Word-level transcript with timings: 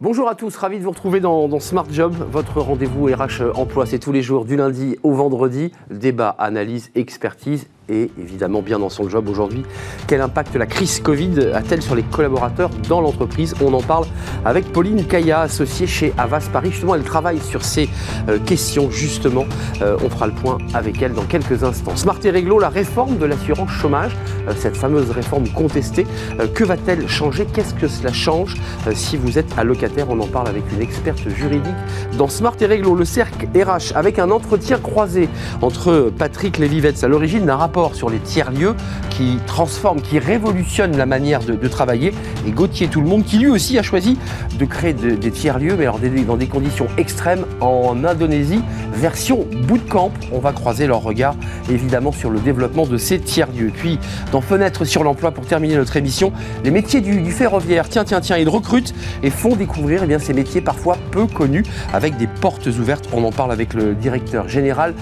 Bonjour 0.00 0.28
à 0.28 0.36
tous, 0.36 0.54
ravi 0.54 0.78
de 0.78 0.84
vous 0.84 0.92
retrouver 0.92 1.18
dans, 1.18 1.58
Smart 1.58 1.86
Job, 1.90 2.14
votre 2.30 2.60
rendez-vous 2.60 3.06
RH 3.06 3.58
Emploi. 3.58 3.84
C'est 3.84 3.98
tous 3.98 4.12
les 4.12 4.22
jours 4.22 4.44
du 4.44 4.54
lundi 4.54 4.96
au 5.02 5.10
vendredi. 5.10 5.72
Débat, 5.90 6.28
analyse, 6.38 6.92
expertise 6.94 7.66
et 7.88 8.10
évidemment 8.20 8.62
bien 8.62 8.78
dans 8.78 8.88
son 8.88 9.08
job 9.08 9.28
aujourd'hui. 9.28 9.64
Quel 10.06 10.20
impact 10.20 10.54
la 10.56 10.66
crise 10.66 11.00
Covid 11.00 11.50
a-t-elle 11.54 11.82
sur 11.82 11.94
les 11.94 12.02
collaborateurs 12.02 12.70
dans 12.88 13.00
l'entreprise? 13.00 13.54
On 13.64 13.72
en 13.72 13.80
parle 13.80 14.04
avec 14.44 14.72
Pauline 14.72 15.04
Kaya, 15.04 15.40
associée 15.40 15.86
chez 15.86 16.12
Avas 16.18 16.48
Paris. 16.52 16.70
Justement, 16.70 16.94
elle 16.94 17.02
travaille 17.02 17.40
sur 17.40 17.64
ces 17.64 17.88
euh, 18.28 18.38
questions. 18.38 18.90
Justement, 18.90 19.46
euh, 19.82 19.96
on 20.04 20.10
fera 20.10 20.26
le 20.26 20.32
point 20.32 20.58
avec 20.74 21.00
elle 21.00 21.12
dans 21.12 21.24
quelques 21.24 21.64
instants. 21.64 21.96
Smart 21.96 22.18
et 22.24 22.30
Réglo, 22.30 22.58
la 22.58 22.68
réforme 22.68 23.18
de 23.18 23.24
l'assurance 23.24 23.70
chômage, 23.70 24.16
euh, 24.48 24.52
cette 24.56 24.76
fameuse 24.76 25.10
réforme 25.10 25.48
contestée, 25.48 26.06
que 26.54 26.64
va-t-elle 26.64 27.08
changer? 27.08 27.46
Qu'est-ce 27.46 27.74
que 27.74 27.88
cela 27.88 28.12
change? 28.12 28.54
Si 28.94 29.16
vous 29.16 29.38
êtes 29.38 29.58
allocataire 29.58 30.10
On 30.10 30.20
en 30.20 30.26
parle 30.26 30.48
avec 30.48 30.62
une 30.72 30.80
experte 30.80 31.28
juridique 31.28 31.74
dans 32.16 32.28
Smart 32.28 32.54
et 32.60 32.66
Réglo, 32.66 32.94
le 32.94 33.04
cercle 33.04 33.46
RH, 33.54 33.94
avec 33.94 34.18
un 34.18 34.30
entretien 34.30 34.78
croisé 34.78 35.28
entre 35.62 36.10
Patrick 36.16 36.58
Lévivets 36.58 37.04
à 37.04 37.08
l'origine 37.08 37.46
d'un 37.46 37.56
rapport 37.56 37.77
sur 37.94 38.10
les 38.10 38.18
tiers-lieux 38.18 38.74
qui 39.10 39.38
transforment, 39.46 40.00
qui 40.00 40.18
révolutionnent 40.18 40.96
la 40.96 41.06
manière 41.06 41.40
de, 41.40 41.68
travailler. 41.68 42.12
Et 42.46 42.50
Gauthier 42.50 42.88
Tout 42.88 43.00
le 43.00 43.06
Monde, 43.06 43.24
qui 43.24 43.38
lui 43.38 43.48
aussi 43.48 43.78
a 43.78 43.82
choisi 43.82 44.16
de 44.58 44.64
créer 44.64 44.92
des 44.92 45.30
tiers-lieux, 45.30 45.76
mais 45.78 45.84
alors 45.84 45.98
dans 46.26 46.36
des 46.36 46.46
conditions 46.46 46.86
extrêmes 46.96 47.44
en 47.60 48.04
Indonésie, 48.04 48.62
version 48.94 49.46
bootcamp. 49.66 50.10
On 50.32 50.38
va 50.38 50.52
croiser 50.52 50.86
leur 50.86 51.02
regard 51.02 51.34
évidemment 51.70 52.12
sur 52.12 52.30
le 52.30 52.40
développement 52.40 52.86
de 52.86 52.96
ces 52.96 53.18
tiers-lieux. 53.18 53.70
Puis 53.74 53.98
dans 54.32 54.40
Fenêtre 54.40 54.84
sur 54.84 55.04
l'emploi, 55.04 55.30
pour 55.30 55.46
terminer 55.46 55.76
notre 55.76 55.96
émission, 55.96 56.32
les 56.64 56.70
métiers 56.70 57.00
du, 57.00 57.30
ferroviaire. 57.30 57.88
Tiens, 57.88 58.04
tiens, 58.04 58.20
tiens, 58.20 58.38
ils 58.38 58.48
recrutent 58.48 58.94
et 59.22 59.30
font 59.30 59.54
découvrir 59.54 60.02
eh 60.04 60.06
bien, 60.06 60.18
ces 60.18 60.32
métiers 60.32 60.60
parfois 60.60 60.96
peu 61.10 61.26
connus 61.26 61.64
avec 61.92 62.16
des 62.16 62.26
portes 62.26 62.66
ouvertes. 62.66 63.08
On 63.12 63.24
en 63.24 63.32
parle 63.32 63.52
avec 63.52 63.74
le 63.74 63.94
directeur 63.94 64.48
général 64.48 64.94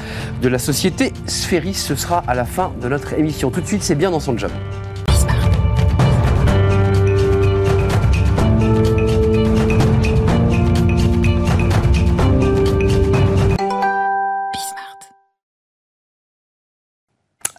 de 0.42 0.48
la 0.48 0.58
société 0.58 1.12
Sphéris. 1.26 1.74
Ce 1.74 1.94
sera 1.94 2.22
à 2.26 2.34
la 2.34 2.44
fin 2.44 2.65
de 2.80 2.88
notre 2.88 3.14
émission. 3.14 3.50
Tout 3.50 3.60
de 3.60 3.66
suite, 3.66 3.82
c'est 3.82 3.94
bien 3.94 4.10
dans 4.10 4.20
son 4.20 4.36
job. 4.36 4.50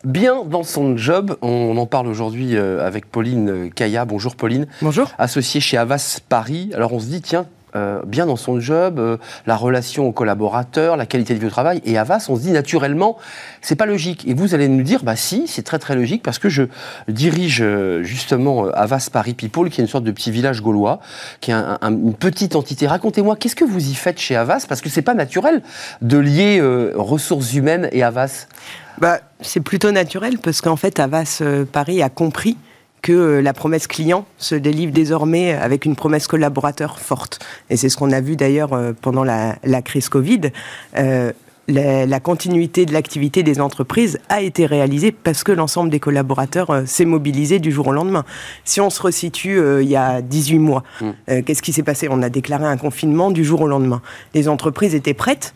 Bien 0.03 0.45
dans 0.45 0.63
son 0.63 0.95
job, 0.95 1.37
on 1.41 1.75
en 1.77 1.85
parle 1.85 2.07
aujourd'hui 2.07 2.55
euh, 2.55 2.85
avec 2.85 3.11
Pauline 3.11 3.69
Kaya. 3.71 4.05
Bonjour 4.05 4.37
Pauline. 4.37 4.67
Bonjour. 4.81 5.11
Associée 5.17 5.59
chez 5.59 5.77
Avas 5.77 6.21
Paris. 6.29 6.71
Alors 6.73 6.93
on 6.93 6.99
se 6.99 7.07
dit, 7.07 7.21
tiens, 7.21 7.45
euh, 7.77 8.01
bien 8.05 8.25
dans 8.25 8.35
son 8.35 8.59
job, 8.59 8.99
euh, 8.99 9.17
la 9.45 9.55
relation 9.55 10.07
aux 10.07 10.11
collaborateurs, 10.11 10.97
la 10.97 11.05
qualité 11.05 11.33
de 11.33 11.39
vie 11.39 11.45
au 11.45 11.51
travail. 11.51 11.81
Et 11.85 11.97
Avas, 11.97 12.25
on 12.29 12.35
se 12.35 12.41
dit 12.41 12.51
naturellement, 12.51 13.17
c'est 13.61 13.75
pas 13.75 13.85
logique. 13.85 14.27
Et 14.27 14.33
vous 14.33 14.55
allez 14.55 14.67
nous 14.67 14.83
dire, 14.83 15.03
bah 15.03 15.15
si, 15.15 15.47
c'est 15.47 15.61
très 15.61 15.79
très 15.79 15.95
logique 15.95 16.23
parce 16.23 16.39
que 16.39 16.49
je 16.49 16.63
dirige 17.07 17.61
euh, 17.61 18.03
justement 18.03 18.65
Avas 18.69 19.09
Paris 19.11 19.33
People, 19.33 19.69
qui 19.69 19.81
est 19.81 19.83
une 19.83 19.89
sorte 19.89 20.03
de 20.03 20.11
petit 20.11 20.31
village 20.31 20.61
gaulois, 20.61 20.99
qui 21.39 21.51
est 21.51 21.55
une 21.55 22.13
petite 22.13 22.55
entité. 22.55 22.87
Racontez-moi, 22.87 23.35
qu'est-ce 23.35 23.55
que 23.55 23.65
vous 23.65 23.89
y 23.89 23.93
faites 23.93 24.19
chez 24.19 24.35
Avas? 24.35 24.65
Parce 24.67 24.81
que 24.81 24.89
c'est 24.89 25.01
pas 25.01 25.13
naturel 25.13 25.61
de 26.01 26.17
lier 26.17 26.61
ressources 26.95 27.53
humaines 27.53 27.89
et 27.91 28.03
Avas. 28.03 28.47
Bah, 28.97 29.19
c'est 29.41 29.59
plutôt 29.59 29.91
naturel 29.91 30.39
parce 30.39 30.61
qu'en 30.61 30.75
fait, 30.75 30.99
Avas 30.99 31.41
Paris 31.71 32.01
a 32.01 32.09
compris 32.09 32.57
que 33.01 33.11
euh, 33.11 33.41
la 33.41 33.53
promesse 33.53 33.87
client 33.87 34.25
se 34.37 34.55
délivre 34.55 34.91
désormais 34.91 35.53
avec 35.53 35.85
une 35.85 35.95
promesse 35.95 36.27
collaborateur 36.27 36.99
forte. 36.99 37.39
Et 37.69 37.77
c'est 37.77 37.89
ce 37.89 37.97
qu'on 37.97 38.11
a 38.11 38.21
vu 38.21 38.35
d'ailleurs 38.35 38.73
euh, 38.73 38.93
pendant 38.99 39.23
la, 39.23 39.55
crise 39.83 40.09
Covid. 40.09 40.41
Euh, 40.97 41.31
la, 41.67 42.19
continuité 42.19 42.85
de 42.85 42.93
l'activité 42.93 43.43
des 43.43 43.59
entreprises 43.59 44.19
a 44.29 44.41
été 44.41 44.65
réalisée 44.65 45.11
parce 45.11 45.43
que 45.43 45.51
l'ensemble 45.51 45.89
des 45.89 45.99
collaborateurs 45.99 46.83
s'est 46.85 47.05
mobilisé 47.05 47.59
du 47.59 47.71
jour 47.71 47.87
au 47.87 47.91
lendemain. 47.91 48.23
Si 48.63 48.79
on 48.79 48.89
se 48.89 49.01
resitue 49.01 49.61
il 49.81 49.89
y 49.89 49.97
a 49.97 50.21
18 50.21 50.59
mois, 50.59 50.83
mmh. 51.01 51.41
qu'est-ce 51.45 51.61
qui 51.61 51.73
s'est 51.73 51.83
passé? 51.83 52.07
On 52.09 52.21
a 52.21 52.29
déclaré 52.29 52.63
un 52.63 52.77
confinement 52.77 53.31
du 53.31 53.43
jour 53.43 53.61
au 53.61 53.67
lendemain. 53.67 54.01
Les 54.33 54.47
entreprises 54.47 54.95
étaient 54.95 55.13
prêtes? 55.13 55.53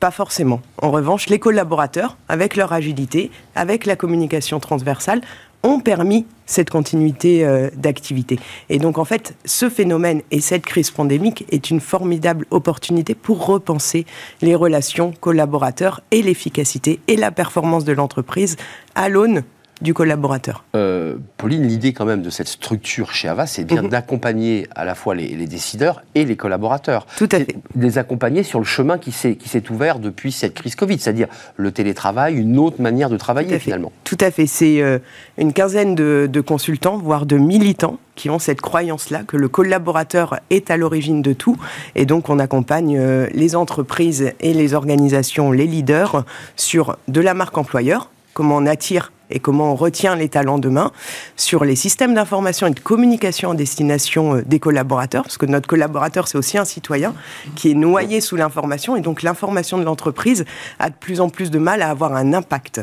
Pas 0.00 0.10
forcément. 0.10 0.60
En 0.78 0.90
revanche, 0.90 1.28
les 1.28 1.38
collaborateurs, 1.38 2.16
avec 2.28 2.56
leur 2.56 2.72
agilité, 2.72 3.30
avec 3.54 3.86
la 3.86 3.94
communication 3.94 4.58
transversale, 4.58 5.20
ont 5.62 5.80
permis 5.80 6.26
cette 6.46 6.70
continuité 6.70 7.44
euh, 7.44 7.70
d'activité. 7.76 8.38
Et 8.68 8.78
donc 8.78 8.98
en 8.98 9.04
fait, 9.04 9.34
ce 9.44 9.68
phénomène 9.68 10.22
et 10.30 10.40
cette 10.40 10.64
crise 10.64 10.90
pandémique 10.90 11.44
est 11.50 11.70
une 11.70 11.80
formidable 11.80 12.46
opportunité 12.50 13.14
pour 13.14 13.46
repenser 13.46 14.06
les 14.42 14.54
relations 14.54 15.12
collaborateurs 15.20 16.02
et 16.10 16.22
l'efficacité 16.22 17.00
et 17.08 17.16
la 17.16 17.30
performance 17.30 17.84
de 17.84 17.92
l'entreprise 17.92 18.56
à 18.94 19.08
l'aune 19.08 19.44
du 19.82 19.94
collaborateur. 19.94 20.64
Euh, 20.76 21.16
Pauline, 21.36 21.66
l'idée 21.66 21.92
quand 21.92 22.04
même 22.04 22.22
de 22.22 22.30
cette 22.30 22.48
structure 22.48 23.12
chez 23.12 23.28
Avas, 23.28 23.46
c'est 23.46 23.64
bien 23.64 23.82
mhm. 23.82 23.88
d'accompagner 23.88 24.66
à 24.74 24.84
la 24.84 24.94
fois 24.94 25.14
les, 25.14 25.46
décideurs 25.46 26.02
et 26.14 26.24
les 26.24 26.36
collaborateurs. 26.36 27.06
Tout 27.16 27.28
à 27.32 27.38
fait. 27.38 27.56
Les 27.76 27.98
accompagner 27.98 28.44
sur 28.44 28.60
le 28.60 28.64
chemin 28.64 28.96
qui 28.96 29.10
s'est 29.12 29.70
ouvert 29.70 29.98
depuis 29.98 30.32
cette 30.32 30.54
crise 30.54 30.76
Covid, 30.76 30.98
c'est-à-dire 30.98 31.26
le 31.56 31.72
télétravail, 31.72 32.36
une 32.36 32.58
autre 32.58 32.80
manière 32.80 33.10
de 33.10 33.16
travailler 33.16 33.58
finalement. 33.58 33.92
Tout 34.04 34.18
à 34.20 34.30
fait. 34.30 34.46
C'est 34.46 34.80
euh, 34.80 34.98
une 35.36 35.52
quinzaine 35.52 35.94
de, 35.94 36.40
consultants, 36.40 36.96
voire 36.96 37.26
de 37.26 37.36
militants 37.36 37.98
qui 38.14 38.30
ont 38.30 38.38
cette 38.38 38.60
croyance-là 38.60 39.22
que 39.26 39.36
le 39.36 39.48
collaborateur 39.48 40.38
est 40.50 40.70
à 40.70 40.76
l'origine 40.76 41.22
de 41.22 41.32
tout. 41.32 41.56
Et 41.94 42.06
donc, 42.06 42.28
on 42.28 42.38
accompagne 42.38 42.96
euh, 42.98 43.26
les 43.32 43.56
entreprises 43.56 44.32
et 44.40 44.54
les 44.54 44.74
organisations, 44.74 45.50
les 45.50 45.66
leaders, 45.66 46.24
sur 46.56 46.98
de 47.08 47.20
la 47.20 47.34
marque 47.34 47.56
employeur, 47.58 48.10
comment 48.34 48.56
on 48.56 48.66
attire 48.66 49.12
et 49.32 49.40
comment 49.40 49.72
on 49.72 49.74
retient 49.74 50.14
les 50.14 50.28
talents 50.28 50.58
demain, 50.58 50.92
sur 51.36 51.64
les 51.64 51.76
systèmes 51.76 52.14
d'information 52.14 52.66
et 52.66 52.70
de 52.70 52.80
communication 52.80 53.50
en 53.50 53.54
destination 53.54 54.36
euh, 54.36 54.42
des 54.44 54.58
collaborateurs, 54.58 55.24
parce 55.24 55.38
que 55.38 55.46
notre 55.46 55.66
collaborateur, 55.66 56.28
c'est 56.28 56.38
aussi 56.38 56.58
un 56.58 56.64
citoyen 56.64 57.14
qui 57.56 57.70
est 57.70 57.74
noyé 57.74 58.20
sous 58.20 58.36
l'information, 58.36 58.96
et 58.96 59.00
donc 59.00 59.22
l'information 59.22 59.78
de 59.78 59.84
l'entreprise 59.84 60.44
a 60.78 60.90
de 60.90 60.94
plus 60.94 61.20
en 61.20 61.28
plus 61.28 61.50
de 61.50 61.58
mal 61.58 61.82
à 61.82 61.90
avoir 61.90 62.14
un 62.14 62.32
impact. 62.34 62.80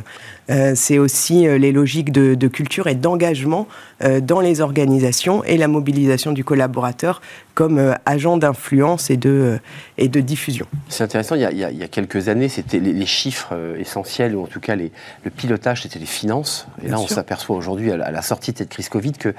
Euh, 0.49 0.73
c'est 0.75 0.97
aussi 0.97 1.47
euh, 1.47 1.57
les 1.57 1.71
logiques 1.71 2.11
de, 2.11 2.47
culture 2.47 2.87
et 2.87 2.95
d'engagement 2.95 3.67
dans 4.21 4.39
les 4.39 4.61
organisations 4.61 5.43
et 5.43 5.57
la 5.57 5.67
mobilisation 5.67 6.31
du 6.31 6.43
collaborateur 6.43 7.21
comme 7.53 7.93
agent 8.05 8.37
d'influence 8.37 9.09
et 9.09 9.17
de, 9.17 9.59
et 9.97 10.07
de 10.07 10.19
diffusion. 10.19 10.65
C'est 10.87 11.03
intéressant, 11.03 11.35
il 11.35 11.41
y, 11.41 11.83
a, 11.83 11.87
quelques 11.89 12.27
années, 12.29 12.49
c'était 12.49 12.79
les, 12.79 13.05
chiffres 13.05 13.53
essentiels, 13.77 14.35
ou 14.35 14.43
en 14.43 14.47
tout 14.47 14.61
cas 14.61 14.75
le 14.75 14.89
pilotage, 15.29 15.83
c'était 15.83 15.99
les 15.99 16.05
finances 16.05 16.38
et 16.83 16.87
là, 16.87 16.99
on 16.99 17.07
s'aperçoit 17.07 17.55
aujourd'hui, 17.55 17.91
à 17.91 18.11
la 18.11 18.21
sortie 18.21 18.51
de 18.51 18.57
cette 18.57 18.69
crise 18.69 18.89
Covid, 18.89 19.13
que 19.13 19.33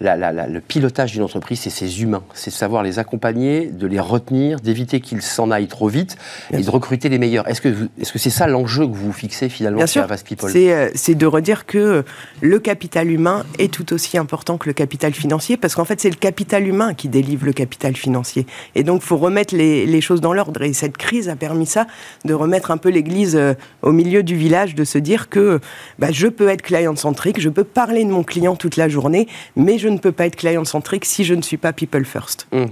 le 0.00 0.58
pilotage 0.60 1.12
d'une 1.12 1.22
entreprise, 1.22 1.60
c'est 1.60 1.70
ses 1.70 2.02
humains. 2.02 2.22
C'est 2.34 2.50
savoir 2.50 2.82
les 2.82 2.98
accompagner, 2.98 3.66
de 3.66 3.86
les 3.86 4.00
retenir, 4.00 4.60
d'éviter 4.60 5.00
qu'ils 5.00 5.22
s'en 5.22 5.50
aillent 5.50 5.68
trop 5.68 5.88
vite 5.88 6.16
et 6.52 6.62
de 6.62 6.70
recruter 6.70 7.08
les 7.08 7.18
meilleurs. 7.18 7.48
Est-ce 7.48 7.60
que 7.60 7.88
c'est 8.02 8.18
-ce 8.18 8.30
ça 8.30 8.46
l'enjeu 8.46 8.86
que 8.86 8.94
vous 8.94 9.12
fixez 9.12 9.48
finalement 9.48 9.78
Bien 9.78 9.86
sûr. 9.86 10.06
People? 10.24 10.50
Euh, 10.54 10.90
C'est 10.94 11.14
de 11.14 11.26
redire 11.26 11.66
que 11.66 12.04
le 12.40 12.58
capital 12.58 13.10
humain 13.10 13.44
est 13.58 13.72
tout 13.72 13.92
aussi 13.92 14.18
important 14.18 14.58
que 14.58 14.68
le 14.68 14.72
capital 14.72 15.12
financier, 15.12 15.56
parce 15.56 15.74
qu'en 15.74 15.84
fait, 15.84 16.00
c'est 16.00 16.10
le 16.10 16.16
capital 16.16 16.66
humain 16.66 16.94
qui 16.94 17.08
délivre 17.08 17.46
le 17.46 17.52
capital 17.52 17.96
financier. 17.96 18.46
Et 18.74 18.82
donc, 18.82 19.02
il 19.02 19.06
faut 19.06 19.16
remettre 19.16 19.54
les, 19.54 20.00
choses 20.00 20.20
dans 20.20 20.34
l'ordre. 20.34 20.62
Et 20.62 20.72
cette 20.72 20.96
crise 20.96 21.28
a 21.28 21.36
permis 21.36 21.66
ça, 21.66 21.86
de 22.24 22.34
remettre 22.34 22.70
un 22.70 22.76
peu 22.76 22.90
l'église 22.90 23.34
euh, 23.34 23.54
au 23.82 23.92
milieu 23.92 24.22
du 24.22 24.36
village, 24.36 24.74
de 24.74 24.84
se 24.84 24.98
dire 24.98 25.28
que 25.28 25.60
bah, 25.98 26.08
je 26.12 26.25
peux 26.28 26.48
être 26.48 26.62
client-centrique, 26.62 27.40
je 27.40 27.48
peux 27.48 27.64
parler 27.64 28.04
de 28.04 28.10
mon 28.10 28.22
client 28.22 28.56
toute 28.56 28.76
la 28.76 28.88
journée, 28.88 29.28
mais 29.56 29.78
je 29.78 29.88
ne 29.88 29.98
peux 29.98 30.12
pas 30.12 30.26
être 30.26 30.36
client-centrique 30.36 31.04
si 31.04 31.24
je 31.24 31.34
ne 31.34 31.42
suis 31.42 31.56
pas 31.56 31.72
people 31.72 32.04
first. 32.04 32.46
Hum, 32.52 32.68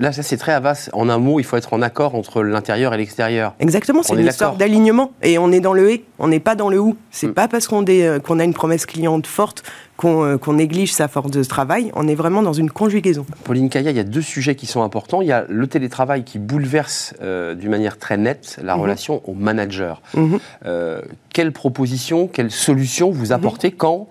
là, 0.00 0.12
ça 0.12 0.22
c'est 0.22 0.36
très 0.36 0.52
avas. 0.52 0.88
En 0.92 1.08
un 1.08 1.18
mot, 1.18 1.40
il 1.40 1.44
faut 1.44 1.56
être 1.56 1.72
en 1.72 1.82
accord 1.82 2.14
entre 2.14 2.42
l'intérieur 2.42 2.94
et 2.94 2.96
l'extérieur. 2.96 3.54
Exactement, 3.60 4.02
c'est 4.02 4.14
une 4.14 4.26
histoire 4.26 4.56
d'alignement. 4.56 5.12
Et 5.22 5.38
on 5.38 5.52
est 5.52 5.60
dans 5.60 5.74
le 5.74 5.90
et, 5.90 6.04
on 6.18 6.28
n'est 6.28 6.40
pas 6.40 6.54
dans 6.54 6.68
le 6.68 6.78
ou. 6.78 6.96
C'est 7.10 7.28
hum. 7.28 7.34
pas 7.34 7.48
parce 7.48 7.66
qu'on 7.66 7.84
euh, 7.88 8.18
a 8.18 8.44
une 8.44 8.54
promesse 8.54 8.86
cliente 8.86 9.26
forte 9.26 9.62
euh, 10.04 10.38
qu'on 10.38 10.54
néglige 10.54 10.92
sa 10.92 11.08
force 11.08 11.30
de 11.30 11.42
travail. 11.44 11.90
On 11.94 12.08
est 12.08 12.14
vraiment 12.14 12.42
dans 12.42 12.52
une 12.52 12.70
conjugaison. 12.70 13.24
Pauline 13.44 13.68
Kaya, 13.68 13.90
il 13.90 13.96
y 13.96 14.00
a 14.00 14.04
deux 14.04 14.22
sujets 14.22 14.54
qui 14.54 14.66
sont 14.66 14.82
importants. 14.82 15.22
Il 15.22 15.28
y 15.28 15.32
a 15.32 15.44
le 15.48 15.66
télétravail 15.66 16.24
qui 16.24 16.38
bouleverse 16.38 17.14
euh, 17.22 17.54
d'une 17.54 17.70
manière 17.70 17.98
très 17.98 18.16
nette 18.16 18.58
la 18.62 18.74
mhm. 18.74 18.82
relation 18.82 19.22
au 19.28 19.34
manager. 19.34 20.02
Mhm. 20.14 20.38
Euh, 20.66 21.00
quelle 21.32 21.52
proposition, 21.52 22.26
quelle 22.26 22.50
solution 22.50 23.10
vous 23.10 23.26
mhm. 23.26 23.32
apportez 23.32 23.70
quand 23.70 24.08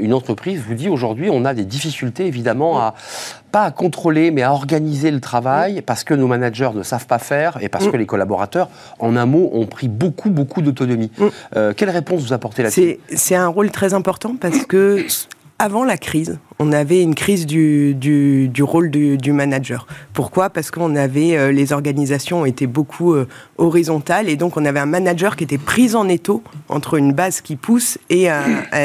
une 0.00 0.12
entreprise 0.12 0.60
vous 0.66 0.74
dit 0.74 0.88
aujourd'hui 0.88 1.28
on 1.30 1.44
a 1.44 1.54
des 1.54 1.64
difficultés 1.64 2.26
évidemment 2.26 2.78
à 2.78 2.94
pas 3.52 3.62
à 3.62 3.70
contrôler 3.70 4.30
mais 4.30 4.42
à 4.42 4.52
organiser 4.52 5.10
le 5.10 5.20
travail 5.20 5.82
parce 5.82 6.04
que 6.04 6.14
nos 6.14 6.26
managers 6.26 6.70
ne 6.74 6.82
savent 6.82 7.06
pas 7.06 7.18
faire 7.18 7.58
et 7.60 7.68
parce 7.68 7.88
que 7.88 7.96
les 7.96 8.06
collaborateurs 8.06 8.68
en 8.98 9.16
un 9.16 9.26
mot 9.26 9.50
ont 9.52 9.66
pris 9.66 9.88
beaucoup 9.88 10.30
beaucoup 10.30 10.62
d'autonomie. 10.62 11.10
quelle 11.76 11.90
réponse 11.90 12.22
vous 12.22 12.32
apportez 12.32 12.62
là-dessus? 12.62 12.98
C'est 13.14 13.36
un 13.36 13.48
rôle 13.48 13.70
très 13.70 13.94
important 13.94 14.34
parce 14.38 14.64
que 14.66 15.06
avant 15.58 15.84
la 15.84 15.96
crise, 15.96 16.38
on 16.58 16.72
avait 16.72 17.02
une 17.02 17.14
crise 17.14 17.46
du, 17.46 17.94
du, 17.94 18.62
rôle 18.62 18.90
du, 18.90 19.32
manager. 19.32 19.86
Pourquoi? 20.12 20.50
Parce 20.50 20.70
qu'on 20.70 20.96
avait 20.96 21.36
euh, 21.36 21.52
les 21.52 21.72
organisations 21.72 22.44
étaient 22.46 22.66
beaucoup 22.66 23.14
euh, 23.14 23.28
horizontales 23.58 24.28
et 24.28 24.36
donc 24.36 24.56
on 24.56 24.64
avait 24.64 24.80
un 24.80 24.86
manager 24.86 25.36
qui 25.36 25.44
était 25.44 25.58
pris 25.58 25.94
en 25.94 26.08
étau 26.08 26.42
entre 26.68 26.94
une 26.94 27.12
base 27.12 27.40
qui 27.40 27.56
pousse 27.56 27.98
et 28.10 28.28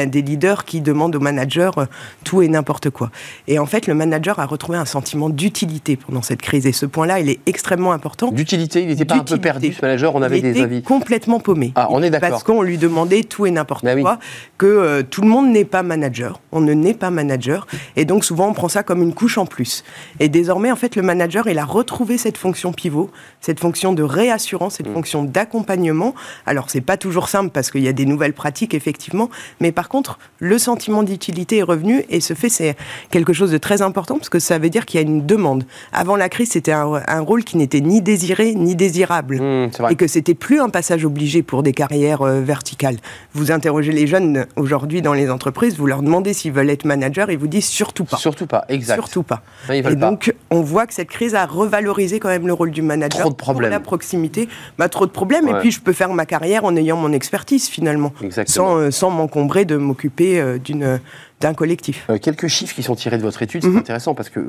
des 0.06 0.22
leaders 0.22 0.64
qui 0.64 0.80
demandent 0.80 1.16
au 1.16 1.20
manager 1.20 1.78
euh, 1.78 1.84
tout 2.22 2.42
et 2.42 2.48
n'importe 2.48 2.90
quoi. 2.90 3.10
Et 3.48 3.58
en 3.58 3.66
fait, 3.66 3.86
le 3.86 3.94
manager 3.94 4.38
a 4.38 4.46
retrouvé 4.46 4.78
un 4.78 4.84
sentiment 4.84 5.28
d'utilité 5.28 5.96
pendant 5.96 6.22
cette 6.22 6.42
crise 6.42 6.66
et 6.66 6.72
ce 6.72 6.86
point-là, 6.86 7.20
il 7.20 7.28
est 7.28 7.40
extrêmement 7.46 7.92
important. 7.92 8.30
D'utilité, 8.30 8.82
il 8.82 8.88
n'était 8.88 9.04
pas 9.04 9.16
un 9.16 9.24
peu 9.24 9.38
perdu 9.38 9.72
ce 9.72 9.82
manager, 9.82 10.14
on 10.14 10.22
avait 10.22 10.40
des 10.40 10.60
avis. 10.60 10.82
complètement 10.82 11.40
paumé. 11.40 11.72
Ah, 11.74 11.88
on 11.90 12.02
est 12.02 12.10
d'accord. 12.10 12.30
Parce 12.30 12.42
qu'on 12.44 12.62
lui 12.62 12.78
demandait 12.78 13.24
tout 13.24 13.46
et 13.46 13.50
n'importe 13.50 13.84
bah 13.84 13.96
quoi, 13.96 14.18
que 14.58 15.02
tout 15.02 15.22
le 15.22 15.28
monde 15.28 15.50
n'est 15.50 15.64
pas 15.64 15.82
manager, 15.82 16.40
on 16.52 16.60
ne 16.60 16.72
n'est 16.72 16.94
pas 16.94 17.10
manager 17.10 17.63
et 17.96 18.04
donc 18.04 18.24
souvent, 18.24 18.48
on 18.48 18.54
prend 18.54 18.68
ça 18.68 18.82
comme 18.82 19.02
une 19.02 19.14
couche 19.14 19.38
en 19.38 19.46
plus. 19.46 19.84
Et 20.20 20.28
désormais, 20.28 20.70
en 20.70 20.76
fait, 20.76 20.96
le 20.96 21.02
manager, 21.02 21.48
il 21.48 21.58
a 21.58 21.64
retrouvé 21.64 22.18
cette 22.18 22.38
fonction 22.38 22.72
pivot, 22.72 23.10
cette 23.40 23.60
fonction 23.60 23.92
de 23.92 24.02
réassurance, 24.02 24.74
cette 24.76 24.88
mm. 24.88 24.94
fonction 24.94 25.24
d'accompagnement. 25.24 26.14
Alors, 26.46 26.70
c'est 26.70 26.80
pas 26.80 26.96
toujours 26.96 27.28
simple 27.28 27.50
parce 27.50 27.70
qu'il 27.70 27.82
y 27.82 27.88
a 27.88 27.92
des 27.92 28.06
nouvelles 28.06 28.32
pratiques, 28.32 28.74
effectivement. 28.74 29.30
Mais 29.60 29.72
par 29.72 29.88
contre, 29.88 30.18
le 30.38 30.58
sentiment 30.58 31.02
d'utilité 31.02 31.58
est 31.58 31.62
revenu 31.62 32.04
et 32.10 32.20
ce 32.20 32.34
fait, 32.34 32.48
c'est 32.48 32.76
quelque 33.10 33.32
chose 33.32 33.50
de 33.50 33.58
très 33.58 33.82
important 33.82 34.16
parce 34.16 34.28
que 34.28 34.38
ça 34.38 34.58
veut 34.58 34.70
dire 34.70 34.86
qu'il 34.86 35.00
y 35.00 35.04
a 35.04 35.06
une 35.06 35.24
demande. 35.26 35.64
Avant 35.92 36.16
la 36.16 36.28
crise, 36.28 36.50
c'était 36.50 36.72
un, 36.72 37.20
rôle 37.20 37.44
qui 37.44 37.56
n'était 37.56 37.80
ni 37.80 38.02
désiré 38.02 38.54
ni 38.54 38.76
désirable. 38.76 39.40
Mm, 39.40 39.70
et 39.90 39.96
que 39.96 40.06
c'était 40.06 40.34
plus 40.34 40.60
un 40.60 40.68
passage 40.68 41.04
obligé 41.04 41.42
pour 41.42 41.62
des 41.62 41.72
carrières 41.72 42.22
euh, 42.22 42.40
verticales. 42.40 42.96
Vous 43.32 43.52
interrogez 43.52 43.92
les 43.92 44.06
jeunes 44.06 44.46
aujourd'hui 44.56 45.02
dans 45.02 45.14
les 45.14 45.30
entreprises, 45.30 45.76
vous 45.76 45.86
leur 45.86 46.02
demandez 46.02 46.32
s'ils 46.32 46.52
veulent 46.52 46.70
être 46.70 46.84
manager, 46.84 47.30
ils 47.30 47.38
vous 47.38 47.46
disent 47.46 47.53
surtout 47.60 48.04
pas. 48.04 48.16
Surtout 48.16 48.46
pas, 48.46 48.64
exact. 48.68 48.96
Surtout 48.96 49.22
pas. 49.22 49.42
et 49.70 49.82
donc, 49.96 50.34
on 50.50 50.62
voit 50.62 50.86
que 50.86 50.94
cette 50.94 51.08
crise 51.08 51.34
a 51.34 51.46
revalorisé 51.46 52.20
quand 52.20 52.28
même 52.28 52.46
le 52.46 52.52
rôle 52.52 52.70
du 52.70 52.82
manager. 52.82 53.20
Trop 53.20 53.30
de 53.30 53.34
problèmes. 53.34 53.70
Pour 53.70 53.78
la 53.78 53.80
proximité, 53.80 54.48
bah, 54.78 54.88
trop 54.88 55.06
de 55.06 55.10
problèmes. 55.10 55.48
Et 55.48 55.54
puis, 55.60 55.70
je 55.70 55.80
peux 55.80 55.92
faire 55.92 56.12
ma 56.12 56.26
carrière 56.26 56.64
en 56.64 56.76
ayant 56.76 56.96
mon 56.96 57.12
expertise, 57.12 57.68
finalement. 57.68 58.12
Sans, 58.46 58.76
euh, 58.76 58.90
sans 58.90 59.10
m'encombrer 59.10 59.64
de 59.64 59.76
m'occuper 59.76 60.40
euh, 60.40 60.58
d'une 60.58 61.00
d'un 61.40 61.54
collectif. 61.54 62.06
Euh, 62.08 62.18
quelques 62.18 62.46
chiffres 62.46 62.74
qui 62.74 62.82
sont 62.82 62.94
tirés 62.94 63.18
de 63.18 63.22
votre 63.22 63.42
étude, 63.42 63.62
c'est 63.62 63.68
mhm. 63.68 63.78
intéressant 63.78 64.14
parce 64.14 64.30
que 64.30 64.40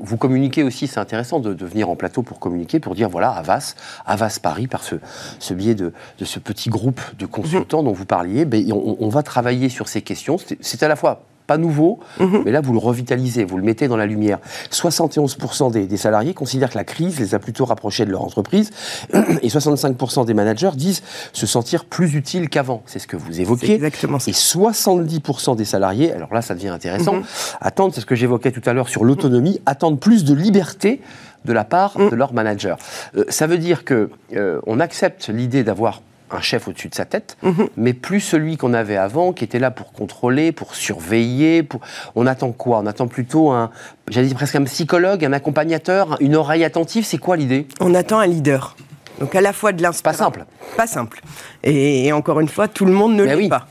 vous 0.00 0.16
communiquez 0.16 0.62
aussi, 0.62 0.86
c'est 0.86 1.00
intéressant 1.00 1.40
de, 1.40 1.64
venir 1.64 1.88
en 1.88 1.96
plateau 1.96 2.22
pour 2.22 2.38
communiquer, 2.38 2.80
pour 2.80 2.94
dire 2.94 3.08
voilà, 3.08 3.30
Avas, 3.30 3.74
Avas 4.04 4.38
Paris, 4.42 4.66
par 4.66 4.82
ce, 4.82 4.96
ce 5.38 5.54
biais 5.54 5.74
de, 5.74 5.92
de 6.18 6.24
ce 6.24 6.38
petit 6.38 6.68
groupe 6.68 7.00
de 7.18 7.26
consultants 7.26 7.80
mhm. 7.80 7.86
dont 7.86 7.92
vous 7.92 8.04
parliez, 8.04 8.44
ben, 8.44 8.70
on, 8.72 8.96
on, 9.00 9.08
va 9.08 9.22
travailler 9.22 9.68
sur 9.68 9.88
ces 9.88 10.02
questions. 10.02 10.36
C'est 10.60 10.82
à 10.82 10.88
la 10.88 10.96
fois 10.96 11.22
pas 11.46 11.58
nouveau, 11.58 11.98
mhm. 12.18 12.42
mais 12.44 12.50
là 12.50 12.60
vous 12.60 12.72
le 12.72 12.78
revitalisez, 12.78 13.44
vous 13.44 13.56
le 13.56 13.62
mettez 13.62 13.88
dans 13.88 13.96
la 13.96 14.06
lumière. 14.06 14.38
71% 14.70 15.70
des, 15.70 15.96
salariés 15.96 16.34
considèrent 16.34 16.70
que 16.70 16.78
la 16.78 16.84
crise 16.84 17.18
les 17.18 17.34
a 17.34 17.38
plutôt 17.38 17.64
rapprochés 17.64 18.04
de 18.04 18.10
leur 18.10 18.22
entreprise, 18.22 18.70
et 19.12 19.48
65% 19.48 20.26
des 20.26 20.34
managers 20.34 20.70
disent 20.74 21.02
se 21.32 21.46
sentir 21.46 21.84
plus 21.84 22.14
utiles 22.14 22.48
qu'avant. 22.48 22.82
C'est 22.86 22.98
ce 22.98 23.06
que 23.06 23.16
vous 23.16 23.40
évoquez. 23.40 23.74
Exactement 23.74 24.18
ça. 24.18 24.30
Et 24.30 24.34
70% 24.34 25.56
des 25.56 25.64
salariés, 25.64 26.12
alors 26.12 26.32
là 26.32 26.42
ça 26.42 26.54
devient 26.54 26.68
intéressant, 26.68 27.14
mhm. 27.14 27.24
attendent, 27.60 27.94
c'est 27.94 28.00
ce 28.00 28.06
que 28.06 28.14
j'évoquais 28.14 28.52
tout 28.52 28.62
à 28.66 28.72
l'heure 28.72 28.88
sur 28.88 29.04
l'autonomie, 29.04 29.60
attendent 29.66 30.00
plus 30.00 30.24
de 30.24 30.34
liberté 30.34 31.00
de 31.44 31.52
la 31.52 31.64
part 31.64 31.98
mhm. 31.98 32.10
de 32.10 32.16
leur 32.16 32.32
manager. 32.32 32.76
Euh, 33.16 33.24
ça 33.28 33.46
veut 33.46 33.58
dire 33.58 33.84
que 33.84 34.10
euh, 34.34 34.60
on 34.66 34.80
accepte 34.80 35.28
l'idée 35.28 35.64
d'avoir 35.64 36.02
un 36.30 36.40
chef 36.40 36.68
au-dessus 36.68 36.88
de 36.88 36.94
sa 36.94 37.04
tête, 37.04 37.36
mhm. 37.42 37.68
mais 37.76 37.92
plus 37.92 38.20
celui 38.20 38.56
qu'on 38.56 38.74
avait 38.74 38.96
avant, 38.96 39.32
qui 39.32 39.44
était 39.44 39.58
là 39.58 39.70
pour 39.70 39.92
contrôler, 39.92 40.52
pour 40.52 40.74
surveiller. 40.74 41.62
Pour... 41.62 41.80
On 42.14 42.26
attend 42.26 42.52
quoi? 42.52 42.78
On 42.78 42.86
attend 42.86 43.06
plutôt 43.06 43.50
un, 43.50 43.70
j'allais 44.08 44.28
dire 44.28 44.36
presque 44.36 44.56
un 44.56 44.64
psychologue, 44.64 45.24
un 45.24 45.32
accompagnateur, 45.32 46.16
une 46.20 46.36
oreille 46.36 46.64
attentive. 46.64 47.04
C'est 47.04 47.18
quoi 47.18 47.36
l'idée? 47.36 47.66
On 47.80 47.94
attend 47.94 48.18
un 48.18 48.26
leader. 48.26 48.76
Donc 49.20 49.34
à 49.34 49.40
la 49.40 49.52
fois 49.52 49.72
de 49.72 49.82
l'inspiration. 49.82 50.30
Pas 50.30 50.30
simple. 50.30 50.46
Pas 50.76 50.86
simple. 50.86 51.20
Et, 51.64 52.12
encore 52.12 52.40
une 52.40 52.48
fois, 52.48 52.68
tout 52.68 52.84
le 52.84 52.92
monde 52.92 53.14
ne 53.14 53.24
l'est 53.24 53.34
oui. 53.34 53.48
pas. 53.48 53.66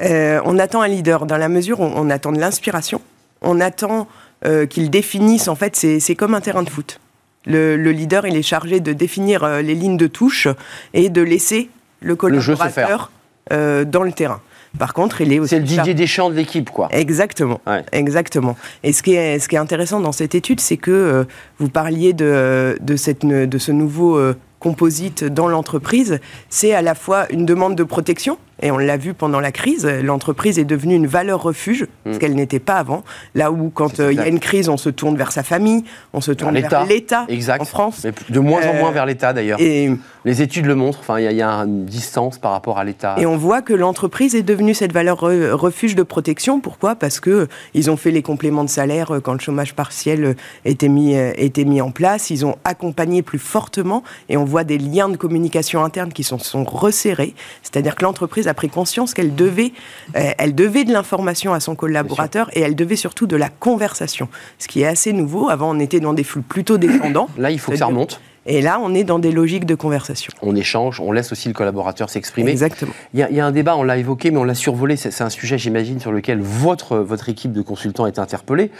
Euh, 0.00 0.40
on 0.44 0.58
attend 0.58 0.82
un 0.82 0.88
leader 0.88 1.26
dans 1.26 1.38
la 1.38 1.48
mesure 1.48 1.80
où 1.80 1.84
on 1.84 2.10
attend 2.10 2.32
de 2.32 2.38
l'inspiration. 2.38 3.00
On 3.40 3.60
attend 3.60 4.06
euh, 4.44 4.66
qu'il 4.66 4.90
définisse, 4.90 5.48
en 5.48 5.54
fait, 5.54 5.76
c'est 5.76 6.14
comme 6.14 6.34
un 6.34 6.40
terrain 6.40 6.62
de 6.62 6.70
foot. 6.70 7.00
Le, 7.46 7.76
leader, 7.76 8.26
il 8.26 8.36
est 8.36 8.42
chargé 8.42 8.80
de 8.80 8.92
définir 8.92 9.42
euh, 9.42 9.62
les 9.62 9.74
lignes 9.74 9.96
de 9.96 10.06
touche 10.06 10.46
et 10.94 11.08
de 11.08 11.22
laisser 11.22 11.70
le 12.02 12.16
collaborateur 12.16 13.10
euh, 13.52 13.84
dans 13.84 14.02
le 14.02 14.12
terrain. 14.12 14.40
Par 14.78 14.94
contre, 14.94 15.20
il 15.20 15.32
est 15.32 15.38
aussi. 15.38 15.50
C'est 15.50 15.58
le 15.58 15.66
Didier 15.66 15.94
Deschamps 15.94 16.30
de 16.30 16.34
l'équipe, 16.34 16.70
quoi. 16.70 16.88
Exactement. 16.92 17.60
Exactement. 17.92 18.56
Et 18.82 18.92
ce 18.92 19.02
qui, 19.02 19.14
est, 19.14 19.38
ce 19.38 19.48
qui 19.48 19.56
est 19.56 19.58
intéressant 19.58 20.00
dans 20.00 20.12
cette 20.12 20.34
étude, 20.34 20.60
c'est 20.60 20.78
que 20.78 20.90
euh, 20.90 21.24
vous 21.58 21.68
parliez 21.68 22.12
de, 22.12 22.78
de, 22.80 22.96
cette, 22.96 23.26
de 23.26 23.58
ce 23.58 23.72
nouveau 23.72 24.16
euh, 24.16 24.34
composite 24.60 25.24
dans 25.24 25.48
l'entreprise. 25.48 26.20
C'est 26.48 26.72
à 26.72 26.80
la 26.82 26.94
fois 26.94 27.30
une 27.30 27.44
demande 27.44 27.74
de 27.74 27.84
protection, 27.84 28.38
et 28.62 28.70
on 28.70 28.78
l'a 28.78 28.96
vu 28.96 29.12
pendant 29.12 29.40
la 29.40 29.52
crise, 29.52 29.84
l'entreprise 29.86 30.58
est 30.58 30.64
devenue 30.64 30.94
une 30.94 31.08
valeur 31.08 31.42
refuge, 31.42 31.86
ce 32.06 32.10
mm. 32.10 32.18
qu'elle 32.18 32.34
n'était 32.34 32.60
pas 32.60 32.76
avant. 32.76 33.02
Là 33.34 33.50
où, 33.50 33.70
quand 33.70 33.98
euh, 33.98 34.12
il 34.12 34.18
y 34.18 34.22
a 34.22 34.28
une 34.28 34.40
crise, 34.40 34.68
on 34.68 34.76
se 34.76 34.88
tourne 34.88 35.16
vers 35.16 35.32
sa 35.32 35.42
famille, 35.42 35.84
on 36.12 36.20
se 36.20 36.30
tourne 36.30 36.56
vers 36.58 36.86
l'État 36.86 37.26
en 37.58 37.64
France. 37.64 38.02
Mais 38.04 38.12
de 38.30 38.40
moins 38.40 38.66
en 38.66 38.74
moins 38.74 38.90
euh, 38.90 38.92
vers 38.92 39.06
l'État 39.06 39.32
d'ailleurs. 39.32 39.60
Et 39.60 39.90
les 40.24 40.42
études 40.42 40.66
le 40.66 40.76
montrent. 40.76 41.02
Il 41.18 41.36
y, 41.36 41.42
a 41.42 41.50
une 41.50 41.84
distance 41.84 42.38
par 42.38 42.52
rapport 42.52 42.78
à 42.78 42.84
l'État. 42.84 43.16
Et 43.18 43.26
on 43.26 43.36
voit 43.36 43.62
que 43.62 43.72
l'entreprise 43.72 44.36
est 44.36 44.42
devenue 44.42 44.74
cette 44.74 44.92
valeur 44.92 45.18
refuge 45.20 45.96
de 45.96 46.04
protection. 46.04 46.60
Pourquoi? 46.60 46.94
Parce 46.94 47.18
que 47.18 47.48
ils 47.74 47.90
ont 47.90 47.96
fait 47.96 48.12
les 48.12 48.22
compléments 48.22 48.64
de 48.64 48.70
salaire 48.70 49.16
euh, 49.16 49.20
quand 49.20 49.32
le 49.32 49.40
chômage 49.40 49.74
partiel 49.74 50.36
était 50.64 50.88
mis 50.88 51.14
était 51.14 51.64
mis 51.64 51.80
en 51.80 51.90
place. 51.90 52.30
Ils 52.30 52.46
ont 52.46 52.56
accompagné 52.64 53.22
plus 53.22 53.38
fortement, 53.40 54.04
et 54.28 54.36
on 54.36 54.44
voit 54.44 54.64
des 54.64 54.78
liens 54.78 55.08
de 55.08 55.16
communication 55.16 55.82
interne 55.84 56.12
qui 56.12 56.22
sont, 56.22 56.38
sont 56.38 56.64
resserrés. 56.64 57.34
C'est-à-dire 57.62 57.96
que 57.96 58.04
l'entreprise 58.04 58.46
a 58.46 58.51
pris 58.54 58.68
conscience 58.68 59.14
qu'elle 59.14 59.34
devait, 59.34 59.72
euh, 60.16 60.30
elle 60.38 60.54
devait 60.54 60.84
de 60.84 60.92
l'information 60.92 61.52
à 61.52 61.60
son 61.60 61.74
collaborateur 61.74 62.50
et 62.56 62.60
elle 62.60 62.74
devait 62.74 62.96
surtout 62.96 63.26
de 63.26 63.36
la 63.36 63.48
conversation. 63.48 64.28
Ce 64.58 64.68
qui 64.68 64.82
est 64.82 64.86
assez 64.86 65.12
nouveau. 65.12 65.48
Avant, 65.48 65.74
on 65.74 65.80
était 65.80 66.00
dans 66.00 66.12
des 66.12 66.24
flux 66.24 66.42
plutôt 66.42 66.78
descendants. 66.78 67.28
Là, 67.38 67.50
il 67.50 67.58
faut 67.58 67.72
que 67.72 67.78
ça 67.78 67.86
remonte. 67.86 68.20
Et 68.44 68.60
là, 68.60 68.80
on 68.82 68.92
est 68.92 69.04
dans 69.04 69.20
des 69.20 69.30
logiques 69.30 69.66
de 69.66 69.76
conversation. 69.76 70.32
On 70.42 70.56
échange, 70.56 71.00
on 71.00 71.12
laisse 71.12 71.30
aussi 71.30 71.46
le 71.46 71.54
collaborateur 71.54 72.10
s'exprimer. 72.10 72.50
Exactement. 72.50 72.92
Il 73.14 73.20
y, 73.20 73.40
a, 73.40 73.46
un 73.46 73.52
débat, 73.52 73.76
on 73.76 73.84
l'a 73.84 73.98
évoqué, 73.98 74.32
mais 74.32 74.38
on 74.38 74.44
l'a 74.44 74.56
survolé. 74.56 74.96
C'est 74.96 75.22
un 75.22 75.30
sujet, 75.30 75.58
j'imagine, 75.58 76.00
sur 76.00 76.10
lequel 76.10 76.40
votre, 76.40 76.96
votre 76.96 77.28
équipe 77.28 77.52
de 77.52 77.62
consultants 77.62 78.06
est 78.06 78.18
interpellée. 78.18 78.72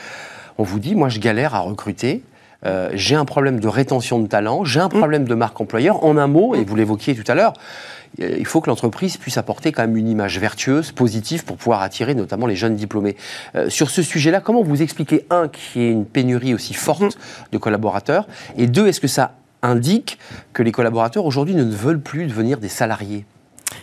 On 0.59 0.65
vous 0.65 0.81
dit, 0.81 0.97
moi, 0.97 1.09
je 1.09 1.21
galère 1.21 1.55
à 1.55 1.61
recruter. 1.61 2.23
Euh, 2.65 2.91
j'ai 2.95 3.15
un 3.15 3.25
problème 3.25 3.61
de 3.61 3.69
rétention 3.69 4.21
de 4.21 4.29
talent, 4.29 4.65
j'ai 4.65 4.79
un 4.79 4.87
mmh. 4.87 4.99
problème 4.99 5.25
de 5.25 5.35
marque 5.35 5.61
employeur. 5.61 6.05
En 6.05 6.17
un 6.17 6.29
mot, 6.29 6.55
et 6.55 6.65
vous 6.65 6.77
l'évoquiez 6.77 7.15
tout 7.15 7.29
à 7.31 7.35
l'heure, 7.35 7.55
il 8.19 8.47
faut 8.47 8.61
que 8.61 8.69
l'entreprise 8.69 9.17
puisse 9.17 9.39
apporter 9.39 9.73
quand 9.73 9.83
même 9.83 9.97
une 9.97 10.09
image 10.09 10.39
vertueuse, 10.39 10.93
positive, 10.93 11.45
pour 11.45 11.57
pouvoir 11.57 11.83
attirer 11.83 12.15
notamment 12.15 12.47
les 12.47 12.57
jeunes 12.57 12.77
diplômés. 12.77 13.17
Euh, 13.55 13.71
sur 13.71 13.91
ce 13.91 14.03
sujet-là, 14.03 14.41
comment 14.41 14.63
vous 14.63 14.83
expliquez, 14.83 15.25
un, 15.31 15.49
qu'il 15.49 15.83
y 15.83 15.87
ait 15.87 15.91
une 15.91 16.05
pénurie 16.05 16.55
aussi 16.55 16.75
forte 16.75 17.03
mhm. 17.03 17.11
de 17.53 17.59
collaborateurs, 17.59 18.27
et 18.57 18.67
deux, 18.67 18.87
est-ce 18.87 19.01
que 19.01 19.09
ça 19.09 19.35
indique 19.63 20.19
que 20.53 20.63
les 20.63 20.73
collaborateurs 20.73 21.25
aujourd'hui 21.25 21.55
ne 21.55 21.65
veulent 21.65 22.01
plus 22.01 22.27
devenir 22.27 22.59
des 22.59 22.69
salariés? 22.69 23.25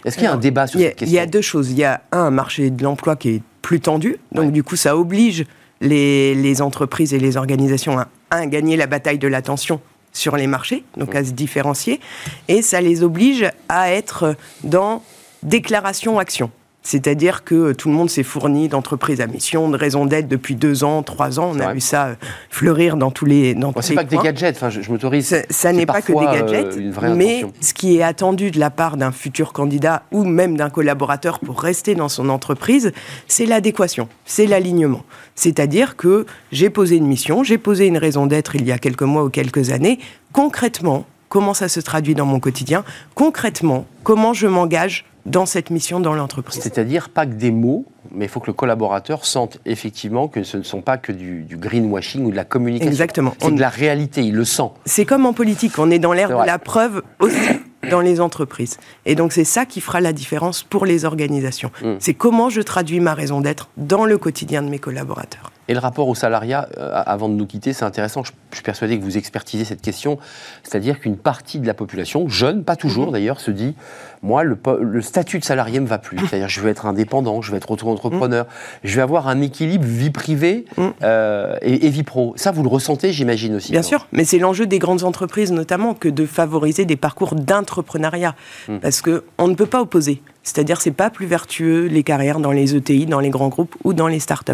Est-ce 0.05 0.15
qu'il 0.15 0.25
y 0.25 0.27
a 0.27 0.33
un 0.33 0.37
débat 0.37 0.67
sur 0.67 0.79
cette 0.79 0.95
question? 0.95 1.07
Il 1.07 1.15
y 1.15 1.19
a 1.19 1.25
deux 1.25 1.41
choses. 1.41 1.71
Il 1.71 1.77
y 1.77 1.83
a 1.83 2.01
un, 2.11 2.29
marché 2.29 2.69
de 2.69 2.83
l'emploi 2.83 3.15
qui 3.15 3.29
est 3.29 3.41
plus 3.61 3.79
tendu, 3.79 4.17
donc 4.31 4.51
du 4.51 4.63
coup 4.63 4.75
ça 4.75 4.95
oblige 4.95 5.45
les, 5.81 6.61
entreprises 6.61 7.13
et 7.13 7.19
les 7.19 7.37
organisations 7.37 7.97
à, 7.97 8.07
un, 8.31 8.45
gagner 8.47 8.77
la 8.77 8.87
bataille 8.87 9.19
de 9.19 9.27
l'attention 9.27 9.81
sur 10.13 10.35
les 10.35 10.47
marchés, 10.47 10.83
donc 10.97 11.15
à 11.15 11.23
se 11.23 11.31
différencier, 11.31 11.99
et 12.47 12.61
ça 12.61 12.81
les 12.81 13.03
oblige 13.03 13.49
à 13.67 13.91
être 13.91 14.35
dans 14.63 15.03
déclaration-action. 15.43 16.51
C'est-à-dire 16.81 17.43
que 17.43 17.73
tout 17.73 17.89
le 17.89 17.95
monde 17.95 18.09
s'est 18.09 18.23
fourni 18.23 18.69
d'entreprises 18.69 19.19
à 19.19 19.27
mission, 19.27 19.69
de 19.69 19.77
raisons 19.77 20.05
d'être 20.05 20.27
depuis 20.27 20.55
deux 20.55 20.83
ans, 20.83 21.03
trois 21.03 21.39
ans. 21.39 21.51
On 21.53 21.59
a 21.59 21.73
vu 21.73 21.81
ça 21.81 22.07
euh, 22.07 22.15
fleurir 22.49 22.95
dans 22.95 23.11
tous 23.11 23.25
les. 23.25 23.53
Dans 23.53 23.73
c'est 23.81 23.95
pas 23.95 24.05
que 24.05 24.09
des 24.09 24.17
gadgets, 24.17 24.55
enfin, 24.55 24.69
je, 24.69 24.89
m'autorise. 24.89 25.43
Ça, 25.49 25.73
n'est 25.73 25.85
pas 25.85 26.01
que 26.01 26.13
des 26.13 26.25
gadgets, 26.25 26.77
euh, 26.77 27.15
mais 27.15 27.45
ce 27.59 27.73
qui 27.73 27.97
est 27.97 28.03
attendu 28.03 28.49
de 28.51 28.59
la 28.59 28.69
part 28.69 28.95
d'un 28.95 29.11
futur 29.11 29.51
candidat 29.51 30.03
ou 30.11 30.23
même 30.23 30.55
d'un 30.55 30.69
collaborateur 30.69 31.39
pour 31.39 31.61
rester 31.61 31.95
dans 31.95 32.09
son 32.09 32.29
entreprise, 32.29 32.93
c'est 33.27 33.45
l'adéquation, 33.45 34.07
c'est 34.25 34.45
l'alignement. 34.45 35.03
C'est-à-dire 35.35 35.97
que 35.97 36.25
j'ai 36.51 36.69
posé 36.69 36.95
une 36.95 37.07
mission, 37.07 37.43
j'ai 37.43 37.57
posé 37.57 37.87
une 37.87 37.97
raison 37.97 38.25
d'être 38.25 38.55
il 38.55 38.65
y 38.65 38.71
a 38.71 38.77
quelques 38.77 39.03
mois 39.03 39.25
ou 39.25 39.29
quelques 39.29 39.71
années. 39.71 39.99
Concrètement, 40.31 41.05
comment 41.27 41.53
ça 41.53 41.67
se 41.67 41.79
traduit 41.79 42.15
dans 42.15 42.25
mon 42.25 42.39
quotidien? 42.39 42.83
Concrètement, 43.15 43.85
comment 44.03 44.33
je 44.33 44.47
m'engage 44.47 45.05
dans 45.25 45.45
cette 45.45 45.69
mission 45.69 45.99
dans 45.99 46.13
l'entreprise. 46.13 46.61
C'est-à-dire 46.61 47.09
pas 47.09 47.25
que 47.25 47.33
des 47.33 47.51
mots, 47.51 47.85
mais 48.11 48.25
il 48.25 48.29
faut 48.29 48.39
que 48.39 48.47
le 48.47 48.53
collaborateur 48.53 49.25
sente 49.25 49.59
effectivement 49.65 50.27
que 50.27 50.43
ce 50.43 50.57
ne 50.57 50.63
sont 50.63 50.81
pas 50.81 50.97
que 50.97 51.11
du, 51.11 51.45
greenwashing 51.51 52.25
ou 52.25 52.31
de 52.31 52.35
la 52.35 52.45
communication. 52.45 52.89
Exactement. 52.89 53.33
C'est 53.39 53.53
de 53.53 53.59
la 53.59 53.69
réalité, 53.69 54.23
il 54.23 54.35
le 54.35 54.45
sent. 54.45 54.71
C'est 54.85 55.05
comme 55.05 55.25
en 55.25 55.33
politique, 55.33 55.77
on 55.77 55.91
est 55.91 55.99
dans 55.99 56.13
l'ère 56.13 56.29
de 56.29 56.45
la 56.45 56.59
preuve 56.59 57.03
aussi 57.19 57.59
dans 57.89 58.01
les 58.01 58.19
entreprises. 58.19 58.77
Et 59.05 59.15
donc 59.15 59.31
c'est 59.31 59.43
ça 59.43 59.65
qui 59.65 59.81
fera 59.81 60.01
la 60.01 60.13
différence 60.13 60.63
pour 60.63 60.85
les 60.85 61.05
organisations. 61.05 61.71
Hmm. 61.81 61.95
C'est 61.99 62.13
comment 62.13 62.49
je 62.49 62.61
traduis 62.61 62.99
ma 62.99 63.13
raison 63.13 63.41
d'être 63.41 63.69
dans 63.77 64.05
le 64.05 64.17
quotidien 64.17 64.61
de 64.61 64.69
mes 64.69 64.79
collaborateurs. 64.79 65.51
Et 65.69 65.73
le 65.73 65.79
rapport 65.79 66.07
au 66.07 66.15
salariat, 66.15 66.67
euh, 66.79 67.01
avant 67.05 67.29
de 67.29 67.35
nous 67.35 67.45
quitter, 67.45 67.73
c'est 67.73 67.85
intéressant. 67.85 68.23
Je, 68.23 68.31
suis 68.51 68.63
persuadé 68.63 68.97
que 68.97 69.03
vous 69.03 69.19
expertisez 69.19 69.65
cette 69.65 69.83
question. 69.83 70.17
C'est-à-dire 70.63 70.99
qu'une 70.99 71.15
partie 71.15 71.59
de 71.59 71.67
la 71.67 71.75
population, 71.75 72.27
jeune, 72.27 72.63
pas 72.63 72.75
toujours 72.75 73.05
mhm. 73.05 73.13
d'ailleurs, 73.13 73.39
se 73.39 73.51
dit 73.51 73.75
moi, 74.23 74.43
le, 74.43 74.57
statut 75.01 75.37
de 75.37 75.45
salarié 75.45 75.79
me 75.79 75.85
va 75.85 75.99
plus. 75.99 76.17
C'est-à-dire, 76.17 76.49
je 76.49 76.59
veux 76.59 76.69
être 76.69 76.87
indépendant, 76.87 77.43
je 77.43 77.51
veux 77.51 77.57
être 77.57 77.69
auto-entrepreneur, 77.69 78.47
je 78.83 78.95
vais 78.95 79.03
avoir 79.03 79.27
un 79.27 79.41
équilibre 79.41 79.85
vie 79.85 80.09
privée 80.09 80.65
euh, 81.03 81.55
et, 81.61 81.89
vie 81.89 82.03
pro. 82.03 82.33
Ça, 82.35 82.51
vous 82.51 82.63
le 82.63 82.69
ressentez, 82.69 83.13
j'imagine 83.13 83.55
aussi. 83.55 83.71
Bien 83.71 83.83
sûr, 83.83 84.07
mais 84.11 84.25
c'est 84.25 84.39
l'enjeu 84.39 84.65
des 84.65 84.79
grandes 84.79 85.03
entreprises 85.03 85.51
notamment 85.51 85.93
que 85.93 86.09
de 86.09 86.25
favoriser 86.25 86.85
des 86.85 86.95
parcours 86.95 87.35
d'entrepreneuriat, 87.35 88.35
parce 88.81 89.01
que 89.01 89.23
on 89.37 89.47
ne 89.47 89.53
peut 89.53 89.67
pas 89.67 89.81
opposer. 89.81 90.23
C'est-à-dire, 90.49 90.81
c'est 90.81 90.91
pas 90.91 91.09
plus 91.09 91.27
vertueux 91.27 91.85
les 91.85 92.03
carrières 92.03 92.39
dans 92.39 92.51
les 92.51 92.75
ETI, 92.75 93.05
dans 93.05 93.19
les 93.19 93.29
grands 93.29 93.49
groupes 93.49 93.75
ou 93.83 93.93
dans 93.93 94.07
les 94.07 94.19
startups. 94.19 94.53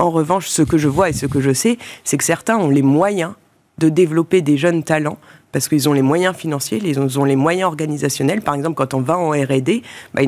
En 0.00 0.10
revanche, 0.10 0.48
ce 0.48 0.62
que 0.62 0.76
je 0.76 0.88
vois 0.88 1.08
et 1.08 1.12
ce 1.12 1.26
que 1.26 1.40
je 1.40 1.52
sais, 1.52 1.78
c'est 2.02 2.16
que 2.16 2.24
certains 2.24 2.58
ont 2.58 2.68
les 2.68 2.82
moyens 2.82 3.32
de 3.78 3.88
développer 3.88 4.42
des 4.42 4.56
jeunes 4.56 4.82
talents 4.82 5.18
parce 5.52 5.68
qu'ils 5.68 5.88
ont 5.88 5.92
les 5.92 6.02
moyens 6.02 6.34
financiers, 6.36 6.80
ils 6.84 7.18
ont 7.18 7.24
les 7.24 7.36
moyens 7.36 7.68
organisationnels. 7.68 8.42
Par 8.42 8.54
exemple, 8.54 8.74
quand 8.74 8.92
on 8.92 9.00
va 9.00 9.16
en 9.16 9.30
R&D, 9.30 9.82
bah, 10.12 10.22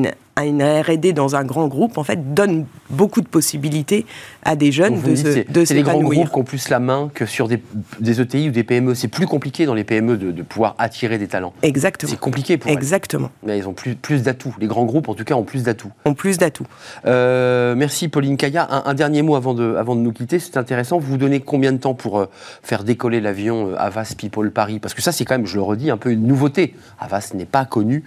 une 0.45 0.63
R&D 0.63 1.13
dans 1.13 1.35
un 1.35 1.43
grand 1.43 1.67
groupe, 1.67 1.97
en 1.97 2.03
fait, 2.03 2.33
donne 2.33 2.65
beaucoup 2.89 3.21
de 3.21 3.27
possibilités 3.27 4.05
à 4.43 4.55
des 4.55 4.71
jeunes 4.71 5.01
de, 5.01 5.51
de 5.51 5.65
C'est 5.65 5.73
les 5.73 5.83
grands 5.83 6.01
groupes 6.01 6.29
qui 6.29 6.37
ont 6.37 6.43
plus 6.43 6.69
la 6.69 6.79
main 6.79 7.09
que 7.13 7.25
sur 7.25 7.47
des, 7.47 7.61
ETI 8.01 8.49
ou 8.49 8.51
des 8.51 8.63
PME. 8.63 8.95
C'est 8.95 9.07
plus 9.07 9.27
compliqué 9.27 9.65
dans 9.65 9.73
les 9.73 9.83
PME 9.83 10.17
de, 10.17 10.41
pouvoir 10.43 10.75
attirer 10.77 11.17
des 11.17 11.27
talents. 11.27 11.53
Exactement. 11.61 12.09
C'est 12.09 12.19
compliqué 12.19 12.57
pour 12.57 12.71
Exactement. 12.71 13.29
Mais 13.43 13.57
ils 13.57 13.67
ont 13.67 13.73
plus, 13.73 13.95
plus 13.95 14.23
d'atouts. 14.23 14.55
Les 14.59 14.67
grands 14.67 14.85
groupes, 14.85 15.09
en 15.09 15.13
tout 15.13 15.23
cas, 15.23 15.35
ont 15.35 15.43
plus 15.43 15.63
d'atouts. 15.63 15.91
Ont 16.05 16.13
plus 16.13 16.37
d'atouts. 16.37 16.65
Euh, 17.05 17.75
merci 17.75 18.07
Pauline 18.07 18.37
Kaya. 18.37 18.67
Un, 18.85 18.93
dernier 18.93 19.21
mot 19.21 19.35
avant 19.35 19.53
de, 19.53 19.75
avant 19.75 19.95
de 19.95 20.01
nous 20.01 20.11
quitter. 20.11 20.39
C'est 20.39 20.57
intéressant. 20.57 20.99
Vous 20.99 21.11
vous 21.11 21.17
donnez 21.17 21.39
combien 21.39 21.71
de 21.71 21.77
temps 21.77 21.93
pour 21.93 22.19
euh, 22.19 22.29
faire 22.63 22.83
décoller 22.83 23.21
l'avion 23.21 23.69
euh, 23.69 23.75
Avas 23.77 24.13
People 24.17 24.51
Paris? 24.51 24.79
Parce 24.79 24.93
que 24.93 25.01
ça, 25.01 25.11
c'est 25.11 25.25
quand 25.25 25.35
même, 25.35 25.45
je 25.45 25.55
le 25.55 25.61
redis, 25.61 25.91
un 25.91 25.97
peu 25.97 26.11
une 26.11 26.25
nouveauté. 26.25 26.75
Avas 26.99 27.31
n'est 27.33 27.45
pas 27.45 27.65
connu 27.65 28.03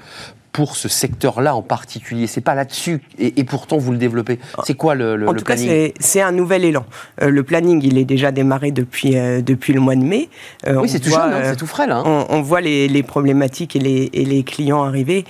pour 0.52 0.76
ce 0.76 0.88
secteur-là 0.88 1.54
en 1.54 1.62
particulier 1.62 2.26
C'est 2.26 2.40
pas 2.40 2.54
là-dessus, 2.54 3.00
et, 3.18 3.44
pourtant 3.44 3.78
vous 3.78 3.92
le 3.92 3.98
développez. 3.98 4.38
C'est 4.64 4.74
quoi 4.74 4.94
le, 4.94 5.16
le, 5.16 5.28
en 5.28 5.34
tout 5.34 5.44
cas, 5.44 5.56
c'est 5.56 6.20
un 6.20 6.32
nouvel 6.32 6.64
élan. 6.64 6.84
Euh, 7.22 7.30
le 7.30 7.42
planning, 7.42 7.80
il 7.82 7.98
est 7.98 8.04
déjà 8.04 8.32
démarré 8.32 8.70
depuis, 8.70 9.16
euh, 9.16 9.40
depuis 9.40 9.72
le 9.72 9.80
mois 9.80 9.96
de 9.96 10.02
mai. 10.02 10.28
Euh, 10.66 10.80
oui, 10.80 10.88
c'est 10.88 11.00
tout 11.00 11.14
hein, 11.14 11.30
c'est 11.44 11.56
tout 11.56 11.66
frais 11.66 11.86
là. 11.86 12.02
Hein. 12.04 12.26
On, 12.28 12.42
voit 12.42 12.60
les, 12.60 12.88
les, 12.88 13.02
problématiques 13.02 13.76
et 13.76 13.80
les, 13.80 14.10
et 14.12 14.24
les 14.24 14.42
clients 14.42 14.82
arriver. 14.82 15.24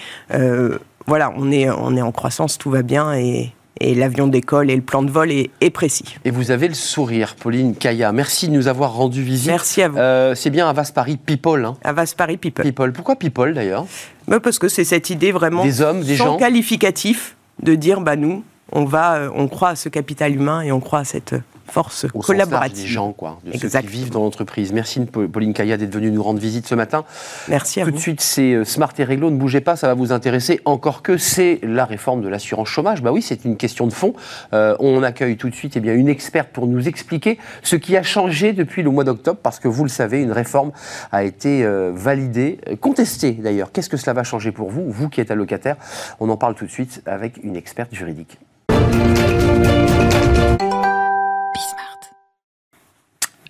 voilà, 1.07 1.33
on 1.37 1.51
est, 1.51 1.71
on 1.71 1.97
est 1.97 2.03
en 2.03 2.13
croissance, 2.13 2.59
tout 2.59 2.71
va 2.71 2.83
bien, 2.83 3.15
et, 3.15 3.53
et 3.83 3.95
l'avion 3.95 4.27
décolle 4.27 4.71
et 4.71 4.77
le 4.77 4.83
plan 4.83 5.03
de 5.03 5.11
vol 5.11 5.31
est, 5.33 5.71
précis. 5.71 6.17
Et 6.25 6.31
vous 6.31 6.51
avez 6.51 6.69
le 6.69 6.75
sourire, 6.75 7.35
Pauline 7.39 7.75
Kaya. 7.75 8.13
Merci 8.13 8.49
de 8.49 8.53
nous 8.53 8.69
avoir 8.69 8.95
rendu 8.95 9.23
visite. 9.23 9.49
Merci 9.49 9.83
à 9.83 9.89
vous. 9.89 9.99
Euh, 9.99 10.35
c'est 10.35 10.51
bien 10.51 10.69
Avas 10.69 10.93
Paris 10.95 11.17
People. 11.17 11.65
Hein. 11.65 11.77
Avas 11.83 12.15
Paris 12.17 12.37
People. 12.37 12.65
People. 12.65 12.93
Pourquoi 12.93 13.17
People 13.17 13.55
d'ailleurs? 13.55 13.87
Bah, 14.29 14.41
Parce 14.41 14.59
que 14.59 14.69
c'est 14.69 14.85
cette 14.85 15.11
idée 15.11 15.33
vraiment 15.33 15.65
des 15.65 15.81
hommes, 15.81 16.03
des 16.03 16.17
sans 16.17 16.37
qualificatif 16.37 17.37
de 17.63 17.75
dire 17.75 18.01
bah 18.01 18.17
nous 18.17 18.45
on 18.73 18.85
va, 18.85 19.17
euh, 19.17 19.31
on 19.35 19.49
croit 19.49 19.71
à 19.71 19.77
ce 19.77 19.89
capital 19.89 20.35
humain 20.35 20.63
et 20.63 20.73
on 20.73 20.81
croit 20.81 21.01
à 21.01 21.05
cette 21.05 21.35
force 21.73 22.07
Au 22.13 22.21
collaborative. 22.21 22.85
des 22.85 22.87
gens, 22.87 23.13
quoi, 23.13 23.39
de 23.45 23.57
ceux 23.57 23.69
qui 23.69 23.87
vivent 23.87 24.11
dans 24.11 24.21
l'entreprise. 24.21 24.73
Merci 24.73 25.01
Pauline 25.01 25.55
Kaya 25.55 25.77
d'être 25.77 25.95
venue 25.95 26.11
nous 26.11 26.23
rendre 26.23 26.39
visite 26.39 26.67
ce 26.67 26.75
matin. 26.75 27.05
Merci 27.49 27.81
à 27.81 27.85
Tout 27.85 27.93
de 27.93 27.99
suite, 27.99 28.21
c'est 28.21 28.53
euh, 28.53 28.65
Smart 28.65 28.93
et 28.99 29.05
Réglo, 29.05 29.31
ne 29.31 29.37
bougez 29.37 29.61
pas, 29.61 29.75
ça 29.77 29.87
va 29.87 29.95
vous 29.95 30.13
intéresser. 30.13 30.61
Encore 30.65 31.03
que 31.03 31.17
c'est 31.17 31.61
la 31.63 31.85
réforme 31.85 32.21
de 32.21 32.29
l'assurance 32.29 32.69
chômage. 32.69 33.03
Bah 33.03 33.11
oui, 33.11 33.23
c'est 33.23 33.45
une 33.45 33.57
question 33.57 33.87
de 33.87 33.93
fond. 33.93 34.15
Euh, 34.53 34.77
on 34.81 35.03
accueille 35.03 35.37
tout 35.37 35.49
de 35.49 35.55
suite 35.55 35.77
eh 35.77 35.81
bien, 35.81 35.95
une 35.95 36.09
experte 36.09 36.51
pour 36.51 36.67
nous 36.67 36.87
expliquer 36.87 37.39
ce 37.63 37.77
qui 37.77 37.97
a 37.97 38.03
changé 38.03 38.53
depuis 38.53 38.83
le 38.83 38.91
mois 38.91 39.05
d'octobre, 39.05 39.41
parce 39.43 39.59
que 39.59 39.69
vous 39.69 39.85
le 39.85 39.91
savez, 39.91 40.21
une 40.21 40.33
réforme 40.33 40.73
a 41.11 41.25
été 41.25 41.65
euh, 41.65 41.91
validée, 41.95 42.59
contestée 42.81 43.33
d'ailleurs. 43.33 43.73
Qu'est-ce 43.73 43.89
que 43.89 43.97
cela 43.97 44.13
va 44.13 44.25
changer 44.25 44.53
pour 44.53 44.71
vous, 44.71 44.85
vous 44.91 45.09
qui 45.09 45.21
êtes 45.21 45.31
allocataire? 45.31 45.77
On 46.21 46.29
en 46.29 46.37
parle 46.37 46.55
tout 46.55 46.67
de 46.67 46.71
suite 46.71 47.03
avec 47.07 47.39
une 47.43 47.57
experte 47.57 47.95
juridique. 47.95 48.39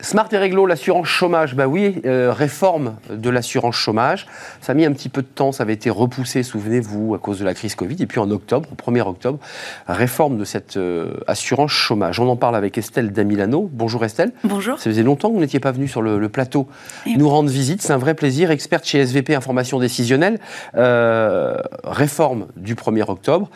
Smart 0.02 0.26
et 0.32 0.36
Réglo, 0.36 0.66
l'assurance 0.66 1.06
chômage, 1.06 1.54
bah 1.54 1.68
oui, 1.68 2.02
euh, 2.06 2.32
réforme 2.32 2.96
de 3.08 3.30
l'assurance 3.30 3.76
chômage. 3.76 4.26
Ça 4.60 4.72
a 4.72 4.74
mis 4.74 4.84
un 4.84 4.90
petit 4.90 5.08
peu 5.08 5.22
de 5.22 5.28
temps, 5.28 5.52
ça 5.52 5.62
avait 5.62 5.74
été 5.74 5.90
repoussé, 5.90 6.42
souvenez-vous, 6.42 7.14
à 7.14 7.20
cause 7.20 7.38
de 7.38 7.44
la 7.44 7.54
crise 7.54 7.76
Covid. 7.76 7.96
Et 8.00 8.06
puis 8.06 8.18
en 8.18 8.28
octobre, 8.32 8.68
au 8.72 8.90
1er 8.90 9.02
octobre, 9.02 9.38
réforme 9.86 10.38
de 10.38 10.44
cette 10.44 10.76
euh, 10.76 11.14
assurance 11.28 11.70
chômage. 11.70 12.18
On 12.18 12.28
en 12.28 12.34
parle 12.34 12.56
avec 12.56 12.78
Estelle 12.78 13.12
Damilano. 13.12 13.70
Bonjour 13.72 14.04
Estelle. 14.04 14.32
Bonjour. 14.42 14.76
Ça 14.76 14.90
faisait 14.90 15.04
longtemps 15.04 15.28
que 15.28 15.34
vous 15.34 15.40
n'étiez 15.40 15.60
pas 15.60 15.70
venue 15.70 15.86
sur 15.86 16.02
le, 16.02 16.28
plateau 16.28 16.66
nous 17.06 17.28
rendre 17.28 17.48
visite. 17.48 17.80
C'est 17.80 17.92
un 17.92 17.98
vrai 17.98 18.14
plaisir. 18.14 18.50
Experte 18.50 18.84
chez 18.84 18.98
SVP 18.98 19.36
Information 19.36 19.78
Décisionnelle. 19.78 20.40
Euh, 20.74 21.58
réforme 21.84 22.48
du 22.56 22.74
1er 22.74 23.08
octobre. 23.08 23.50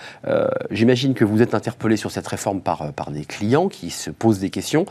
J'imagine 0.71 1.15
que 1.15 1.25
vous 1.25 1.43
êtes 1.43 1.55
interpellé 1.55 1.97
sur 1.97 2.13
cette 2.13 2.27
réforme 2.29 2.61
par, 2.61 2.93
par 2.93 3.11
des 3.11 3.25
clients 3.25 3.69
qui 3.69 3.91
se 3.91 4.11
posent 4.11 4.39
des 4.39 4.51
questions. 4.51 4.87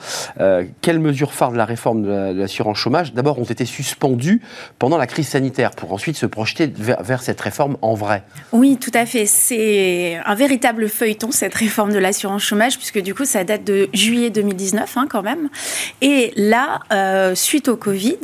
quelles 0.81 0.99
mesures 0.99 1.31
de 1.51 1.57
la 1.57 1.65
réforme 1.65 2.03
de 2.03 2.39
l'assurance 2.39 2.77
chômage, 2.77 3.13
d'abord 3.13 3.39
ont 3.39 3.43
été 3.43 3.65
suspendus 3.65 4.41
pendant 4.79 4.97
la 4.97 5.07
crise 5.07 5.27
sanitaire 5.27 5.71
pour 5.71 5.93
ensuite 5.93 6.15
se 6.15 6.25
projeter 6.25 6.67
vers, 6.67 7.21
cette 7.21 7.39
réforme 7.41 7.77
en 7.81 7.93
vrai. 7.93 8.23
Oui, 8.51 8.77
tout 8.77 8.91
à 8.93 9.05
fait. 9.05 9.25
C'est 9.25 10.19
un 10.25 10.35
véritable 10.35 10.89
feuilleton, 10.89 11.31
cette 11.31 11.55
réforme 11.55 11.93
de 11.93 11.99
l'assurance 11.99 12.43
chômage, 12.43 12.77
puisque 12.77 13.01
du 13.01 13.13
coup, 13.13 13.25
ça 13.25 13.43
date 13.43 13.63
de 13.63 13.89
juillet 13.93 14.29
2019 14.29 14.97
hein, 14.97 15.07
quand 15.09 15.23
même. 15.23 15.49
Et 16.01 16.33
là, 16.35 16.81
euh, 16.91 17.35
suite 17.35 17.67
au 17.67 17.77
Covid, 17.77 18.17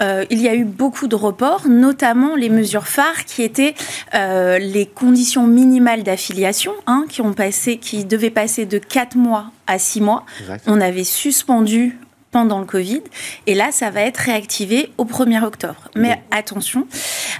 euh, 0.00 0.24
il 0.30 0.40
y 0.40 0.48
a 0.48 0.54
eu 0.54 0.64
beaucoup 0.64 1.08
de 1.08 1.16
reports, 1.16 1.68
notamment 1.68 2.36
les 2.36 2.48
mesures 2.48 2.86
phares 2.86 3.24
qui 3.24 3.42
étaient 3.42 3.74
euh, 4.14 4.58
les 4.58 4.86
conditions 4.86 5.46
minimales 5.46 6.02
d'affiliation, 6.02 6.72
hein, 6.86 7.04
qui, 7.08 7.20
ont 7.20 7.32
passé, 7.32 7.78
qui 7.78 8.04
devaient 8.04 8.30
passer 8.30 8.66
de 8.66 8.78
4 8.78 9.16
mois 9.16 9.50
à 9.66 9.78
6 9.78 10.00
mois. 10.00 10.24
On 10.66 10.80
avait 10.80 11.04
suspendu 11.04 11.98
pendant 12.36 12.58
le 12.58 12.66
Covid. 12.66 13.00
Et 13.46 13.54
là, 13.54 13.68
ça 13.72 13.88
va 13.88 14.02
être 14.02 14.18
réactivé 14.18 14.90
au 14.98 15.06
1er 15.06 15.42
octobre. 15.42 15.88
Mais 15.94 16.22
attention, 16.30 16.86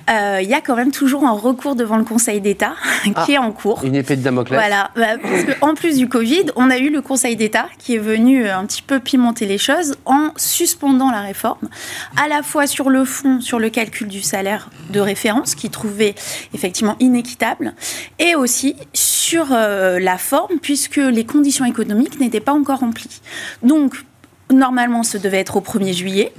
euh, 0.09 0.41
il 0.43 0.49
y 0.49 0.55
a 0.55 0.63
quand 0.63 0.75
même 0.75 0.91
toujours 0.91 1.27
un 1.27 1.33
recours 1.33 1.77
devant 1.77 1.99
le 1.99 2.05
Conseil 2.05 2.41
d'État 2.41 2.73
qui 3.27 3.33
est 3.33 3.39
en 3.39 3.53
cours. 3.53 3.85
Une 3.85 3.95
épée 3.95 4.17
de 4.17 4.23
Damoclès. 4.23 4.59
Voilà, 4.59 4.91
bah, 4.97 5.19
parce 5.21 5.45
qu'en 5.45 5.75
plus 5.75 5.99
du 5.99 6.09
Covid, 6.09 6.45
on 6.57 6.71
a 6.71 6.79
eu 6.79 6.89
le 6.89 7.03
Conseil 7.03 7.37
d'État 7.37 7.67
qui 7.77 7.97
est 7.97 7.99
venu 7.99 8.49
un 8.49 8.65
petit 8.65 8.81
peu 8.81 8.99
pimenter 8.99 9.45
les 9.45 9.59
choses 9.59 9.97
en 10.07 10.31
suspendant 10.37 11.11
la 11.11 11.21
réforme, 11.21 11.69
à 12.17 12.27
la 12.27 12.43
fois 12.43 12.67
sur 12.67 12.89
le 12.89 13.05
fond, 13.05 13.43
sur 13.43 13.59
le 13.59 13.69
calcul 13.69 14.09
du 14.09 14.23
salaire 14.23 14.71
de 14.89 15.01
référence, 15.01 15.55
qui 15.55 15.69
trouvait 15.69 16.15
effectivement 16.55 16.97
inéquitable, 17.01 17.75
et 18.19 18.35
aussi 18.35 18.77
sur 18.95 19.49
euh, 19.53 19.99
la 19.99 20.17
forme, 20.17 20.59
puisque 20.63 20.97
les 20.97 21.27
conditions 21.27 21.67
économiques 21.67 22.19
n'étaient 22.19 22.41
pas 22.41 22.55
encore 22.55 22.79
remplies. 22.79 23.21
Donc, 23.63 23.93
Normalement, 24.53 25.03
ce 25.03 25.19
devait 25.19 25.41
être 25.41 25.57
au 25.57 25.61
1er 25.61 25.93
juillet. 25.93 26.33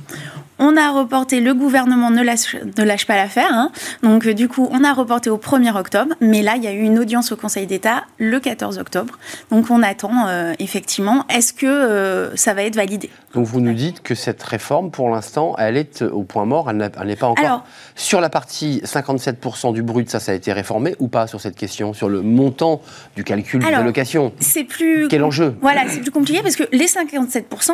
On 0.59 0.75
a 0.75 0.91
reporté, 0.91 1.39
le 1.39 1.53
gouvernement 1.53 2.09
ne 2.09 2.23
lâche, 2.23 2.55
ne 2.55 2.83
lâche 2.83 3.05
pas 3.05 3.15
l'affaire. 3.15 3.51
Hein. 3.51 3.71
Donc, 4.01 4.25
euh, 4.25 4.33
du 4.33 4.47
coup, 4.47 4.67
on 4.71 4.83
a 4.83 4.91
reporté 4.91 5.29
au 5.29 5.37
1er 5.37 5.75
octobre. 5.77 6.15
Mais 6.19 6.41
là, 6.41 6.55
il 6.55 6.63
y 6.63 6.67
a 6.67 6.71
eu 6.71 6.81
une 6.81 6.97
audience 6.97 7.31
au 7.31 7.35
Conseil 7.35 7.67
d'État 7.67 8.05
le 8.17 8.39
14 8.39 8.79
octobre. 8.79 9.19
Donc, 9.51 9.69
on 9.69 9.83
attend 9.83 10.27
euh, 10.27 10.53
effectivement. 10.57 11.25
Est-ce 11.29 11.53
que 11.53 11.67
euh, 11.67 12.35
ça 12.35 12.55
va 12.55 12.63
être 12.63 12.75
validé? 12.75 13.11
Donc, 13.35 13.45
vous 13.45 13.61
nous 13.61 13.73
dites 13.73 14.01
que 14.01 14.15
cette 14.15 14.41
réforme, 14.41 14.89
pour 14.89 15.09
l'instant, 15.09 15.55
elle 15.59 15.77
est 15.77 16.01
au 16.01 16.23
point 16.23 16.45
mort. 16.45 16.71
Elle 16.71 16.77
n'est 17.05 17.15
pas 17.15 17.27
encore. 17.27 17.63
sur 17.95 18.19
la 18.19 18.29
partie 18.29 18.81
57% 18.83 19.73
du 19.73 19.83
brut, 19.83 20.09
ça, 20.09 20.19
ça 20.19 20.31
a 20.31 20.35
été 20.35 20.53
réformé 20.53 20.95
ou 20.99 21.07
pas 21.07 21.27
sur 21.27 21.39
cette 21.39 21.55
question 21.55 21.93
Sur 21.93 22.09
le 22.09 22.23
montant 22.23 22.81
du 23.15 23.23
calcul 23.23 23.63
de 23.63 23.69
l'allocation 23.69 24.33
C'est 24.39 24.63
plus. 24.63 25.07
Quel 25.07 25.23
enjeu? 25.23 25.55
Voilà, 25.61 25.83
c'est 25.87 25.99
plus 25.99 26.11
compliqué 26.11 26.41
parce 26.41 26.55
que 26.55 26.63
les 26.71 26.87
57%, 26.87 27.73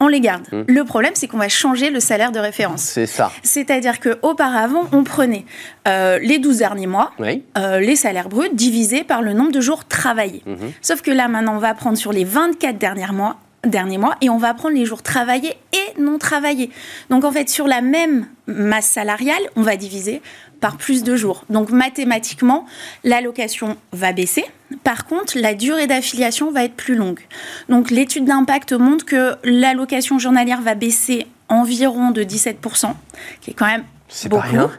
on 0.00 0.08
les 0.08 0.20
garde. 0.20 0.44
Mmh. 0.52 0.62
Le 0.66 0.84
problème, 0.84 1.12
c'est 1.14 1.26
qu'on 1.26 1.38
va 1.38 1.48
changer 1.48 1.90
le 1.90 2.00
salaire 2.00 2.32
de 2.32 2.38
référence. 2.38 2.82
C'est 2.82 3.06
ça. 3.06 3.32
C'est-à-dire 3.42 4.00
qu'auparavant, 4.00 4.84
on 4.92 5.04
prenait 5.04 5.44
euh, 5.86 6.18
les 6.20 6.38
12 6.38 6.58
derniers 6.58 6.86
mois, 6.86 7.12
euh, 7.20 7.80
les 7.80 7.96
salaires 7.96 8.28
bruts 8.28 8.50
divisés 8.52 9.04
par 9.04 9.22
le 9.22 9.32
nombre 9.32 9.52
de 9.52 9.60
jours 9.60 9.84
travaillés. 9.84 10.42
Mmh. 10.46 10.54
Sauf 10.82 11.02
que 11.02 11.10
là, 11.10 11.28
maintenant, 11.28 11.56
on 11.56 11.58
va 11.58 11.74
prendre 11.74 11.98
sur 11.98 12.12
les 12.12 12.24
24 12.24 12.78
derniers 12.78 13.12
mois, 13.12 13.36
derniers 13.64 13.98
mois 13.98 14.16
et 14.20 14.30
on 14.30 14.38
va 14.38 14.54
prendre 14.54 14.74
les 14.74 14.84
jours 14.84 15.02
travaillés 15.02 15.54
et 15.72 16.00
non 16.00 16.18
travaillés. 16.18 16.70
Donc 17.10 17.24
en 17.24 17.32
fait, 17.32 17.48
sur 17.48 17.66
la 17.66 17.80
même 17.80 18.26
masse 18.46 18.86
salariale, 18.86 19.42
on 19.56 19.62
va 19.62 19.76
diviser 19.76 20.22
par 20.60 20.76
plus 20.76 21.02
de 21.04 21.16
jours. 21.16 21.44
Donc 21.50 21.70
mathématiquement, 21.70 22.66
l'allocation 23.04 23.76
va 23.92 24.12
baisser. 24.12 24.44
Par 24.84 25.06
contre, 25.06 25.38
la 25.38 25.54
durée 25.54 25.86
d'affiliation 25.86 26.50
va 26.50 26.64
être 26.64 26.74
plus 26.74 26.94
longue. 26.94 27.20
Donc 27.68 27.90
l'étude 27.90 28.24
d'impact 28.24 28.72
montre 28.72 29.04
que 29.04 29.34
l'allocation 29.44 30.18
journalière 30.18 30.60
va 30.60 30.74
baisser 30.74 31.26
environ 31.48 32.10
de 32.10 32.22
17%, 32.22 32.92
qui 33.40 33.50
est 33.50 33.54
quand 33.54 33.66
même 33.66 33.84
beaucoup, 34.26 34.70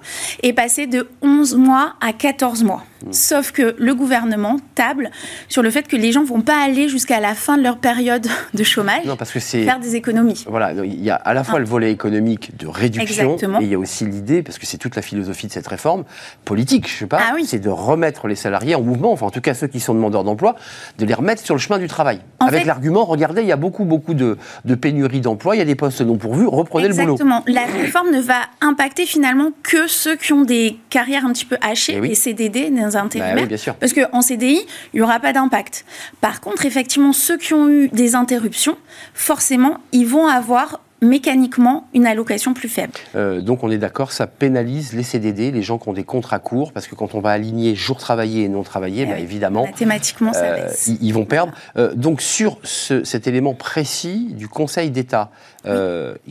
et 0.43 0.53
passer 0.53 0.87
de 0.87 1.07
11 1.21 1.55
mois 1.55 1.93
à 2.01 2.13
14 2.13 2.63
mois. 2.63 2.83
Mmh. 3.05 3.13
Sauf 3.13 3.51
que 3.51 3.75
le 3.77 3.95
gouvernement 3.95 4.57
table 4.75 5.09
sur 5.47 5.61
le 5.61 5.71
fait 5.71 5.87
que 5.87 5.95
les 5.95 6.11
gens 6.11 6.23
vont 6.23 6.41
pas 6.41 6.61
aller 6.61 6.89
jusqu'à 6.89 7.19
la 7.19 7.33
fin 7.33 7.57
de 7.57 7.63
leur 7.63 7.77
période 7.77 8.27
de 8.53 8.63
chômage 8.63 9.05
non, 9.05 9.15
parce 9.15 9.31
que 9.31 9.39
faire 9.39 9.79
des 9.79 9.95
économies. 9.95 10.43
Voilà, 10.47 10.73
il 10.73 11.01
y 11.01 11.09
a 11.09 11.15
à 11.15 11.33
la 11.33 11.43
fois 11.43 11.55
ah. 11.57 11.59
le 11.59 11.65
volet 11.65 11.91
économique 11.91 12.57
de 12.57 12.67
réduction, 12.67 13.37
et 13.37 13.63
il 13.63 13.69
y 13.69 13.75
a 13.75 13.79
aussi 13.79 14.05
l'idée, 14.05 14.43
parce 14.43 14.57
que 14.57 14.65
c'est 14.65 14.77
toute 14.77 14.95
la 14.95 15.01
philosophie 15.01 15.47
de 15.47 15.51
cette 15.51 15.67
réforme, 15.67 16.03
politique, 16.45 16.89
je 16.89 16.93
sais 16.93 17.07
pas, 17.07 17.19
ah 17.21 17.35
c'est 17.45 17.59
de 17.59 17.69
remettre 17.69 18.27
les 18.27 18.35
salariés 18.35 18.75
en 18.75 18.81
mouvement, 18.81 19.11
enfin 19.11 19.27
en 19.27 19.31
tout 19.31 19.41
cas 19.41 19.53
ceux 19.53 19.67
qui 19.67 19.79
sont 19.79 19.93
demandeurs 19.93 20.23
d'emploi, 20.23 20.55
de 20.97 21.05
les 21.05 21.13
remettre 21.13 21.41
sur 21.41 21.55
le 21.55 21.59
chemin 21.59 21.79
du 21.79 21.87
travail. 21.87 22.19
Avec 22.39 22.65
l'argument, 22.65 23.05
regardez, 23.05 23.41
il 23.41 23.47
y 23.47 23.51
a 23.51 23.57
beaucoup, 23.57 23.85
beaucoup 23.85 24.13
de, 24.13 24.37
de 24.65 24.75
pénuries 24.75 25.21
d'emplois, 25.21 25.55
il 25.55 25.59
y 25.59 25.61
a 25.61 25.65
des 25.65 25.75
postes 25.75 26.01
non 26.01 26.17
pourvus, 26.17 26.47
reprenez 26.47 26.89
le 26.89 26.93
boulot. 26.93 27.13
Exactement. 27.13 27.43
La 27.47 27.65
réforme 27.65 28.11
ne 28.11 28.21
va 28.21 28.41
impacter 28.61 29.05
finalement 29.05 29.51
que 29.63 29.87
ceux 29.87 30.15
qui 30.15 30.33
ont 30.33 30.43
des 30.43 30.77
carrières 30.89 31.25
un 31.25 31.33
petit 31.33 31.45
peu 31.45 31.57
hachées, 31.61 31.97
et 31.97 32.01
eh 32.03 32.15
CDD, 32.15 32.69
intérimaires. 32.95 33.47
Bah 33.47 33.73
parce 33.79 33.93
qu'en 33.93 34.21
CDI, 34.21 34.59
il 34.93 34.97
n'y 34.97 35.01
aura 35.01 35.19
pas 35.19 35.33
d'impact. 35.33 35.85
Par 36.21 36.41
contre, 36.41 36.65
effectivement, 36.65 37.13
ceux 37.13 37.37
qui 37.37 37.53
ont 37.53 37.69
eu 37.69 37.89
des 37.89 38.15
interruptions, 38.15 38.77
forcément, 39.13 39.77
ils 39.91 40.07
vont 40.07 40.27
avoir 40.27 40.79
mécaniquement 41.01 41.87
une 41.93 42.05
allocation 42.05 42.53
plus 42.53 42.69
faible. 42.69 42.93
Euh, 43.15 43.41
donc 43.41 43.63
on 43.63 43.71
est 43.71 43.77
d'accord, 43.77 44.11
ça 44.11 44.27
pénalise 44.27 44.93
les 44.93 45.03
CDD, 45.03 45.51
les 45.51 45.61
gens 45.61 45.77
qui 45.77 45.89
ont 45.89 45.93
des 45.93 46.03
contrats 46.03 46.39
courts, 46.39 46.71
parce 46.71 46.87
que 46.87 46.95
quand 46.95 47.15
on 47.15 47.19
va 47.19 47.31
aligner 47.31 47.75
jours 47.75 47.97
travaillés 47.97 48.43
et 48.43 48.49
non 48.49 48.63
travaillés, 48.63 49.03
eh 49.03 49.11
bah, 49.11 49.19
évidemment, 49.19 49.65
mathématiquement, 49.65 50.33
ça 50.33 50.43
euh, 50.43 50.69
ils, 51.01 51.13
vont 51.13 51.25
perdre. 51.25 51.53
Euh, 51.77 51.93
donc 51.93 52.21
sur 52.21 52.57
cet 52.63 53.27
élément 53.27 53.53
précis 53.53 54.33
du 54.33 54.47
Conseil 54.47 54.91
d'État, 54.91 55.29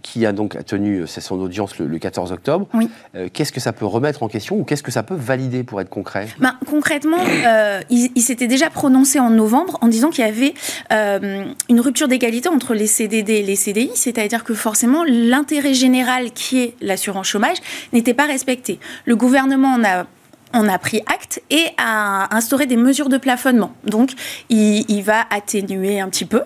qui 0.03 0.27
a 0.27 0.33
donc 0.33 0.65
tenu 0.65 1.07
son 1.07 1.39
audience 1.41 1.79
le, 1.79 1.99
14 1.99 2.33
octobre, 2.33 2.67
qu'est-ce 3.33 3.53
que 3.53 3.61
ça 3.61 3.73
peut 3.73 3.85
remettre 3.85 4.23
en 4.23 4.29
question 4.29 4.57
ou 4.59 4.65
qu'est-ce 4.65 4.83
que 4.83 4.91
ça 4.91 5.03
peut 5.03 5.15
valider 5.15 5.65
pour 5.65 5.81
être 5.81 5.91
concret? 5.91 6.29
Ben, 6.39 6.55
Concrètement, 6.67 7.19
il, 7.91 8.11
il 8.15 8.23
s'était 8.23 8.47
déjà 8.47 8.71
prononcé 8.71 9.21
en 9.21 9.31
novembre 9.31 9.79
en 9.81 9.89
disant 9.89 10.11
qu'il 10.11 10.25
y 10.25 10.29
avait 10.29 10.55
une 10.91 11.81
rupture 11.81 12.09
d'égalité 12.09 12.49
entre 12.49 12.75
les 12.75 12.87
CDD 12.87 13.35
et 13.35 13.43
les 13.43 13.57
CDI, 13.57 13.91
c'est-à-dire 13.95 14.45
que 14.45 14.55
forcément 14.59 15.05
l'intérêt 15.05 15.75
général 15.75 16.33
qui 16.33 16.61
est 16.61 16.75
l'assurance 16.81 17.29
chômage 17.29 17.59
n'était 17.93 18.15
pas 18.15 18.27
respecté. 18.27 18.79
Le 19.05 19.17
gouvernement 19.17 19.75
en 19.75 19.85
a 19.85 20.07
on 20.55 20.69
a 20.69 20.79
pris 20.79 21.03
acte 21.07 21.43
et 21.51 21.67
a 21.77 22.35
instauré 22.35 22.67
des 22.67 22.77
mesures 22.77 23.09
de 23.09 23.19
plafonnement. 23.19 23.73
Donc, 23.85 24.13
il, 24.49 25.03
va 25.03 25.25
atténuer 25.31 26.01
un 26.01 26.09
petit 26.09 26.25
peu. 26.25 26.43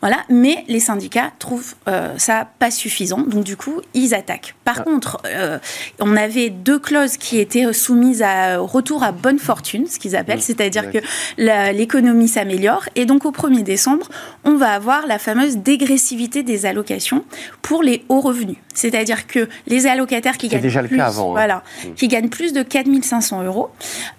Voilà. 0.00 0.18
Mais 0.28 0.64
les 0.68 0.80
syndicats 0.80 1.32
trouvent 1.38 1.74
euh, 1.88 2.14
ça 2.18 2.48
pas 2.58 2.70
suffisant. 2.70 3.18
Donc, 3.18 3.44
du 3.44 3.56
coup, 3.56 3.80
ils 3.94 4.14
attaquent. 4.14 4.54
Par 4.64 4.76
ah. 4.80 4.82
contre, 4.82 5.18
euh, 5.26 5.58
on 5.98 6.16
avait 6.16 6.50
deux 6.50 6.78
clauses 6.78 7.16
qui 7.16 7.38
étaient 7.38 7.72
soumises 7.72 8.22
à 8.22 8.58
retour 8.58 9.02
à 9.02 9.12
bonne 9.12 9.38
fortune, 9.38 9.86
ce 9.86 9.98
qu'ils 9.98 10.16
appellent, 10.16 10.42
c'est-à-dire 10.42 10.90
que 10.90 10.98
l'économie 11.38 12.28
s'améliore. 12.28 12.84
Et 12.94 13.06
donc, 13.06 13.24
au 13.24 13.32
1er 13.32 13.62
décembre, 13.62 14.08
on 14.44 14.56
va 14.56 14.72
avoir 14.72 15.06
la 15.06 15.18
fameuse 15.18 15.58
dégressivité 15.58 16.42
des 16.42 16.66
allocations 16.66 17.24
pour 17.62 17.82
les 17.82 18.04
hauts 18.08 18.20
revenus. 18.20 18.56
C'est-à-dire 18.74 19.26
que 19.26 19.48
les 19.66 19.86
allocataires 19.86 20.36
qui 20.36 20.48
gagnent 20.48 20.60
déjà 20.60 20.82
plus, 20.82 20.90
le 20.90 20.96
cas 20.98 21.06
avant, 21.06 21.30
hein. 21.30 21.32
voilà, 21.32 21.62
mmh. 21.84 21.94
qui 21.94 22.08
gagnent 22.08 22.28
plus 22.28 22.52
de 22.52 22.62
4500 22.62 23.42
euros 23.42 23.45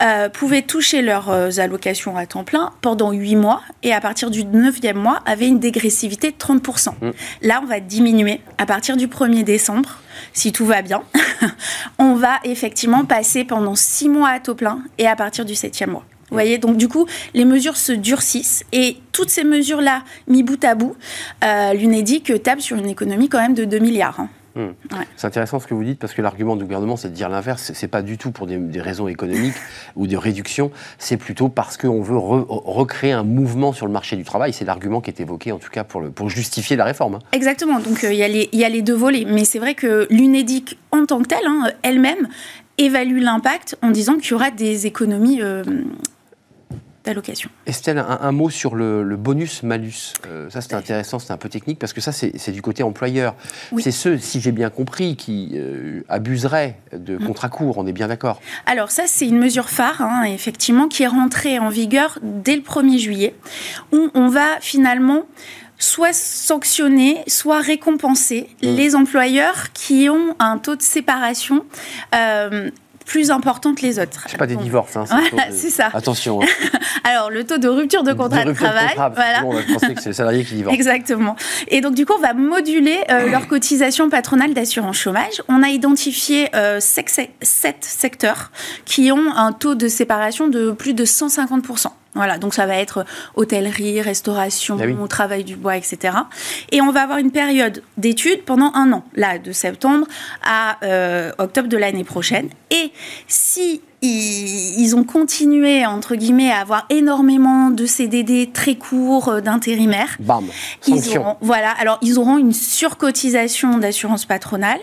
euh, 0.02 0.30
pouvaient 0.30 0.62
toucher 0.62 1.02
leurs 1.02 1.30
euh, 1.30 1.50
allocations 1.58 2.18
à 2.18 2.26
temps 2.26 2.44
plein 2.44 2.74
pendant 2.82 3.12
8 3.12 3.36
mois 3.36 3.62
et 3.84 3.94
à 3.94 4.02
partir 4.02 4.32
du 4.32 4.44
9e 4.44 4.94
mois 4.94 5.22
avaient 5.26 5.48
une 5.48 5.60
dégressivité 5.60 6.32
de 6.32 6.38
30%. 6.38 6.90
Mmh. 6.90 7.12
Là, 7.42 7.60
on 7.64 7.66
va 7.66 7.80
diminuer 7.80 8.42
à 8.58 8.66
partir 8.66 8.98
du 8.98 9.08
1er 9.08 9.44
décembre 9.44 10.00
si 10.34 10.52
tout 10.52 10.66
va 10.66 10.82
bien, 10.82 11.04
on 12.00 12.16
va 12.16 12.40
effectivement 12.44 13.06
passer 13.06 13.44
pendant 13.44 13.76
6 13.76 14.10
mois 14.10 14.30
à 14.30 14.40
taux 14.40 14.56
plein 14.56 14.82
et 14.98 15.08
à 15.08 15.16
partir 15.16 15.46
du 15.46 15.54
7e 15.54 15.90
mois. 15.90 16.06
Vous 16.30 16.36
voyez, 16.36 16.58
donc 16.58 16.76
du 16.76 16.90
coup, 16.90 17.08
les 17.34 17.46
mesures 17.46 17.78
se 17.78 17.94
durcissent 17.94 18.66
et 18.74 18.98
toutes 19.14 19.30
ces 19.30 19.46
mesures-là, 19.46 20.04
mis 20.28 20.44
bout 20.44 20.62
à 20.64 20.76
bout, 20.76 20.96
euh, 21.44 21.74
l'UNEDIC 21.74 22.44
table 22.44 22.62
sur 22.62 22.76
une 22.76 22.90
économie 22.90 23.30
quand 23.30 23.40
même 23.40 23.54
de 23.54 23.64
2 23.64 23.80
milliards. 23.80 24.20
Hein. 24.20 24.30
Hmm. 24.58 24.74
C'est 25.16 25.28
intéressant 25.28 25.60
ce 25.60 25.68
que 25.68 25.76
vous 25.76 25.84
dites 25.84 26.00
parce 26.00 26.16
que 26.16 26.22
l'argument 26.24 26.56
du 26.56 26.64
gouvernement, 26.64 26.98
c'est 26.98 27.10
de 27.10 27.14
dire 27.14 27.30
l'inverse. 27.30 27.72
C'est 27.76 27.88
pas 27.88 28.02
du 28.02 28.18
tout 28.18 28.32
pour 28.32 28.48
des, 28.48 28.82
raisons 28.82 29.08
économiques 29.08 29.54
ou 29.96 30.08
de 30.08 30.18
réduction. 30.18 30.72
C'est 30.98 31.18
plutôt 31.18 31.48
parce 31.48 31.78
qu'on 31.78 32.02
veut 32.02 32.18
recréer 32.18 33.12
un 33.12 33.24
mouvement 33.24 33.72
sur 33.72 33.86
le 33.86 33.92
marché 33.92 34.16
du 34.16 34.24
travail. 34.24 34.54
C'est 34.54 34.66
l'argument 34.66 35.00
qui 35.00 35.12
est 35.12 35.20
évoqué 35.20 35.52
en 35.52 35.60
tout 35.60 35.70
cas 35.70 35.84
pour, 35.84 36.02
le, 36.02 36.10
pour 36.10 36.30
justifier 36.30 36.76
la 36.76 36.86
réforme. 36.86 37.16
Hein. 37.16 37.20
Exactement. 37.34 37.80
Donc 37.80 38.04
euh, 38.04 38.12
il 38.12 38.18
y, 38.18 38.64
a 38.64 38.70
les 38.70 38.82
deux 38.82 38.96
volets. 38.96 39.26
Mais 39.28 39.46
c'est 39.46 39.60
vrai 39.60 39.76
que 39.76 40.08
l'UNEDIC 40.10 40.78
en 40.92 41.06
tant 41.06 41.22
que 41.22 41.28
telle, 41.28 41.46
hein, 41.46 41.70
elle-même, 41.84 42.28
évalue 42.80 43.20
l'impact 43.22 43.78
en 43.84 43.92
disant 43.92 44.16
qu'il 44.16 44.32
y 44.32 44.34
aura 44.34 44.50
des 44.50 44.88
économies 44.88 45.42
euh, 45.42 45.64
d'allocation. 47.08 47.50
Estelle, 47.66 47.98
un, 47.98 48.32
mot 48.32 48.50
sur 48.50 48.76
le, 48.76 49.16
bonus-malus. 49.16 50.14
Euh, 50.28 50.50
ça, 50.50 50.62
c'est 50.62 50.74
intéressant, 50.74 51.20
c'est 51.20 51.34
un 51.34 51.38
peu 51.38 51.50
technique, 51.50 51.80
parce 51.80 51.94
que 51.94 52.02
ça, 52.02 52.12
c'est 52.12 52.52
du 52.52 52.62
côté 52.62 52.84
employeur. 52.84 53.36
C'est 53.80 53.92
ceux, 53.92 54.18
si 54.18 54.40
j'ai 54.42 54.52
bien 54.52 54.70
compris, 54.70 55.16
qui 55.16 55.52
euh, 55.56 56.04
abuseraient 56.10 56.80
de 56.94 57.18
mm. 57.18 57.26
contrats 57.26 57.50
courts, 57.50 57.78
on 57.78 57.88
est 57.88 57.94
bien 57.94 58.08
d'accord 58.08 58.42
Alors 58.66 58.92
ça, 58.92 59.04
c'est 59.08 59.28
une 59.28 59.40
mesure 59.40 59.70
phare, 59.70 60.02
hein, 60.02 60.24
effectivement, 60.24 60.88
qui 60.88 61.04
est 61.04 61.08
rentrée 61.08 61.60
en 61.60 61.70
vigueur 61.70 62.20
dès 62.22 62.56
le 62.56 62.62
1er 62.62 63.00
juillet, 63.00 63.36
où 63.92 64.10
on 64.14 64.28
va 64.28 64.60
finalement 64.60 65.24
soit 65.80 66.14
sanctionner, 66.14 67.24
soit 67.28 67.62
récompenser 67.62 68.50
mm. 68.62 68.68
les 68.68 68.96
employeurs 68.96 69.72
qui 69.74 70.10
ont 70.10 70.36
un 70.40 70.58
taux 70.58 70.76
de 70.76 70.82
séparation 70.82 71.66
euh, 72.16 72.70
plus 73.08 73.32
importante 73.32 73.78
que 73.78 73.84
les 73.84 73.98
autres. 74.00 74.26
C'est 74.28 74.38
pas 74.38 74.46
des 74.46 74.58
divorces, 74.58 74.98
hein, 74.98 75.06
c'est 75.50 75.70
ça. 75.72 75.90
Attention. 75.94 76.42
Hein. 76.42 76.46
Alors, 77.06 77.32
le 77.32 77.46
taux 77.46 77.58
de 77.58 77.70
rupture 77.70 78.04
de 78.04 78.12
contrat 78.12 78.44
de, 78.44 78.52
travail. 78.52 78.90
voilà. 78.96 79.46
on 79.46 79.54
va 79.54 79.62
penser 79.64 79.94
que 79.96 80.02
c'est 80.02 80.10
le 80.10 80.14
salarié 80.14 80.44
qui 80.44 80.56
divorce. 80.56 80.76
Exactement. 80.76 81.38
Et 81.70 81.80
donc, 81.80 81.96
du 81.96 82.06
coup, 82.06 82.14
on 82.18 82.22
va 82.22 82.34
moduler 82.34 83.00
euh, 83.10 83.30
leur 83.30 83.48
cotisation 83.48 84.10
patronale 84.10 84.54
d'assurance 84.54 84.98
chômage. 84.98 85.42
On 85.48 85.64
a 85.64 85.70
identifié 85.70 86.50
euh, 86.54 86.80
sept 86.82 87.78
secteurs 87.82 88.52
qui 88.84 89.12
ont 89.12 89.34
un 89.36 89.54
taux 89.54 89.76
de 89.76 89.88
séparation 89.88 90.50
de 90.50 90.72
plus 90.72 90.94
de 90.94 91.06
150%. 91.06 91.88
Voilà, 92.18 92.38
donc 92.38 92.54
ça 92.54 92.66
va 92.66 92.76
être 92.76 93.06
hôtellerie, 93.36 94.02
restauration, 94.02 94.78
ah 94.82 95.08
travail 95.08 95.44
du 95.44 95.56
bois, 95.56 95.78
etc. 95.78 96.18
Et 96.72 96.82
on 96.82 96.92
va 96.92 97.04
avoir 97.04 97.20
une 97.20 97.32
période 97.32 97.84
d'études 97.98 98.44
pendant 98.44 98.72
un 98.74 98.92
an, 98.92 99.04
là, 99.16 99.38
de 99.38 99.52
septembre 99.52 100.08
à 100.44 100.78
euh, 100.84 101.32
octobre 101.38 101.70
de 101.70 101.78
l'année 101.78 102.04
prochaine. 102.04 102.50
Et 102.72 102.92
si 103.28 103.82
ils, 104.02 104.96
ont 104.96 105.04
continué, 105.04 105.86
entre 105.86 106.16
guillemets, 106.16 106.52
à 106.52 106.60
avoir 106.60 106.86
énormément 106.90 107.72
de 107.72 107.86
CDD 107.86 108.50
très 108.54 108.76
courts 108.76 109.30
euh, 109.30 109.42
d'intérimaires. 109.42 110.16
Bam, 110.20 110.46
ils 110.88 111.18
auront, 111.18 111.38
Voilà, 111.42 111.72
alors 111.72 111.98
ils 112.02 112.20
auront 112.20 112.38
une 112.38 112.54
surcotisation 112.54 113.80
d'assurance 113.80 114.26
patronale, 114.26 114.80